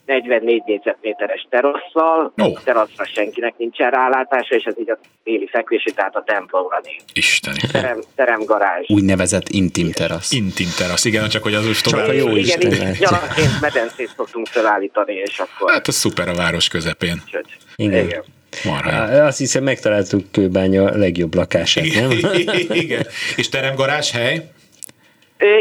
44 0.07 0.63
négyzetméteres 0.67 1.47
terasszal, 1.51 2.33
Ó. 2.43 2.59
teraszra 2.65 3.05
senkinek 3.05 3.55
nincsen 3.59 3.91
rálátása, 3.91 4.55
és 4.55 4.65
ez 4.65 4.75
így 4.79 4.91
a 4.91 4.99
téli 5.25 5.49
fekvési, 5.53 5.91
tehát 5.93 6.17
a 6.17 6.23
templomra 6.27 6.81
néz. 6.85 7.03
Isteni. 7.13 7.59
Terem, 7.73 7.99
teremgarázs. 8.15 8.85
úgynevezett 8.89 9.49
intim 9.49 9.91
terasz. 9.93 10.33
Intim 10.33 10.69
terasz, 10.79 11.05
igen, 11.05 11.29
csak 11.29 11.43
hogy 11.43 11.55
az 11.55 11.81
Csak 11.81 11.93
tovább. 11.93 12.09
a 12.09 12.13
jó 12.13 12.27
Igen, 12.29 12.39
Isten 12.39 12.97
nyaranként 12.99 13.61
medencét 13.61 14.11
szoktunk 14.17 14.47
felállítani, 14.47 15.15
és 15.15 15.39
akkor... 15.39 15.71
Hát 15.73 15.89
ez 15.89 15.95
szuper 15.95 16.29
a 16.29 16.35
város 16.35 16.69
közepén. 16.69 17.23
Úgyhogy- 17.25 17.57
Igen. 17.77 18.05
Igen. 18.05 18.25
Marha. 18.65 19.25
Azt 19.25 19.39
hiszem 19.39 19.63
megtaláltuk 19.63 20.31
Kőbánya 20.33 20.97
legjobb 20.97 21.35
lakását, 21.35 21.85
nem? 21.95 22.11
Igen. 22.85 23.07
És 23.37 23.49
teremgarázs 23.49 24.11
hely? 24.11 24.51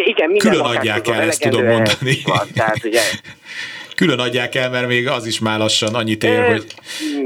Igen, 0.05 0.29
minden 0.29 0.51
Külön 0.51 0.65
adják 0.65 1.07
el, 1.07 1.21
ezt 1.21 1.41
tudom 1.41 1.65
mondani. 1.65 2.17
Van, 2.23 2.47
tehát 2.53 2.83
ugye, 2.83 3.01
Külön 3.95 4.19
adják 4.19 4.55
el, 4.55 4.69
mert 4.69 4.87
még 4.87 5.07
az 5.07 5.25
is 5.25 5.39
már 5.39 5.59
lassan 5.59 5.95
annyit 5.95 6.23
ér, 6.23 6.45
hogy 6.45 6.65
mm, 7.17 7.25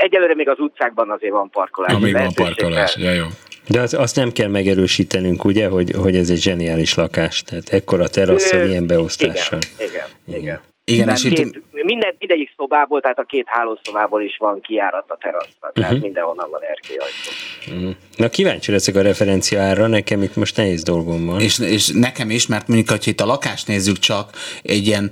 egyelőre 0.00 0.34
még 0.34 0.48
az 0.48 0.58
utcákban 0.58 1.10
azért 1.10 1.32
van 1.32 1.50
parkolás. 1.50 1.92
ha 1.92 1.98
még 1.98 2.12
van 2.12 2.32
parkolás. 2.34 2.96
Ja, 2.96 3.12
jó. 3.12 3.26
De 3.68 3.80
az, 3.80 3.94
azt 3.94 4.16
nem 4.16 4.32
kell 4.32 4.48
megerősítenünk, 4.48 5.44
ugye, 5.44 5.68
hogy, 5.68 5.90
hogy 5.96 6.16
ez 6.16 6.30
egy 6.30 6.40
zseniális 6.40 6.94
lakás. 6.94 7.42
Tehát 7.42 7.68
ekkora 7.68 8.08
terasszal, 8.08 8.60
Ö, 8.60 8.68
ilyen 8.68 8.86
beosztással. 8.86 9.58
Igen, 9.78 9.88
igen, 9.88 10.06
igen. 10.26 10.40
Igen, 10.42 10.60
Tehát 10.84 11.18
és 11.18 11.24
itt 11.24 11.34
két, 11.34 11.62
minden, 11.72 12.14
mindegyik 12.18 12.52
szobából, 12.56 13.00
tehát 13.00 13.18
a 13.18 13.22
két 13.24 13.44
hálószobából 13.48 14.22
is 14.22 14.36
van 14.38 14.60
kiárat 14.60 15.04
a 15.10 15.16
teraszra, 15.20 15.70
tehát 15.74 15.92
Mhm. 15.92 16.00
mindenhonnan 16.00 16.50
van 16.50 16.60
erkélyajtó. 16.62 17.98
Na 18.16 18.28
kíváncsi 18.28 18.70
leszek 18.72 18.94
a 18.94 19.02
referencia 19.02 19.60
ára, 19.60 19.86
nekem 19.86 20.22
itt 20.22 20.36
most 20.36 20.56
nehéz 20.56 20.82
dolgom 20.82 21.26
van. 21.26 21.40
És, 21.40 21.58
és 21.58 21.88
nekem 21.88 22.30
is, 22.30 22.46
mert 22.46 22.68
mondjuk, 22.68 22.88
ha 22.88 22.96
itt 23.04 23.20
a 23.20 23.26
lakást 23.26 23.66
nézzük 23.66 23.98
csak, 23.98 24.30
egy 24.62 24.86
ilyen 24.86 25.10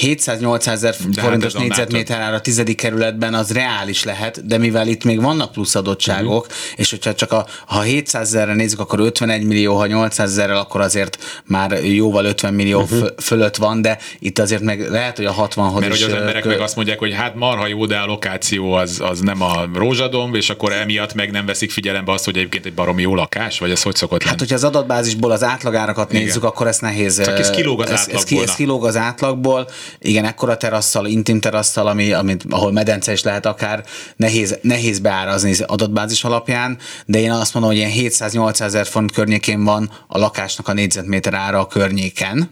700-800 0.00 0.66
ezer 0.66 0.94
hát 0.94 1.20
forintos 1.20 1.46
ez 1.46 1.54
annál 1.54 1.68
négyzetméter 1.68 2.20
ára 2.20 2.36
a 2.36 2.40
tizedik 2.40 2.76
kerületben 2.76 3.34
az 3.34 3.52
reális 3.52 4.04
lehet, 4.04 4.46
de 4.46 4.58
mivel 4.58 4.88
itt 4.88 5.04
még 5.04 5.20
vannak 5.22 5.52
plusz 5.52 5.74
adottságok, 5.74 6.46
Mhm. 6.46 6.56
és 6.76 6.90
hogyha 6.90 7.14
csak 7.14 7.32
a, 7.32 7.46
ha 7.66 7.80
700 7.80 8.26
ezerre 8.28 8.54
nézzük, 8.54 8.80
akkor 8.80 9.00
51 9.00 9.42
millió, 9.44 9.76
ha 9.76 9.86
800 9.86 10.30
ezerrel, 10.30 10.56
akkor 10.56 10.80
azért 10.80 11.18
már 11.44 11.84
jóval 11.84 12.24
50 12.24 12.54
millió 12.54 12.80
uh-huh. 12.80 13.08
fölött 13.18 13.56
van, 13.56 13.82
de 13.82 13.98
itt 14.18 14.38
azért 14.38 14.62
meg 14.62 14.90
lehet, 14.90 15.16
hogy 15.16 15.26
a 15.26 15.34
60-hoz 15.34 15.80
Mert 15.80 15.94
is 15.94 16.02
hogy 16.02 16.12
az 16.12 16.18
emberek 16.18 16.42
kö- 16.42 16.52
meg 16.52 16.60
azt 16.60 16.76
mondják, 16.76 16.98
hogy 16.98 17.14
hát 17.14 17.34
marha 17.34 17.66
jó, 17.66 17.86
de 17.86 17.96
a 17.96 18.06
lokáció 18.06 18.72
az, 18.72 19.00
az 19.00 19.20
nem 19.20 19.42
a 19.42 19.68
rózsadomb, 19.74 20.34
és 20.34 20.50
akkor 20.50 20.72
emiatt 20.72 21.14
meg 21.14 21.30
nem 21.30 21.46
veszik 21.46 21.70
figyelembe 21.70 22.12
azt, 22.12 22.24
hogy 22.24 22.36
egyébként 22.36 22.66
egy 22.66 22.74
baromi 22.74 23.02
jó 23.02 23.14
lakás, 23.14 23.58
vagy 23.58 23.70
ez 23.70 23.82
hogy 23.82 23.94
szokott 23.94 24.18
lenni? 24.18 24.30
Hát, 24.30 24.38
hogyha 24.38 24.54
az 24.54 24.64
adatbázisból 24.64 25.30
az 25.30 25.42
átlagárakat 25.42 26.12
Igen. 26.12 26.24
nézzük, 26.24 26.44
akkor 26.44 26.66
ez 26.66 26.78
nehéz. 26.78 27.22
Csak 27.24 27.38
ez 27.38 27.50
kilóg 27.50 27.80
az 27.80 27.90
ez, 27.90 27.92
ez, 27.92 28.00
átlagból, 28.00 28.42
ez 28.42 28.48
na. 28.48 28.54
kilóg 28.54 28.84
az 28.86 28.96
átlagból. 28.96 29.68
Igen, 29.98 30.24
ekkora 30.24 30.56
terasszal, 30.56 31.06
intim 31.06 31.40
terasszal, 31.40 31.86
ami, 31.86 32.12
amit, 32.12 32.44
ahol 32.50 32.72
medence 32.72 33.12
is 33.12 33.22
lehet 33.22 33.46
akár, 33.46 33.84
nehéz, 34.16 34.58
nehéz 34.62 34.98
beárazni 34.98 35.50
az 35.50 35.60
adatbázis 35.60 36.24
alapján, 36.24 36.78
de 37.06 37.18
én 37.18 37.30
azt 37.30 37.54
mondom, 37.54 37.72
hogy 37.72 37.80
ilyen 37.80 38.10
700-800 38.10 38.60
ezer 38.60 38.86
font 38.86 39.12
környékén 39.12 39.64
van 39.64 39.90
a 40.06 40.18
lakásnak 40.18 40.68
a 40.68 40.72
négyzetméter 40.72 41.34
ára 41.34 41.58
a 41.58 41.66
környéken, 41.66 42.50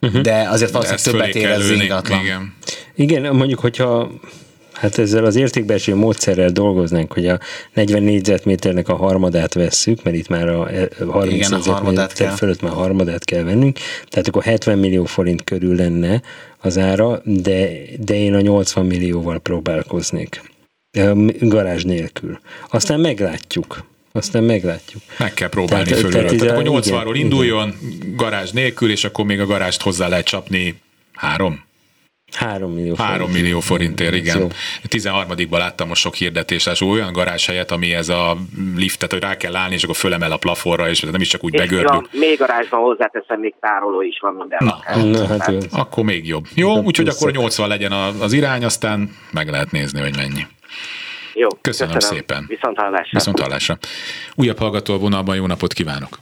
uh-huh. 0.00 0.20
de 0.20 0.48
azért 0.48 0.72
De 0.72 0.78
valószínűleg 0.78 1.04
fölé 1.04 1.18
többet 1.18 1.34
ér 1.34 1.50
az 1.50 1.70
ingatlan. 1.70 2.20
Igen. 2.20 2.54
Igen, 2.94 3.36
mondjuk, 3.36 3.60
hogyha 3.60 4.10
hát 4.76 4.98
ezzel 4.98 5.24
az 5.24 5.36
értékbeeső 5.36 5.94
módszerrel 5.94 6.50
dolgoznánk, 6.50 7.12
hogy 7.12 7.26
a 7.26 7.38
40 7.72 8.02
négyzetméternek 8.02 8.88
a 8.88 8.96
harmadát 8.96 9.54
vesszük, 9.54 10.02
mert 10.02 10.16
itt 10.16 10.28
már 10.28 10.48
a 10.48 10.70
e, 10.70 10.88
30 11.06 11.34
Igen, 11.34 11.52
a 11.52 11.72
harmadát 11.72 11.84
négyzetméter 11.84 12.36
fölött 12.38 12.60
már 12.60 12.72
harmadát 12.72 13.24
kell 13.24 13.42
vennünk, 13.42 13.78
tehát 14.08 14.28
akkor 14.28 14.42
70 14.42 14.78
millió 14.78 15.04
forint 15.04 15.44
körül 15.44 15.76
lenne 15.76 16.22
az 16.60 16.78
ára, 16.78 17.20
de, 17.24 17.68
de 17.98 18.14
én 18.14 18.34
a 18.34 18.40
80 18.40 18.86
millióval 18.86 19.38
próbálkoznék. 19.38 20.42
Garázs 21.40 21.84
nélkül. 21.84 22.38
Aztán 22.70 23.00
meglátjuk. 23.00 23.84
Aztán 24.12 24.44
meglátjuk. 24.44 25.02
Meg 25.18 25.34
kell 25.34 25.48
próbálni 25.48 25.84
Tehát- 25.84 26.00
fölülről. 26.00 26.24
tehát 26.24 26.38
Tehát, 26.38 26.52
akkor 26.52 26.84
igen, 26.84 27.00
80-ról 27.02 27.14
igen. 27.14 27.24
induljon, 27.24 27.74
garázs 28.16 28.50
nélkül, 28.50 28.90
és 28.90 29.04
akkor 29.04 29.24
még 29.24 29.40
a 29.40 29.46
garást 29.46 29.82
hozzá 29.82 30.08
lehet 30.08 30.24
csapni 30.24 30.80
három? 31.12 31.65
3 32.34 32.72
millió 32.72 32.94
3 32.94 33.30
millió 33.30 33.60
forintért, 33.60 34.12
Ez 34.12 34.18
igen. 34.18 34.38
jó. 34.40 34.48
13-ban 34.88 35.58
láttam 35.58 35.88
most 35.88 36.00
sok 36.00 36.14
hirdetés, 36.14 36.66
az 36.66 36.82
olyan 36.82 37.12
garázs 37.12 37.48
ami 37.68 37.94
ez 37.94 38.08
a 38.08 38.36
liftet, 38.76 39.12
hogy 39.12 39.20
rá 39.22 39.36
kell 39.36 39.56
állni, 39.56 39.74
és 39.74 39.82
akkor 39.82 39.96
fölemel 39.96 40.32
a 40.32 40.36
plafonra, 40.36 40.88
és 40.88 41.00
nem 41.00 41.20
is 41.20 41.28
csak 41.28 41.44
úgy 41.44 41.54
És 41.54 41.60
begördül. 41.60 41.88
van, 41.88 42.08
még 42.12 42.38
garázsban 42.38 42.80
hozzáteszem, 42.80 43.40
még 43.40 43.54
tároló 43.60 44.02
is 44.02 44.18
van 44.20 44.34
minden 44.34 44.58
Na. 44.64 45.02
Na, 45.04 45.26
hát 45.26 45.52
jó. 45.52 45.58
Akkor 45.70 46.04
még 46.04 46.26
jobb. 46.26 46.44
Jó, 46.54 46.82
úgyhogy 46.82 47.08
akkor 47.08 47.30
80 47.32 47.68
legyen 47.68 47.92
a- 47.92 48.20
az 48.20 48.32
irány, 48.32 48.64
aztán 48.64 49.10
meg 49.30 49.48
lehet 49.50 49.70
nézni, 49.70 50.00
hogy 50.00 50.16
mennyi. 50.16 50.46
Jó, 51.34 51.48
Köszönöm 51.60 51.98
szépen. 51.98 52.44
Viszont 52.48 52.76
hallásra. 52.78 53.08
Viszont 53.18 53.40
hallásra. 53.40 53.78
Újabb 54.34 54.58
hallgató 54.58 54.94
a 54.94 54.98
vonalban, 54.98 55.36
jó 55.36 55.46
napot 55.46 55.72
kívánok! 55.72 56.18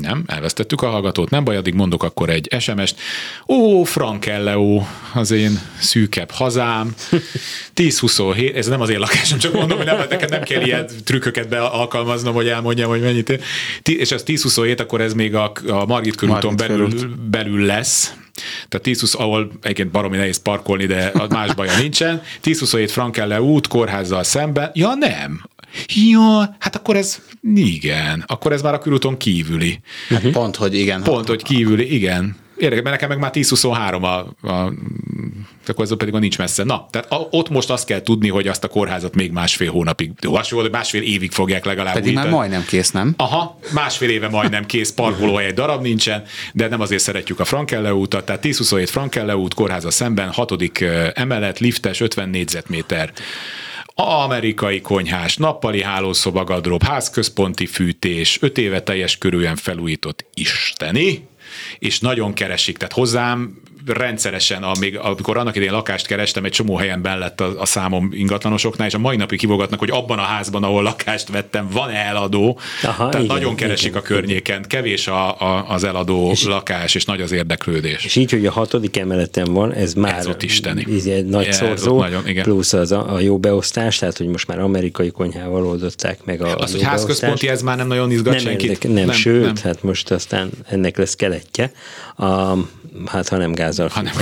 Nem, 0.00 0.24
elvesztettük 0.26 0.82
a 0.82 0.88
hallgatót, 0.88 1.30
nem 1.30 1.44
baj, 1.44 1.56
addig 1.56 1.74
mondok 1.74 2.02
akkor 2.02 2.30
egy 2.30 2.56
SMS-t. 2.58 3.00
Ó, 3.48 3.82
Frankelleó, 3.84 4.86
az 5.14 5.30
én 5.30 5.60
szűkebb 5.78 6.30
hazám. 6.30 6.94
10-27, 7.76 8.54
ez 8.54 8.66
nem 8.66 8.80
az 8.80 8.90
én 8.90 8.98
lakásom, 8.98 9.38
csak 9.38 9.52
mondom, 9.52 9.76
hogy 9.76 9.86
nem, 9.86 9.96
neked 10.08 10.30
nem 10.30 10.42
kell 10.42 10.62
ilyen 10.62 10.86
trükköket 11.04 11.48
bealkalmaznom, 11.48 12.34
hogy 12.34 12.48
elmondjam, 12.48 12.88
hogy 12.88 13.00
mennyit. 13.00 13.28
ér. 13.28 13.40
És 13.82 14.12
az 14.12 14.22
10-27, 14.26 14.80
akkor 14.80 15.00
ez 15.00 15.14
még 15.14 15.34
a, 15.34 15.52
a 15.66 15.86
Margit 15.86 16.14
körúton 16.14 16.56
belül, 16.56 16.90
belül 17.30 17.64
lesz. 17.64 18.14
Tehát 18.68 18.82
10 18.82 19.14
ahol 19.14 19.50
egyébként 19.62 19.90
baromi 19.90 20.16
nehéz 20.16 20.42
parkolni, 20.42 20.86
de 20.86 21.12
más 21.28 21.54
baja 21.54 21.78
nincsen. 21.78 22.22
10-27 22.44 22.88
Frankelle 22.90 23.42
út, 23.42 23.66
kórházzal 23.66 24.22
szemben. 24.22 24.70
Ja 24.74 24.94
nem, 24.94 25.42
Ja, 25.94 26.56
hát 26.58 26.76
akkor 26.76 26.96
ez, 26.96 27.22
igen, 27.54 28.24
akkor 28.26 28.52
ez 28.52 28.62
már 28.62 28.74
a 28.74 28.78
körúton 28.78 29.16
kívüli. 29.16 29.80
Hát 30.08 30.28
pont, 30.28 30.56
hogy 30.56 30.74
igen. 30.74 31.02
Pont, 31.02 31.28
hogy 31.28 31.42
kívüli, 31.42 31.94
igen. 31.94 32.36
Érdekes, 32.56 32.84
mert 32.84 33.00
nekem 33.00 33.08
meg 33.08 33.18
már 33.18 33.30
10-23 33.34 34.02
a, 34.02 34.48
a 34.48 34.72
akkor 35.66 35.84
ez 35.84 35.96
pedig 35.96 36.14
a 36.14 36.18
nincs 36.18 36.38
messze. 36.38 36.64
Na, 36.64 36.86
tehát 36.90 37.12
a, 37.12 37.28
ott 37.30 37.48
most 37.48 37.70
azt 37.70 37.86
kell 37.86 38.02
tudni, 38.02 38.28
hogy 38.28 38.48
azt 38.48 38.64
a 38.64 38.68
kórházat 38.68 39.14
még 39.14 39.32
másfél 39.32 39.70
hónapig, 39.70 40.10
másfél, 40.30 40.68
másfél 40.70 41.02
évig 41.02 41.30
fogják 41.30 41.64
legalább 41.64 41.92
Pedig 41.94 42.08
újítani. 42.08 42.28
már 42.28 42.36
majdnem 42.36 42.64
kész, 42.64 42.90
nem? 42.90 43.14
Aha, 43.16 43.58
másfél 43.72 44.10
éve 44.10 44.28
majdnem 44.28 44.66
kész, 44.66 44.92
parkolóhely 44.92 45.46
egy 45.46 45.54
darab 45.54 45.82
nincsen, 45.82 46.22
de 46.52 46.68
nem 46.68 46.80
azért 46.80 47.02
szeretjük 47.02 47.40
a 47.40 47.44
Frankelle 47.44 47.94
útat, 47.94 48.24
tehát 48.24 48.44
10-27 48.44 48.88
Frankelle 48.90 49.36
út, 49.36 49.54
kórháza 49.54 49.90
szemben, 49.90 50.28
hatodik 50.28 50.84
emelet, 51.14 51.58
liftes, 51.58 52.00
50 52.00 52.28
négyzetméter 52.28 53.12
amerikai 53.94 54.80
konyhás, 54.80 55.36
nappali 55.36 55.82
hálószoba, 55.82 56.44
gadrob, 56.44 56.82
házközponti 56.82 57.66
fűtés, 57.66 58.38
öt 58.40 58.58
éve 58.58 58.82
teljes 58.82 59.18
körülön 59.18 59.56
felújított 59.56 60.24
isteni, 60.34 61.26
és 61.78 62.00
nagyon 62.00 62.32
keresik. 62.32 62.76
Tehát 62.76 62.94
hozzám 62.94 63.60
rendszeresen, 63.86 64.62
amíg, 64.62 64.98
amikor 64.98 65.36
annak 65.36 65.56
idején 65.56 65.72
lakást 65.72 66.06
kerestem, 66.06 66.44
egy 66.44 66.50
csomó 66.50 66.76
helyen 66.76 67.02
ben 67.02 67.18
lett 67.18 67.40
a, 67.40 67.60
a 67.60 67.66
számom 67.66 68.10
ingatlanosoknál, 68.12 68.86
és 68.86 68.94
a 68.94 68.98
mai 68.98 69.16
napig 69.16 69.38
kivogatnak, 69.38 69.78
hogy 69.78 69.90
abban 69.90 70.18
a 70.18 70.22
házban, 70.22 70.62
ahol 70.62 70.82
lakást 70.82 71.28
vettem, 71.28 71.68
van 71.72 71.90
eladó. 71.90 72.58
Aha, 72.82 73.08
Tehát 73.08 73.24
igen, 73.24 73.36
nagyon 73.36 73.54
keresik 73.54 73.88
igen, 73.88 74.00
a 74.00 74.02
környéken, 74.02 74.64
kevés 74.68 75.06
a, 75.06 75.40
a, 75.40 75.64
az 75.68 75.84
eladó 75.84 76.30
és, 76.30 76.44
lakás, 76.44 76.94
és 76.94 77.04
nagy 77.04 77.20
az 77.20 77.32
érdeklődés. 77.32 78.04
És 78.04 78.16
így, 78.16 78.30
hogy 78.30 78.46
a 78.46 78.52
hatodik 78.52 78.96
emeleten 78.96 79.52
van, 79.52 79.72
ez 79.72 79.94
már 79.94 80.18
ez 80.18 80.26
ott 80.26 80.42
isteni. 80.42 80.86
Ez 80.96 81.04
egy 81.04 81.26
nagy 81.26 81.46
ez 81.46 81.56
szorzó, 81.56 81.98
nagyon, 81.98 82.28
igen. 82.28 82.42
plusz 82.42 82.72
az 82.72 82.92
a, 82.92 83.14
a 83.14 83.20
jó 83.20 83.38
beosztás, 83.38 83.98
tehát 83.98 84.18
hogy 84.18 84.26
most 84.26 84.46
már 84.46 84.58
amerikai 84.58 85.10
konyhával 85.10 85.66
oldották 85.66 86.24
meg 86.24 86.42
a 86.42 86.56
Az, 86.56 86.72
hogy 86.72 86.82
házközponti, 86.82 87.48
ez 87.48 87.62
már 87.62 87.76
nem 87.76 87.86
nagyon 87.86 88.10
izgat 88.10 88.34
nem 88.34 88.42
senkit. 88.42 88.70
Érdek, 88.70 88.92
nem, 88.92 89.04
nem, 89.04 89.14
sőt, 89.14 89.44
nem. 89.44 89.54
hát 89.62 89.82
most 89.82 90.10
aztán 90.10 90.50
ennek 90.68 90.96
lesz 90.96 91.14
keletje. 91.14 91.72
A, 92.16 92.56
hát 93.06 93.28
ha 93.28 93.36
nem 93.36 93.52
gázzal. 93.76 93.88
Hanem 93.88 94.12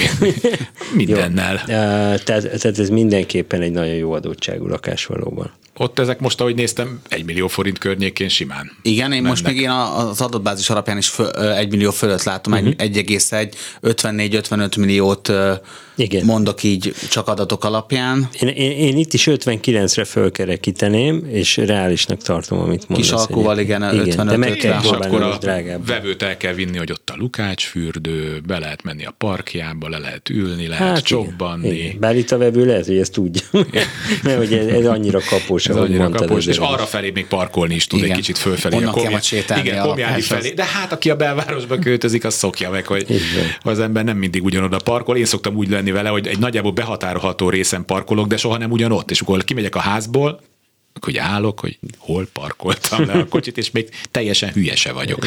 mindennel. 0.95 1.63
tehát, 1.65 2.25
tehát 2.61 2.79
ez 2.79 2.89
mindenképpen 2.89 3.61
egy 3.61 3.73
nagyon 3.73 3.95
jó 3.95 4.13
adottságú 4.13 4.67
lakás 4.67 5.07
valóban 5.07 5.51
ott 5.77 5.99
ezek 5.99 6.21
most, 6.21 6.41
ahogy 6.41 6.55
néztem, 6.55 7.01
egy 7.09 7.25
millió 7.25 7.49
forint 7.49 7.79
környékén 7.79 8.29
simán. 8.29 8.73
Igen, 8.83 9.05
én 9.05 9.09
mennek. 9.09 9.29
most 9.29 9.47
még 9.47 9.61
én 9.61 9.71
az 9.71 10.21
adatbázis 10.21 10.71
alapján 10.71 10.97
is 10.97 11.09
föl, 11.09 11.31
egy 11.31 11.71
millió 11.71 11.91
fölött 11.91 12.23
látom, 12.23 12.53
uh-huh. 12.53 12.69
1,1, 12.79 13.53
54-55 13.83 14.79
milliót 14.79 15.33
igen. 16.01 16.25
mondok 16.25 16.63
így 16.63 16.95
csak 17.11 17.29
adatok 17.29 17.65
alapján. 17.65 18.29
Én, 18.41 18.49
én, 18.49 18.71
én 18.71 18.97
itt 18.97 19.13
is 19.13 19.29
59-re 19.31 20.05
fölkerekíteném, 20.05 21.27
és 21.29 21.57
reálisnak 21.57 22.23
tartom, 22.23 22.59
amit 22.59 22.89
mondasz. 22.89 23.09
Kis 23.09 23.19
alkúval, 23.19 23.59
igen, 23.59 23.83
55 23.83 24.07
igen, 24.07 24.27
de 24.27 24.37
meg 24.37 24.53
kell 24.53 24.81
és 24.83 24.91
akkor 24.91 25.23
a 25.23 25.39
drágább. 25.39 25.87
vevőt 25.87 26.23
el 26.23 26.37
kell 26.37 26.53
vinni, 26.53 26.79
hogy 26.79 26.91
ott 26.91 27.11
a 27.11 27.15
Lukács 27.17 27.65
fürdő, 27.65 28.41
be 28.47 28.59
lehet 28.59 28.83
menni 28.83 29.05
a 29.05 29.15
parkjába, 29.19 29.89
le 29.89 29.99
lehet 29.99 30.29
ülni, 30.29 30.67
lehet 30.67 30.87
hát 30.87 31.03
csobbanni. 31.03 31.97
Bár 32.01 32.17
itt 32.17 32.31
a 32.31 32.39
vevő 32.39 32.65
lehet, 32.65 32.87
hogy 32.87 32.99
ezt 32.99 33.13
tudja, 33.13 33.43
mert 34.25 34.37
hogy 34.37 34.53
ez, 34.53 34.67
ez 34.67 34.87
annyira 34.87 35.21
kapós, 35.29 35.67
ez 35.67 35.77
annyira 35.77 36.09
kapós, 36.09 36.47
és 36.47 36.57
arra 36.57 36.87
felé 36.87 37.11
még 37.11 37.27
parkolni 37.27 37.75
is 37.75 37.87
tud 37.87 37.99
igen. 37.99 38.11
egy 38.11 38.17
kicsit 38.17 38.39
fölfelé. 38.39 38.77
Onnan 38.77 38.89
a 38.89 38.93
komjá... 38.93 39.19
Igen, 39.61 39.83
Komjádi 39.83 40.21
felé. 40.21 40.51
De 40.51 40.65
hát 40.65 40.93
aki 40.93 41.11
a 41.11 41.17
belvárosba 41.17 41.79
költözik, 41.79 42.25
az 42.25 42.35
szokja 42.35 42.71
meg, 42.71 42.87
hogy 42.87 43.21
az 43.63 43.79
ember 43.79 44.05
nem 44.05 44.17
mindig 44.17 44.45
ugyanoda 44.45 44.79
parkol. 44.85 45.17
Én 45.17 45.25
szoktam 45.25 45.57
úgy 45.57 45.69
lenni 45.71 45.90
vele, 45.91 46.09
hogy 46.09 46.27
egy 46.27 46.39
nagyjából 46.39 46.73
behatárolható 46.73 47.49
részen 47.49 47.85
parkolok, 47.85 48.27
de 48.27 48.37
soha 48.37 48.59
nem 48.59 48.71
ugyanott. 48.71 49.11
És 49.11 49.21
akkor 49.21 49.45
kimegyek 49.45 49.75
a 49.75 49.81
házból, 49.81 50.41
hogy 51.01 51.17
állok, 51.17 51.61
hogy 51.61 51.79
hol 51.99 52.29
parkoltam 52.33 53.07
le 53.07 53.13
a 53.13 53.27
kocsit, 53.29 53.59
és 53.59 53.71
még 53.71 53.89
teljesen 54.11 54.53
hülye 54.53 54.77
se 54.77 54.93
vagyok. 54.93 55.27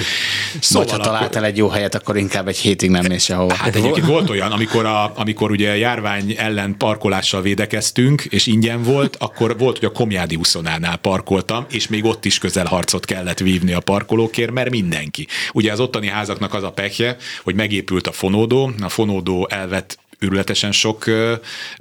Szóval 0.59 0.87
ha 0.89 0.97
találtál 0.97 1.27
akkor... 1.27 1.43
egy 1.43 1.57
jó 1.57 1.67
helyet, 1.67 1.95
akkor 1.95 2.17
inkább 2.17 2.47
egy 2.47 2.57
hétig 2.57 2.89
nem 2.89 3.05
mész 3.07 3.23
sehova. 3.23 3.53
Hát 3.53 3.75
egyébként 3.75 4.05
volt 4.05 4.29
olyan, 4.29 4.51
amikor, 4.51 4.85
a, 4.85 5.11
amikor 5.15 5.51
ugye 5.51 5.77
járvány 5.77 6.35
ellen 6.37 6.77
parkolással 6.77 7.41
védekeztünk, 7.41 8.21
és 8.21 8.47
ingyen 8.47 8.83
volt, 8.83 9.15
akkor 9.15 9.57
volt, 9.57 9.77
hogy 9.77 9.87
a 9.87 9.91
Komjádi 9.91 10.35
úszonánál 10.35 10.97
parkoltam, 10.97 11.65
és 11.69 11.87
még 11.87 12.05
ott 12.05 12.25
is 12.25 12.37
közel 12.37 12.65
harcot 12.65 13.05
kellett 13.05 13.39
vívni 13.39 13.73
a 13.73 13.79
parkolókért, 13.79 14.51
mert 14.51 14.69
mindenki. 14.69 15.27
Ugye 15.53 15.71
az 15.71 15.79
ottani 15.79 16.07
házaknak 16.07 16.53
az 16.53 16.63
a 16.63 16.71
pekje, 16.71 17.17
hogy 17.43 17.55
megépült 17.55 18.07
a 18.07 18.11
fonódó, 18.11 18.71
a 18.81 18.89
fonódó 18.89 19.47
elvett 19.51 19.97
őrületesen 20.23 20.71
sok 20.71 21.05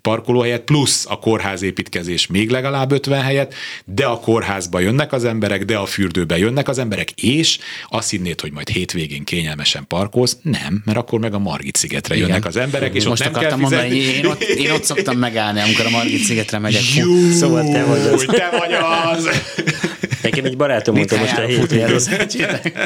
parkolóhelyet, 0.02 0.62
plusz 0.62 1.06
a 1.08 1.18
kórház 1.18 1.62
építkezés 1.62 2.26
még 2.26 2.50
legalább 2.50 2.92
50 2.92 3.22
helyet, 3.22 3.54
de 3.84 4.04
a 4.04 4.20
kórházba 4.20 4.78
jönnek 4.78 5.12
az 5.12 5.24
emberek, 5.24 5.64
de 5.64 5.76
a 5.76 5.86
fürdőbe 5.86 6.38
jönnek 6.38 6.68
az 6.68 6.78
emberek, 6.78 7.10
és 7.10 7.58
azt 7.88 8.10
hinnéd, 8.10 8.40
hogy 8.40 8.52
majd 8.52 8.68
hétvégén 8.68 9.24
kényelmesen 9.24 9.84
parkolsz, 9.88 10.36
nem, 10.42 10.82
mert 10.84 10.98
akkor 10.98 11.20
meg 11.20 11.34
a 11.34 11.38
Margit 11.38 11.76
szigetre 11.76 12.16
jönnek 12.16 12.36
Igen. 12.36 12.48
az 12.48 12.56
emberek, 12.56 12.94
és 12.94 13.04
Most 13.04 13.26
ott 13.26 13.32
nem 13.32 13.42
kell 13.42 13.56
mondani, 13.56 13.96
én 13.96 14.26
ott, 14.26 14.42
én 14.42 14.70
ott 14.70 14.84
szoktam 14.84 15.18
megállni, 15.18 15.60
amikor 15.60 15.86
a 15.86 15.90
Margit 15.90 16.24
szigetre 16.24 16.58
megyek. 16.58 16.94
Jú, 16.94 17.30
szóval 17.30 17.72
te 17.72 17.84
vagy 17.84 18.00
az. 18.00 18.24
Te 18.26 18.48
vagy 18.58 18.72
az. 18.72 19.28
Nekem 20.22 20.44
egy 20.44 20.56
barátom 20.56 20.94
mondta 20.94 21.16
most 21.16 21.38
a 21.38 21.40
hétvégén, 21.40 21.98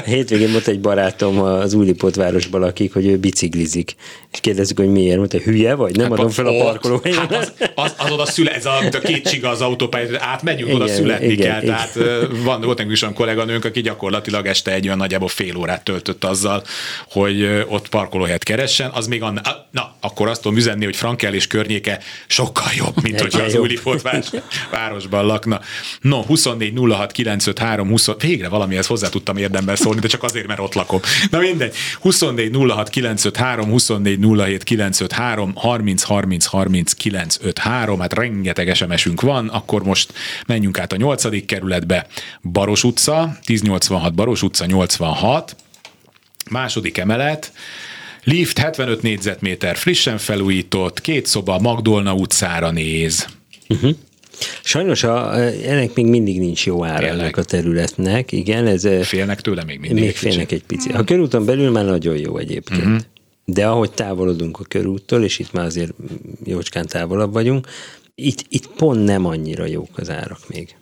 hétvégén 0.04 0.48
mondta 0.48 0.70
egy 0.70 0.80
barátom 0.80 1.40
az 1.40 1.74
Újlipott 1.74 2.14
városban 2.14 2.60
lakik, 2.60 2.92
hogy 2.92 3.06
ő 3.06 3.16
biciklizik. 3.16 3.94
És 4.32 4.40
kérdezzük, 4.40 4.78
hogy 4.78 4.88
miért. 4.88 5.16
Mondta, 5.16 5.38
hülye 5.38 5.74
vagy? 5.74 5.96
Nem 5.96 6.10
hát 6.10 6.18
adom 6.18 6.30
fel 6.30 6.46
a 6.46 6.62
parkoló. 6.62 7.00
Hát 7.16 7.34
az, 7.34 7.52
az, 7.74 7.94
az, 7.98 8.10
oda 8.10 8.26
szüle, 8.26 8.54
ez 8.54 8.66
a, 8.66 8.78
a 8.92 8.98
két 8.98 9.28
csiga 9.28 9.48
az 9.48 9.60
autópályát, 9.60 10.22
átmegyünk, 10.22 10.68
igen, 10.68 10.82
oda 10.82 10.92
születni 10.92 11.26
igen, 11.26 11.50
kell. 11.50 11.62
Igen. 11.62 11.74
Tehát 11.74 12.26
van, 12.42 12.60
volt 12.60 12.76
nekünk 12.76 12.96
is 12.96 13.02
olyan 13.02 13.14
kolléganőnk, 13.14 13.64
aki 13.64 13.80
gyakorlatilag 13.80 14.46
este 14.46 14.72
egy 14.72 14.86
olyan 14.86 14.98
nagyjából 14.98 15.28
fél 15.28 15.56
órát 15.56 15.84
töltött 15.84 16.24
azzal, 16.24 16.62
hogy 17.08 17.64
ott 17.68 17.88
parkolóhelyet 17.88 18.42
keressen. 18.42 18.90
Az 18.94 19.06
még 19.06 19.22
annál, 19.22 19.68
na, 19.70 19.94
akkor 20.00 20.28
azt 20.28 20.42
tudom 20.42 20.56
üzenni, 20.56 20.84
hogy 20.84 20.96
Frankel 20.96 21.34
és 21.34 21.46
környéke 21.46 21.98
sokkal 22.26 22.70
jobb, 22.76 23.02
mint 23.02 23.20
hogy 23.20 23.40
az 23.40 24.02
város, 24.02 24.26
városban 24.70 25.26
lakna. 25.26 25.60
No, 26.00 26.22
24 26.22 26.72
06 26.90 27.12
953 27.26 27.88
20, 27.88 28.08
végre 28.18 28.48
valamihez 28.48 28.86
hozzá 28.86 29.08
tudtam 29.08 29.36
érdemben 29.36 29.76
szólni, 29.76 30.00
de 30.00 30.08
csak 30.08 30.22
azért, 30.22 30.46
mert 30.46 30.60
ott 30.60 30.74
lakom. 30.74 31.00
Na 31.30 31.38
mindegy. 31.38 31.74
24 32.00 32.56
06 32.56 32.88
953 32.88 33.68
24 33.70 34.18
07 34.36 34.62
953 34.62 35.52
30 35.54 36.02
30 36.02 36.44
30 36.44 36.92
953, 36.92 38.00
hát 38.00 38.12
rengeteg 38.12 38.74
SMS-ünk 38.74 39.20
van, 39.20 39.48
akkor 39.48 39.84
most 39.84 40.12
menjünk 40.46 40.78
át 40.78 40.92
a 40.92 40.96
8. 40.96 41.46
kerületbe. 41.46 42.06
Baros 42.42 42.84
utca, 42.84 43.38
1086 43.44 44.14
Baros 44.14 44.42
utca 44.42 44.66
86, 44.66 45.56
második 46.50 46.98
emelet, 46.98 47.52
Lift 48.24 48.58
75 48.58 49.02
négyzetméter, 49.02 49.76
frissen 49.76 50.18
felújított, 50.18 51.00
két 51.00 51.26
szoba, 51.26 51.58
Magdolna 51.58 52.14
utcára 52.14 52.70
néz. 52.70 53.26
Uh-huh. 53.68 53.96
Sajnos 54.62 55.02
a, 55.02 55.40
ennek 55.42 55.94
még 55.94 56.06
mindig 56.06 56.38
nincs 56.38 56.66
jó 56.66 56.84
ára 56.84 57.06
ennek 57.06 57.36
a 57.36 57.42
területnek, 57.42 58.32
igen. 58.32 58.66
Ez, 58.66 58.88
félnek 59.02 59.40
tőle 59.40 59.64
még 59.64 59.78
mindig 59.78 60.04
Még 60.04 60.16
félnek 60.16 60.52
egy 60.52 60.62
picit. 60.62 60.94
A 60.94 61.04
körúton 61.04 61.44
belül 61.44 61.70
már 61.70 61.84
nagyon 61.84 62.16
jó 62.16 62.38
egyébként. 62.38 62.84
Uh-huh. 62.84 63.00
De 63.44 63.66
ahogy 63.66 63.90
távolodunk 63.90 64.60
a 64.60 64.64
körúttól, 64.64 65.24
és 65.24 65.38
itt 65.38 65.52
már 65.52 65.64
azért 65.64 65.92
jócskán 66.44 66.86
távolabb 66.86 67.32
vagyunk, 67.32 67.66
itt, 68.14 68.44
itt 68.48 68.66
pont 68.66 69.04
nem 69.04 69.26
annyira 69.26 69.66
jók 69.66 69.98
az 69.98 70.10
árak 70.10 70.48
még. 70.48 70.76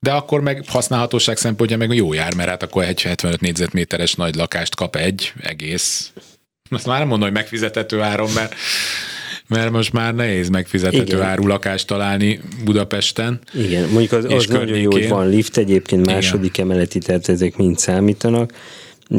De 0.00 0.12
akkor 0.12 0.40
meg 0.40 0.64
használhatóság 0.66 1.36
szempontja 1.36 1.76
meg 1.76 1.94
jó 1.94 2.12
jár, 2.12 2.34
mert 2.34 2.48
hát 2.48 2.62
akkor 2.62 2.84
egy 2.84 3.02
75 3.02 3.40
négyzetméteres 3.40 4.14
nagy 4.14 4.34
lakást 4.34 4.74
kap 4.74 4.96
egy 4.96 5.32
egész. 5.40 6.12
Azt 6.70 6.86
már 6.86 6.98
nem 6.98 7.08
mondom, 7.08 7.28
hogy 7.28 7.36
megfizethető 7.36 8.00
áron, 8.00 8.30
mert 8.30 8.54
mert 9.48 9.70
most 9.70 9.92
már 9.92 10.14
nehéz 10.14 10.48
megfizethető 10.48 11.16
Igen. 11.16 11.22
áru 11.26 11.46
lakást 11.46 11.86
találni 11.86 12.40
Budapesten. 12.64 13.38
Igen, 13.54 13.88
mondjuk 13.88 14.12
az, 14.12 14.24
az 14.24 14.46
nagyon 14.46 14.78
jó, 14.78 14.90
hogy 14.90 15.08
van 15.08 15.28
lift 15.28 15.56
egyébként 15.56 16.06
második 16.06 16.56
Igen. 16.56 16.70
emeleti, 16.70 16.98
tehát 16.98 17.28
ezek 17.28 17.56
mind 17.56 17.78
számítanak. 17.78 18.52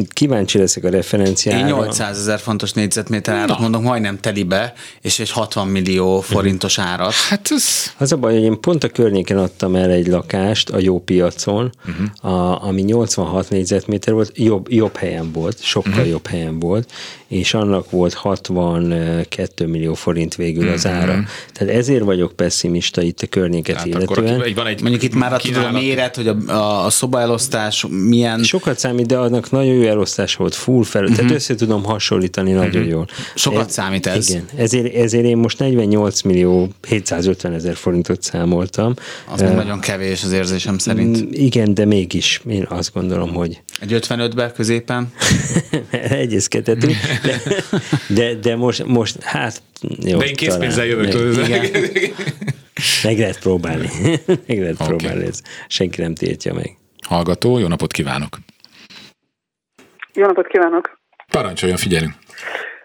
Kíváncsi 0.09 0.57
leszek 0.57 0.83
a 0.83 0.89
referenciára. 0.89 1.59
Én 1.59 1.65
800 1.65 2.17
ezer 2.19 2.39
fontos 2.39 2.73
négyzetméter 2.73 3.35
árat 3.35 3.47
Na. 3.47 3.61
mondok, 3.61 3.81
majdnem 3.81 4.19
telibe, 4.19 4.73
és 5.01 5.19
egy 5.19 5.31
60 5.31 5.67
millió 5.67 6.21
forintos 6.21 6.79
árat. 6.79 7.13
Hát 7.13 7.47
ez... 7.51 7.63
Az 7.97 8.11
a 8.11 8.17
baj, 8.17 8.33
hogy 8.33 8.43
én 8.43 8.59
pont 8.59 8.83
a 8.83 8.89
környéken 8.89 9.37
adtam 9.37 9.75
el 9.75 9.89
egy 9.89 10.07
lakást 10.07 10.69
a 10.69 10.79
jó 10.79 10.99
piacon, 10.99 11.71
uh-huh. 11.87 12.33
a, 12.33 12.63
ami 12.63 12.81
86 12.81 13.49
négyzetméter 13.49 14.13
volt, 14.13 14.31
jobb, 14.35 14.71
jobb 14.71 14.95
helyen 14.95 15.31
volt, 15.31 15.63
sokkal 15.63 15.91
uh-huh. 15.91 16.09
jobb 16.09 16.27
helyen 16.27 16.59
volt, 16.59 16.91
és 17.27 17.53
annak 17.53 17.91
volt 17.91 18.13
62 18.13 19.67
millió 19.67 19.93
forint 19.93 20.35
végül 20.35 20.69
az 20.69 20.85
uh-huh. 20.85 21.01
ára. 21.01 21.23
Tehát 21.53 21.75
ezért 21.75 22.03
vagyok 22.03 22.31
pessimista 22.31 23.01
itt 23.01 23.21
a 23.21 23.27
környéket 23.27 23.75
hát 23.75 23.85
illetően. 23.85 24.33
Akkor 24.33 24.53
van 24.53 24.67
egy 24.67 24.81
Mondjuk 24.81 25.03
itt 25.03 25.15
már 25.15 25.33
a 25.33 25.71
méret, 25.71 26.15
hogy 26.15 26.27
a, 26.27 26.35
a, 26.47 26.85
a 26.85 26.89
szobaelosztás 26.89 27.85
milyen... 27.89 28.43
Sokat 28.43 28.79
számít, 28.79 29.05
de 29.05 29.17
annak 29.17 29.51
nagyon 29.51 29.77
felhőelosztás 29.79 30.35
volt, 30.35 30.55
full 30.55 30.83
felhő, 30.83 31.07
uh-huh. 31.07 31.21
tehát 31.21 31.35
össze 31.35 31.55
tudom 31.55 31.83
hasonlítani 31.83 32.53
uh-huh. 32.53 32.65
nagyon 32.65 32.87
jól. 32.87 33.07
Sokat 33.35 33.67
ez, 33.67 33.73
számít 33.73 34.05
ez. 34.05 34.29
Igen, 34.29 34.45
ezért, 34.55 34.95
ezért 34.95 35.25
én 35.25 35.37
most 35.37 35.59
48 35.59 36.21
millió 36.21 36.69
750 36.87 37.53
ezer 37.53 37.75
forintot 37.75 38.21
számoltam. 38.21 38.93
Az 39.31 39.41
uh, 39.41 39.55
nagyon 39.55 39.79
kevés 39.79 40.23
az 40.23 40.31
érzésem 40.31 40.77
szerint. 40.77 41.27
Igen, 41.31 41.73
de 41.73 41.85
mégis 41.85 42.41
én 42.49 42.65
azt 42.69 42.93
gondolom, 42.93 43.33
hogy... 43.33 43.61
Egy 43.79 43.99
55-ben 44.07 44.51
középen? 44.53 45.13
Egyezkedhetünk, 45.91 46.95
de, 47.23 47.41
de, 48.07 48.35
de 48.35 48.55
most, 48.55 48.85
most 48.85 49.21
hát 49.21 49.61
jó, 49.99 50.17
De 50.17 50.25
én 50.25 50.35
készpénzzel 50.35 50.85
jövök. 50.85 51.47
Meg, 51.47 51.71
meg 53.03 53.19
lehet 53.19 53.39
próbálni. 53.39 53.89
meg 54.47 54.59
lehet 54.59 54.81
okay. 54.81 54.87
próbálni, 54.87 55.25
ez 55.25 55.41
senki 55.67 56.01
nem 56.01 56.15
tiltja 56.15 56.53
meg. 56.53 56.77
Hallgató, 57.01 57.57
jó 57.57 57.67
napot 57.67 57.91
kívánok! 57.91 58.39
Jó 60.13 60.25
napot 60.25 60.47
kívánok! 60.47 60.97
Parancsoljon, 61.31 61.77
figyelünk! 61.77 62.13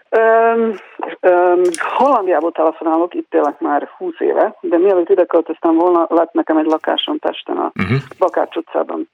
Um, 0.09 0.75
um, 1.21 1.61
Hollandiából 1.77 2.51
telefonálok, 2.51 3.13
itt 3.13 3.33
élek 3.33 3.59
már 3.59 3.89
20 3.97 4.13
éve, 4.19 4.57
de 4.61 4.77
mielőtt 4.77 5.09
ide 5.09 5.25
költöztem 5.25 5.75
volna, 5.75 6.05
lett 6.09 6.31
nekem 6.33 6.57
egy 6.57 6.65
lakásom 6.65 7.19
Pesten 7.19 7.57
a 7.57 7.71
uh-huh. 7.75 7.97
Bakács 8.17 8.55
utcában 8.55 9.09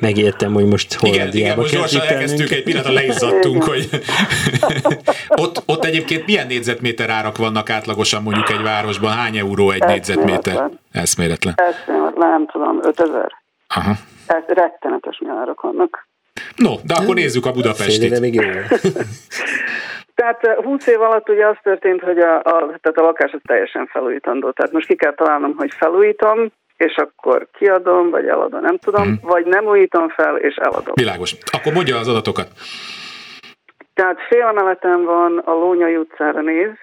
megértem, 0.00 0.52
hogy 0.52 0.66
most 0.66 0.94
Hollandiába 0.94 1.36
Igen, 1.36 1.44
igen 1.44 1.58
most 1.58 1.74
gyorsan 1.74 2.00
elkezdtük, 2.00 2.50
egy 2.50 2.62
pillanatra 2.62 2.92
leizzadtunk, 2.92 3.62
hogy 3.62 3.88
ott, 5.42 5.62
ott 5.66 5.84
egyébként 5.84 6.26
milyen 6.26 6.46
négyzetméter 6.46 7.10
árak 7.10 7.36
vannak 7.36 7.70
átlagosan 7.70 8.22
mondjuk 8.22 8.50
egy 8.50 8.62
városban? 8.62 9.12
Hány 9.12 9.36
euró 9.36 9.70
egy 9.70 9.84
négyzetméter? 9.84 10.70
Eszméletlen. 10.92 11.54
Eszméletlen, 11.56 12.30
nem 12.30 12.46
tudom, 12.46 12.78
5000. 12.82 13.32
Aha. 13.68 13.92
Ez 14.26 14.42
rettenetes 14.46 15.22
árak 15.40 15.60
vannak. 15.60 16.05
No, 16.56 16.74
de 16.84 16.94
akkor 16.94 17.14
nézzük 17.14 17.46
a 17.46 17.52
Budapestit. 17.52 18.20
még 18.20 18.34
jó. 18.34 18.42
Tehát 20.14 20.46
20 20.62 20.86
év 20.86 21.00
alatt 21.00 21.28
ugye 21.28 21.46
az 21.46 21.56
történt, 21.62 22.00
hogy 22.00 22.18
a, 22.18 22.36
a, 22.36 22.42
tehát 22.42 22.98
a 22.98 23.02
lakás 23.02 23.32
az 23.32 23.40
teljesen 23.44 23.86
felújítandó. 23.86 24.50
Tehát 24.50 24.72
most 24.72 24.86
ki 24.86 24.96
kell 24.96 25.14
találnom, 25.14 25.54
hogy 25.56 25.72
felújítom, 25.76 26.52
és 26.76 26.96
akkor 26.96 27.48
kiadom, 27.58 28.10
vagy 28.10 28.26
eladom, 28.26 28.60
nem 28.60 28.78
tudom, 28.78 29.02
hmm. 29.02 29.18
vagy 29.22 29.46
nem 29.46 29.64
újítom 29.64 30.08
fel, 30.08 30.36
és 30.36 30.54
eladom. 30.54 30.94
Világos. 30.94 31.34
Akkor 31.52 31.72
mondja 31.72 31.96
az 31.96 32.08
adatokat. 32.08 32.48
Tehát 33.94 34.18
fél 34.28 34.46
emeletem 34.46 35.04
van, 35.04 35.38
a 35.38 35.52
Lónyai 35.52 35.96
utcára 35.96 36.40
néz, 36.40 36.74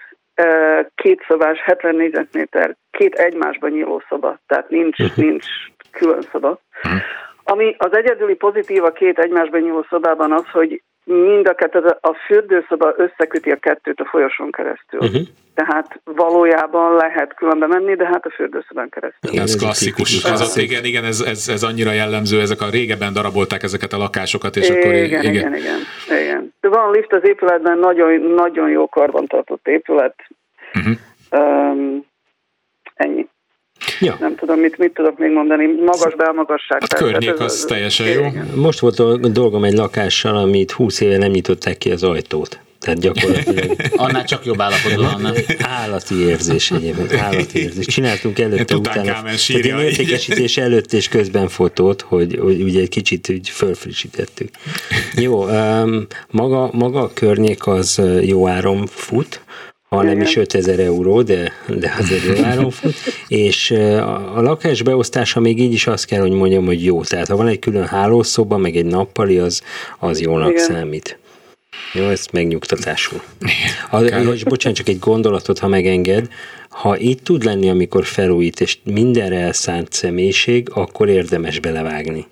két 0.96 1.26
szobás, 1.28 1.60
70 1.60 1.96
négyzetméter, 1.96 2.76
két 2.92 3.14
egymásban 3.14 3.72
nyíló 3.72 4.04
szoba, 4.10 4.40
tehát 4.48 4.70
nincs, 4.70 5.00
uh-huh. 5.00 5.26
nincs 5.26 5.46
külön 5.92 6.22
szoba. 6.32 6.60
Uh-huh. 6.84 7.02
Ami 7.44 7.76
az 7.78 7.96
egyedüli 7.96 8.36
pozitív 8.36 8.84
a 8.84 8.92
két 8.92 9.20
egymásban 9.20 9.60
nyíló 9.60 9.86
szobában 9.90 10.32
az, 10.32 10.46
hogy 10.52 10.82
mind 11.04 11.48
a 11.48 11.54
kettő, 11.54 11.80
a 12.02 12.14
fürdőszoba 12.26 12.94
összeköti 12.98 13.52
a 13.52 13.56
kettőt 13.56 14.00
a 14.00 14.06
folyosón 14.06 14.52
keresztül. 14.52 15.00
Uh-huh. 15.00 15.22
Tehát 15.54 16.00
valójában 16.04 16.96
lehet 16.96 17.34
különbe 17.34 17.68
menni, 17.68 17.96
de 17.96 18.06
hát 18.06 18.26
a 18.26 18.30
fürdőszobán 18.30 18.90
keresztül. 18.90 19.32
Igen, 19.32 19.44
ez 19.44 19.56
klasszikus. 19.56 20.24
Ez 20.24 20.42
ott, 20.42 20.64
igen, 20.64 20.84
igen 20.84 21.04
ez, 21.04 21.22
ez, 21.22 21.48
ez, 21.50 21.64
annyira 21.64 21.92
jellemző, 21.92 22.40
ezek 22.40 22.62
a 22.62 22.70
régebben 22.70 23.14
darabolták 23.14 23.64
ezeket 23.64 23.94
a 23.94 23.98
lakásokat, 23.98 24.56
és 24.56 24.70
igen, 24.70 24.82
akkor... 24.82 24.94
Igen, 24.94 25.06
igen, 25.06 25.34
igen, 25.34 25.56
igen, 25.56 26.22
igen. 26.22 26.54
De 26.62 26.70
van 26.70 26.92
lift 26.92 27.14
az 27.14 27.24
épületben, 27.24 27.78
nagyon, 27.78 28.22
nagyon 28.22 28.70
jó 28.70 28.90
karbantartott 28.90 29.68
épület. 29.68 30.16
Uh-huh. 30.74 30.96
Um, 31.32 32.06
ennyi. 32.96 33.28
Ja. 34.00 34.18
Nem 34.20 34.36
tudom, 34.36 34.60
mit, 34.60 34.78
mit 34.78 34.94
tudok 34.94 35.18
még 35.18 35.32
mondani. 35.32 35.66
Magas 35.86 36.16
belmagasság. 36.16 36.82
A 36.90 36.96
környék 36.96 37.40
az, 37.40 37.54
az 37.54 37.66
teljesen 37.68 38.08
jó. 38.08 38.24
Most 38.56 38.80
volt 38.80 39.32
dolgom 39.32 39.64
egy 39.64 39.74
lakással, 39.74 40.38
amit 40.38 40.72
20 40.72 41.02
éve 41.02 41.18
nem 41.18 41.32
nyitották 41.32 41.78
ki 41.78 41.92
az 41.92 42.04
ajtót. 42.04 42.60
Tehát 42.84 43.00
gyakorlatilag... 43.00 43.76
Annál 43.96 44.26
csak 44.26 44.46
jobb 44.46 44.62
állapotban 44.62 45.22
lenne. 45.22 45.40
Állati 45.60 46.16
érzés 46.16 46.72
egyébként, 46.72 47.14
állati 47.14 47.60
érzés. 47.60 47.86
Csináltunk 47.86 48.40
előtte, 48.40 48.76
utána. 48.76 49.04
Tehát 49.04 49.28
egy 49.48 49.66
értékesítés 49.66 50.58
előtt 50.68 50.94
és 50.94 51.08
közben 51.08 51.48
fotót, 51.48 52.02
hogy, 52.02 52.38
hogy 52.42 52.62
ugye 52.62 52.82
egy 52.82 52.90
kicsit 52.90 53.30
úgy 53.30 53.50
fölfrissítettük. 53.50 54.50
Jó, 55.16 55.46
maga, 56.30 56.70
maga 56.72 57.00
a 57.00 57.12
környék 57.14 57.68
az 57.68 58.02
jó 58.22 58.48
áron 58.48 58.86
fut, 58.86 59.42
ha 59.96 60.04
nem 60.04 60.22
is 60.22 60.36
5000 60.36 60.80
euró, 60.80 61.22
de, 61.22 61.52
de 61.68 61.96
azért 62.00 62.38
jó 62.38 62.44
áron 62.44 62.72
fut, 62.72 62.96
és 63.28 63.72
a, 63.72 64.38
a 64.38 64.42
lakás 64.42 64.82
beosztása 64.82 65.40
még 65.40 65.60
így 65.60 65.74
is 65.74 65.88
azt 65.88 66.06
kell, 66.06 66.22
hogy 66.22 66.32
mondjam, 66.32 66.66
hogy 66.66 66.84
jó. 66.84 67.04
Tehát 67.04 67.28
ha 67.28 67.36
van 67.36 67.48
egy 67.48 67.60
külön 67.60 67.86
hálószoba, 67.86 68.58
meg 68.58 68.76
egy 68.76 68.86
nappali, 68.86 69.38
az, 69.38 69.62
az 70.00 70.22
jónak 70.22 70.50
Igen. 70.50 70.64
számít. 70.64 71.18
Jó, 71.94 72.04
ezt 72.04 72.32
megnyugtatásul. 72.32 73.22
Az, 73.90 74.12
és 74.34 74.44
bocsánat, 74.44 74.78
csak 74.78 74.88
egy 74.88 75.00
gondolatot, 75.00 75.60
ha 75.60 75.68
megenged 75.68 76.28
ha 76.74 77.00
így 77.00 77.22
tud 77.24 77.44
lenni, 77.44 77.70
amikor 77.70 78.06
felújít, 78.06 78.62
és 78.62 78.78
mindenre 78.84 79.40
elszánt 79.40 79.94
személyiség, 79.94 80.70
akkor 80.74 81.10
érdemes 81.10 81.60
belevágni. 81.60 82.26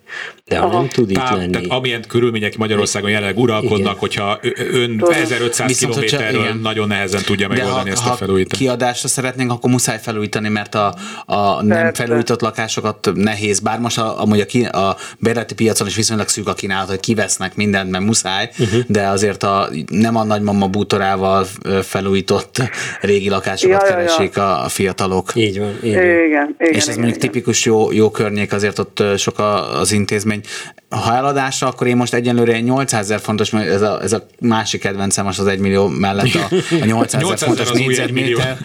De 0.44 0.58
ha 0.58 0.66
Aha. 0.66 0.78
nem 0.78 0.88
tud 0.88 1.10
itt 1.10 1.30
lenni... 1.30 1.50
Tehát 1.50 1.66
amilyen 1.66 2.04
körülmények 2.08 2.56
Magyarországon 2.56 3.10
jelenleg 3.10 3.38
uralkodnak, 3.38 3.80
igen. 3.80 3.94
hogyha 3.98 4.38
ön 4.72 5.04
1500 5.08 5.78
kilométerről 5.78 6.54
nagyon 6.62 6.88
nehezen 6.88 7.22
tudja 7.22 7.48
megoldani 7.48 7.90
ezt 7.90 8.06
a 8.06 8.16
felújítást. 8.16 8.62
kiadásra 8.62 9.08
szeretnénk, 9.08 9.50
akkor 9.50 9.70
muszáj 9.70 9.98
felújítani, 10.02 10.48
mert 10.48 10.74
a, 10.74 10.94
a 11.24 11.62
nem 11.62 11.94
felújított 11.94 12.40
lakásokat 12.40 13.10
nehéz, 13.14 13.60
bár 13.60 13.78
most 13.78 13.98
a, 13.98 14.20
amúgy 14.20 14.40
a, 14.40 14.46
ki, 14.46 14.64
a 14.64 14.96
bérleti 15.18 15.54
piacon 15.54 15.86
is 15.86 15.96
viszonylag 15.96 16.28
szűk 16.28 16.48
a 16.48 16.54
kínálat, 16.54 16.88
hogy 16.88 17.00
kivesznek 17.00 17.56
mindent, 17.56 17.90
mert 17.90 18.04
muszáj, 18.04 18.50
uh-huh. 18.58 18.80
de 18.86 19.06
azért 19.06 19.42
a, 19.42 19.68
nem 19.86 20.16
a 20.16 20.24
nagymama 20.24 20.66
bútorával 20.66 21.46
felújított 21.82 22.62
régi 23.00 23.28
lakásokat 23.28 23.82
ja, 23.82 23.88
keresik 23.88 24.31
keresik 24.32 24.64
a 24.64 24.68
fiatalok. 24.68 25.32
Így 25.34 25.58
van. 25.58 25.78
Így 25.82 25.94
van. 25.94 26.02
Igen, 26.02 26.24
igen, 26.24 26.54
És 26.58 26.76
ez 26.76 26.82
igen, 26.82 26.98
mondjuk 26.98 27.16
igen. 27.16 27.30
tipikus 27.30 27.64
jó, 27.64 27.92
jó 27.92 28.10
környék, 28.10 28.52
azért 28.52 28.78
ott 28.78 29.02
sok 29.16 29.38
az 29.80 29.92
intézmény. 29.92 30.40
Ha 30.88 31.14
eladásra, 31.14 31.66
akkor 31.66 31.86
én 31.86 31.96
most 31.96 32.14
egyenlőre 32.14 32.60
800 32.60 33.00
ezer 33.00 33.20
fontos, 33.20 33.50
mert 33.50 33.68
ez 33.68 33.82
a, 33.82 34.02
ez 34.02 34.12
a 34.12 34.26
másik 34.40 34.80
kedvencem 34.80 35.24
most 35.24 35.38
az 35.38 35.46
1 35.46 35.58
millió 35.58 35.86
mellett 35.86 36.34
a, 36.34 36.54
a 36.80 36.84
800 36.84 37.22
ezer 37.22 37.38
fontos 37.48 37.70
négyzetméter, 37.70 38.56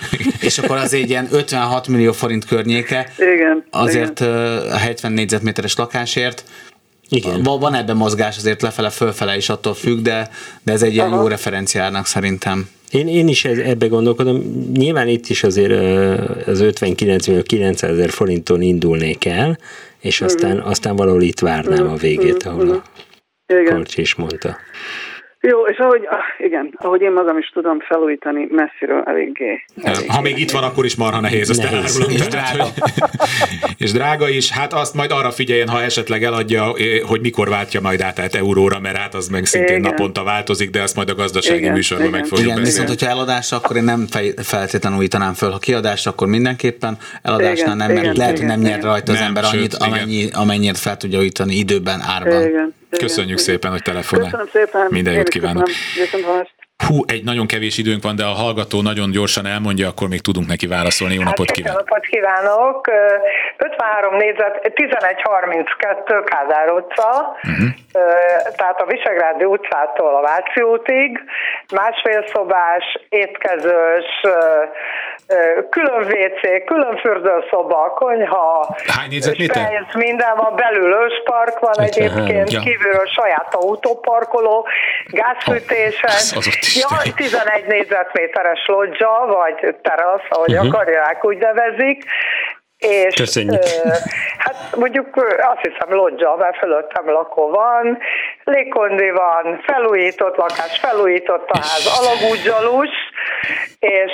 és 0.42 0.58
akkor 0.58 0.78
az 0.78 0.94
egy 0.94 1.10
ilyen 1.10 1.28
56 1.32 1.88
millió 1.88 2.12
forint 2.12 2.46
környéke. 2.46 3.12
Igen. 3.18 3.64
Azért 3.70 4.20
igen. 4.20 4.34
a 4.72 4.78
70 4.78 5.12
négyzetméteres 5.12 5.76
lakásért. 5.76 6.44
Igen. 7.10 7.44
Van 7.44 7.74
ebben 7.74 7.96
mozgás, 7.96 8.38
azért 8.38 8.62
lefele-fölfele 8.62 9.36
is 9.36 9.50
attól 9.50 9.74
függ, 9.74 10.02
de, 10.02 10.30
de 10.64 10.72
ez 10.72 10.82
egy 10.82 10.94
ilyen 10.94 11.12
Aha. 11.12 11.22
jó 11.22 11.28
referenciának 11.28 12.06
szerintem. 12.06 12.70
Én, 12.92 13.08
én 13.08 13.28
is 13.28 13.46
ebbe 13.46 13.88
gondolkodom. 13.88 14.38
Nyilván 14.74 15.08
itt 15.08 15.28
is 15.28 15.44
azért 15.44 15.72
az 16.48 16.60
59 16.60 17.28
millió 17.28 17.42
900 17.42 17.92
ezer 17.92 18.10
forinton 18.10 18.62
indulnék 18.62 19.26
el, 19.26 19.58
és 20.00 20.22
aztán, 20.22 20.60
aztán 20.60 20.96
valahol 20.96 21.22
itt 21.22 21.40
várnám 21.40 21.88
a 21.88 21.96
végét, 21.96 22.44
ahol 22.44 22.70
a 22.70 22.84
Korcs 23.70 23.98
is 23.98 24.16
mondta. 24.16 24.58
Jó, 25.50 25.66
és 25.66 25.78
ahogy, 25.78 26.08
ah, 26.10 26.46
igen, 26.46 26.74
ahogy 26.78 27.02
én 27.02 27.12
magam 27.12 27.38
is 27.38 27.50
tudom 27.50 27.80
felújítani 27.80 28.48
messziről 28.52 29.04
eléggé. 29.06 29.64
eléggé 29.82 30.08
ha 30.08 30.22
még 30.22 30.40
itt 30.40 30.52
van, 30.52 30.64
akkor 30.64 30.86
is 30.86 30.96
marha 30.96 31.20
nehéz, 31.20 31.50
azt 31.50 31.64
nehéz. 31.64 32.06
És 32.10 32.28
drága. 32.28 32.66
és 33.84 33.92
drága 33.92 34.30
is, 34.30 34.52
hát 34.52 34.74
azt 34.74 34.94
majd 34.94 35.12
arra 35.12 35.32
figyeljen, 35.32 35.68
ha 35.68 35.82
esetleg 35.82 36.24
eladja, 36.24 36.74
eh, 36.78 37.00
hogy 37.08 37.22
mikor 37.22 37.50
váltja 37.50 37.82
majd 37.82 38.02
át, 38.02 38.20
át 38.20 38.36
euróra, 38.36 38.80
mert 38.80 38.98
hát 38.98 39.14
az 39.14 39.28
meg 39.28 39.46
szintén 39.46 39.78
igen. 39.78 39.90
naponta 39.90 40.24
változik, 40.24 40.70
de 40.70 40.82
azt 40.82 40.96
majd 40.96 41.10
a 41.10 41.16
gazdasági 41.16 41.60
igen. 41.60 41.74
műsorban 41.74 42.08
igen. 42.08 42.20
meg 42.20 42.30
fogjuk 42.30 42.46
Igen, 42.46 42.62
beszélni. 42.62 42.80
viszont 42.80 43.00
hogyha 43.00 43.16
eladás, 43.16 43.52
akkor 43.52 43.76
én 43.76 43.84
nem 43.84 44.06
feltétlenül 44.44 44.98
újítanám 44.98 45.34
föl. 45.34 45.52
Ha 45.52 45.58
kiadás, 45.58 46.06
akkor 46.06 46.28
mindenképpen 46.28 46.98
eladásnál 47.22 47.76
nem, 47.76 47.88
mert 47.88 48.02
igen, 48.02 48.16
lehet, 48.16 48.38
igen, 48.38 48.50
hogy 48.50 48.58
nem 48.58 48.72
nyer 48.72 48.84
rajta 48.84 49.12
az 49.12 49.18
nem, 49.18 49.28
ember 49.28 49.44
annyit, 49.54 49.74
amennyi, 49.74 50.30
amennyit 50.32 50.78
fel 50.78 50.98
tudja 50.98 51.20
újítani 51.20 51.56
időben, 51.56 52.02
árban. 52.02 52.48
Igen. 52.48 52.77
Köszönjük 52.90 53.38
szépen, 53.38 53.72
hogy 53.72 53.82
telefonál. 53.82 54.26
Köszönöm 54.26 54.48
szépen. 54.52 54.88
Minden 54.90 55.14
jót 55.14 55.28
kívánok. 55.30 55.70
Hú, 56.86 57.04
egy 57.08 57.24
nagyon 57.24 57.48
kevés 57.48 57.78
időnk 57.78 58.04
van, 58.04 58.16
de 58.16 58.24
a 58.24 58.40
hallgató 58.44 58.82
nagyon 58.82 59.12
gyorsan 59.12 59.46
elmondja, 59.46 59.88
akkor 59.88 60.08
még 60.08 60.22
tudunk 60.22 60.48
neki 60.48 60.68
válaszolni. 60.68 61.14
Jó 61.14 61.24
napot 61.24 61.52
kívánok! 61.52 61.80
Jó 61.80 61.86
napot 61.86 62.06
kívánok! 62.06 62.88
53 63.58 64.16
négyzet, 64.16 64.72
1132 64.76 66.24
Kádár 66.24 66.70
utca, 66.72 67.38
uh-huh. 67.44 67.70
tehát 68.56 68.80
a 68.82 68.86
Visegrádi 68.86 69.44
utcától 69.44 70.16
a 70.16 70.22
Váci 70.22 70.62
útig, 70.62 71.20
másfél 71.74 72.26
szobás, 72.34 72.84
étkezős, 73.10 74.06
külön 75.70 76.04
WC, 76.04 76.66
külön 76.66 76.98
fürdőszoba, 76.98 77.94
konyha, 77.96 78.76
Hány 78.88 79.10
négyzetméter? 79.10 79.88
minden 79.94 80.36
van, 80.36 80.56
belül 80.56 80.92
őspark 81.04 81.60
van 81.60 81.80
egyébként, 81.80 82.52
ja. 82.52 82.60
kívülről 82.60 83.06
saját 83.06 83.54
autóparkoló, 83.54 84.68
gázfűtéses, 85.06 86.36
oh, 86.36 86.44
ja, 86.76 87.14
11 87.16 87.66
négyzetméteres 87.68 88.66
lodzsa, 88.66 89.26
vagy 89.28 89.76
terasz, 89.82 90.28
ahogy 90.30 90.54
uh-huh. 90.54 90.68
akarják, 90.68 91.26
úgy 91.26 91.38
nevezik, 91.38 92.04
és 92.78 93.14
Köszönjük. 93.14 93.64
hát 94.38 94.76
mondjuk 94.76 95.16
azt 95.40 95.62
hiszem 95.62 95.98
lodzsa, 95.98 96.36
mert 96.36 96.58
fölöttem 96.58 97.10
lakó 97.10 97.50
van, 97.50 97.98
légkondi 98.44 99.10
van, 99.10 99.64
felújított 99.66 100.36
lakás, 100.36 100.80
felújított 100.80 101.50
a 101.50 101.58
ház, 101.58 102.00
alagúgyalus, 102.00 102.90
és 103.80 104.12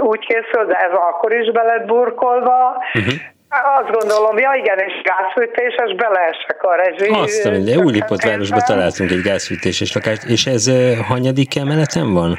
úgy 0.00 0.26
készül, 0.26 0.66
de 0.66 0.74
ez 0.74 0.92
akkor 0.92 1.32
is 1.32 1.50
be 1.52 1.62
lett 1.62 1.86
burkolva, 1.86 2.82
uh-huh. 2.94 3.14
Azt 3.50 3.90
gondolom, 3.98 4.38
ja 4.38 4.52
igen, 4.54 4.78
és 4.78 4.92
gázfűtéses, 5.02 5.94
beleesek 5.96 6.62
a 6.62 6.74
rezsi. 6.74 7.10
Azt 7.10 7.44
mondja, 7.44 7.78
Újlipott 7.78 8.22
városban 8.22 8.62
találtunk 8.66 9.10
egy 9.10 9.20
gázfűtéses 9.20 9.92
lakást, 9.92 10.24
és 10.24 10.46
ez 10.46 10.70
hanyadik 11.06 11.56
emeleten 11.56 12.12
van? 12.12 12.38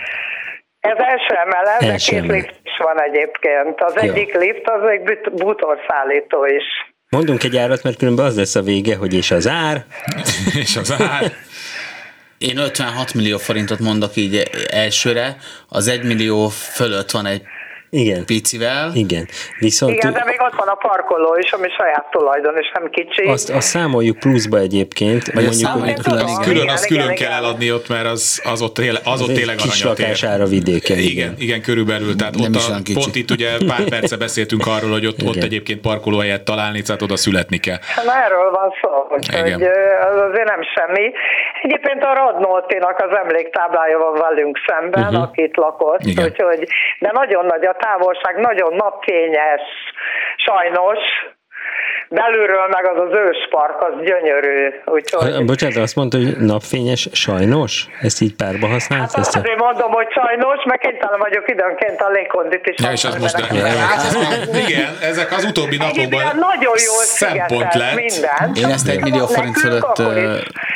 Ez 0.79 0.97
első 0.97 1.35
emelet, 1.35 1.79
de 1.79 1.95
két 1.95 2.31
lift 2.31 2.59
is 2.63 2.77
van 2.77 3.01
egyébként. 3.01 3.81
Az 3.81 3.93
ja. 3.95 4.01
egyik 4.01 4.37
lift 4.37 4.69
az 4.69 4.89
egy 4.89 5.19
bútorszállító 5.31 6.45
is. 6.45 6.63
Mondunk 7.09 7.43
egy 7.43 7.57
árat, 7.57 7.83
mert 7.83 7.97
különben 7.97 8.25
az 8.25 8.37
lesz 8.37 8.55
a 8.55 8.61
vége, 8.61 8.95
hogy 8.95 9.13
és 9.13 9.31
az 9.31 9.47
ár. 9.47 9.77
és 10.63 10.75
az 10.75 10.91
ár. 10.91 11.23
Én 12.37 12.57
56 12.57 13.13
millió 13.13 13.37
forintot 13.37 13.79
mondok 13.79 14.15
így 14.15 14.49
elsőre, 14.71 15.35
az 15.69 15.87
1 15.87 16.03
millió 16.03 16.47
fölött 16.47 17.11
van 17.11 17.25
egy 17.25 17.41
igen. 17.93 18.25
Picivel. 18.25 18.91
Igen. 18.93 19.27
Viszont 19.59 19.93
Igen, 19.93 20.13
de 20.13 20.23
még 20.25 20.41
ott 20.41 20.55
van 20.55 20.67
a 20.67 20.75
parkoló 20.75 21.35
is, 21.35 21.51
ami 21.51 21.67
saját 21.77 22.07
tulajdon, 22.11 22.57
és 22.57 22.71
nem 22.73 22.89
kicsi. 22.89 23.23
Azt, 23.27 23.49
azt 23.49 23.67
számoljuk 23.67 24.19
pluszba 24.19 24.57
egyébként. 24.57 25.31
Vagy 25.33 25.43
mondjuk, 25.43 25.69
hogy 25.69 25.93
külön, 25.93 26.23
az 26.23 26.39
külön, 26.39 26.69
az 26.69 26.85
külön 26.85 27.03
igen, 27.03 27.15
kell 27.15 27.31
eladni 27.31 27.71
ott, 27.71 27.89
mert 27.89 28.05
az, 28.05 28.41
az 28.45 28.61
ott, 28.61 28.73
tényleg, 28.73 29.01
az, 29.05 29.21
ott 29.21 29.33
tényleg 29.33 29.59
aranyat 29.59 29.99
ér. 29.99 30.29
ára 30.29 30.45
vidéken. 30.45 30.97
Igen, 30.97 31.09
igen, 31.09 31.33
igen, 31.37 31.61
körülbelül. 31.61 32.15
Tehát 32.15 32.35
nem 32.35 32.53
ott 32.53 32.89
a, 32.89 32.93
pont 32.93 33.15
itt 33.15 33.31
ugye 33.31 33.49
pár 33.67 33.83
perce 33.89 34.17
beszéltünk 34.17 34.67
arról, 34.67 34.91
hogy 34.91 35.05
ott, 35.05 35.23
ott 35.23 35.43
egyébként 35.43 35.81
parkolóhelyet 35.81 36.43
találni, 36.43 36.81
tehát 36.81 37.01
oda 37.01 37.15
születni 37.15 37.57
kell. 37.57 37.79
Na 38.05 38.23
erről 38.25 38.51
van 38.51 38.69
szó, 38.81 38.89
hogy 39.09 39.25
az 40.09 40.17
azért 40.29 40.49
nem 40.53 40.61
semmi. 40.75 41.11
Egyébként 41.61 42.03
a 42.03 42.13
Radnoltinak 42.13 42.97
az 43.07 43.17
emléktáblája 43.23 43.97
van 43.97 44.13
velünk 44.13 44.57
szemben, 44.67 45.03
uh-huh. 45.03 45.21
akit 45.21 45.57
lakott, 45.57 46.05
úgyhogy, 46.05 46.67
de 46.99 47.09
nagyon 47.13 47.45
nagy 47.45 47.65
a 47.65 47.75
távolság, 47.85 48.33
nagyon 48.35 48.73
napfényes, 48.73 49.61
sajnos, 50.35 50.99
belülről 52.09 52.67
meg 52.67 52.85
az 52.85 52.99
az 53.07 53.13
őspark, 53.17 53.81
az 53.81 53.93
gyönyörű. 54.03 54.67
Úgyhogy... 54.85 55.45
Bocsánat, 55.45 55.77
azt 55.77 55.95
mondta, 55.95 56.17
hogy 56.17 56.37
napfényes 56.37 57.09
sajnos? 57.11 57.85
Ezt 58.01 58.21
így 58.21 58.35
párba 58.35 58.67
használt? 58.67 59.01
Hát 59.01 59.17
ezt 59.17 59.35
azért 59.35 59.59
a... 59.59 59.63
mondom, 59.63 59.91
hogy 59.91 60.07
sajnos, 60.11 60.63
meg 60.65 60.77
kénytelen 60.77 61.19
vagyok 61.19 61.49
időnként 61.49 62.01
a 62.01 62.09
légkondit 62.09 62.67
is. 62.67 62.75
Ja, 62.83 62.91
és 62.91 63.03
az 63.03 63.15
most 63.15 63.35
de... 63.35 64.59
Igen, 64.67 64.89
ezek 65.01 65.31
az 65.31 65.43
utóbbi 65.43 65.77
napokban 65.77 66.23
nagyon 66.35 66.75
jól 66.89 67.03
szempont 67.21 67.73
lett. 67.73 67.95
Minden. 67.95 68.51
Én 68.55 68.73
ezt 68.75 68.87
egy 68.87 69.01
millió 69.01 69.25
forint 69.25 69.57
fölött, 69.57 70.01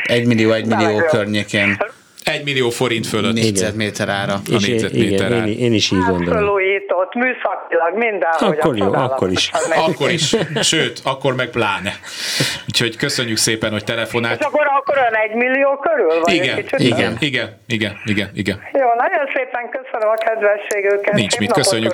egy 0.03 0.25
millió, 0.25 0.51
egy 0.51 0.65
millió 0.65 1.05
környékén 1.05 1.77
egy 2.25 2.43
millió 2.43 2.69
forint 2.69 3.07
fölött. 3.07 3.33
Négyzetméter 3.33 4.09
ára. 4.09 4.33
A 4.33 4.39
négyzetméter 4.59 5.31
igen, 5.31 5.47
én, 5.47 5.57
én 5.57 5.73
is 5.73 5.91
így 5.91 5.99
gondolom. 5.99 6.33
Felújított, 6.33 7.13
műszakilag, 7.13 7.97
mindenhogy. 7.97 8.57
Akkor 8.59 8.77
jó, 8.77 8.93
akkor 8.93 9.31
is. 9.31 9.51
Akkor 9.75 10.11
is. 10.11 10.35
Sőt, 10.61 11.01
akkor 11.03 11.35
meg 11.35 11.49
pláne. 11.49 11.93
Úgyhogy 12.67 12.95
köszönjük 12.95 13.37
szépen, 13.37 13.71
hogy 13.71 13.83
telefonált. 13.83 14.39
És 14.39 14.45
akkor, 14.45 14.65
akkor 14.79 14.97
ön 14.97 15.15
egy 15.15 15.35
millió 15.35 15.79
körül? 15.79 16.19
Vagy 16.21 16.33
igen, 16.33 16.57
igen, 16.77 17.15
igen, 17.19 17.59
igen, 17.67 17.97
igen, 18.05 18.29
igen. 18.33 18.59
Jó, 18.73 18.87
nagyon 18.97 19.25
szépen 19.35 19.69
köszönöm 19.69 20.09
a 20.09 20.13
kedvességüket. 20.13 21.13
Nincs 21.13 21.37
mit, 21.37 21.51
köszönjük, 21.51 21.93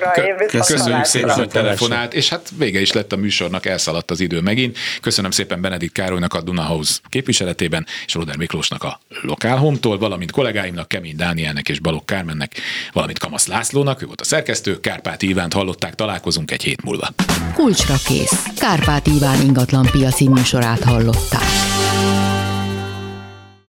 köszönjük 0.50 1.04
szépen, 1.04 1.34
hogy 1.34 1.48
telefonált, 1.48 2.14
és 2.14 2.28
hát 2.28 2.48
vége 2.58 2.80
is 2.80 2.92
lett 2.92 3.12
a 3.12 3.16
műsornak, 3.16 3.66
elszaladt 3.66 4.10
az 4.10 4.20
idő 4.20 4.40
megint. 4.40 4.78
Köszönöm 5.00 5.30
szépen 5.30 5.60
Benedikt 5.60 5.92
Károlynak 5.92 6.34
a 6.34 6.40
Dunahouse 6.40 6.98
képviseletében, 7.08 7.86
és 8.06 8.14
Roder 8.14 8.36
Miklósnak 8.36 8.84
a 8.84 9.00
Lokál 9.22 9.56
Home-tól, 9.56 9.98
valamint 10.22 10.52
kollégáimnak, 10.52 10.88
Kemény 10.88 11.16
Dánielnek 11.16 11.68
és 11.68 11.80
Balogh 11.80 12.04
Kármennek, 12.04 12.52
valamint 12.92 13.18
Kamasz 13.18 13.46
Lászlónak, 13.46 14.02
ő 14.02 14.06
volt 14.06 14.20
a 14.20 14.24
szerkesztő, 14.24 14.80
Kárpát 14.80 15.22
Ivánt 15.22 15.52
hallották, 15.52 15.94
találkozunk 15.94 16.50
egy 16.50 16.62
hét 16.62 16.82
múlva. 16.82 17.08
Kulcsra 17.54 17.94
kész. 18.04 18.44
Kárpát 18.58 19.06
Iván 19.06 19.40
ingatlan 19.40 19.88
piaci 19.90 20.28
műsorát 20.28 20.82
hallották. 20.82 21.42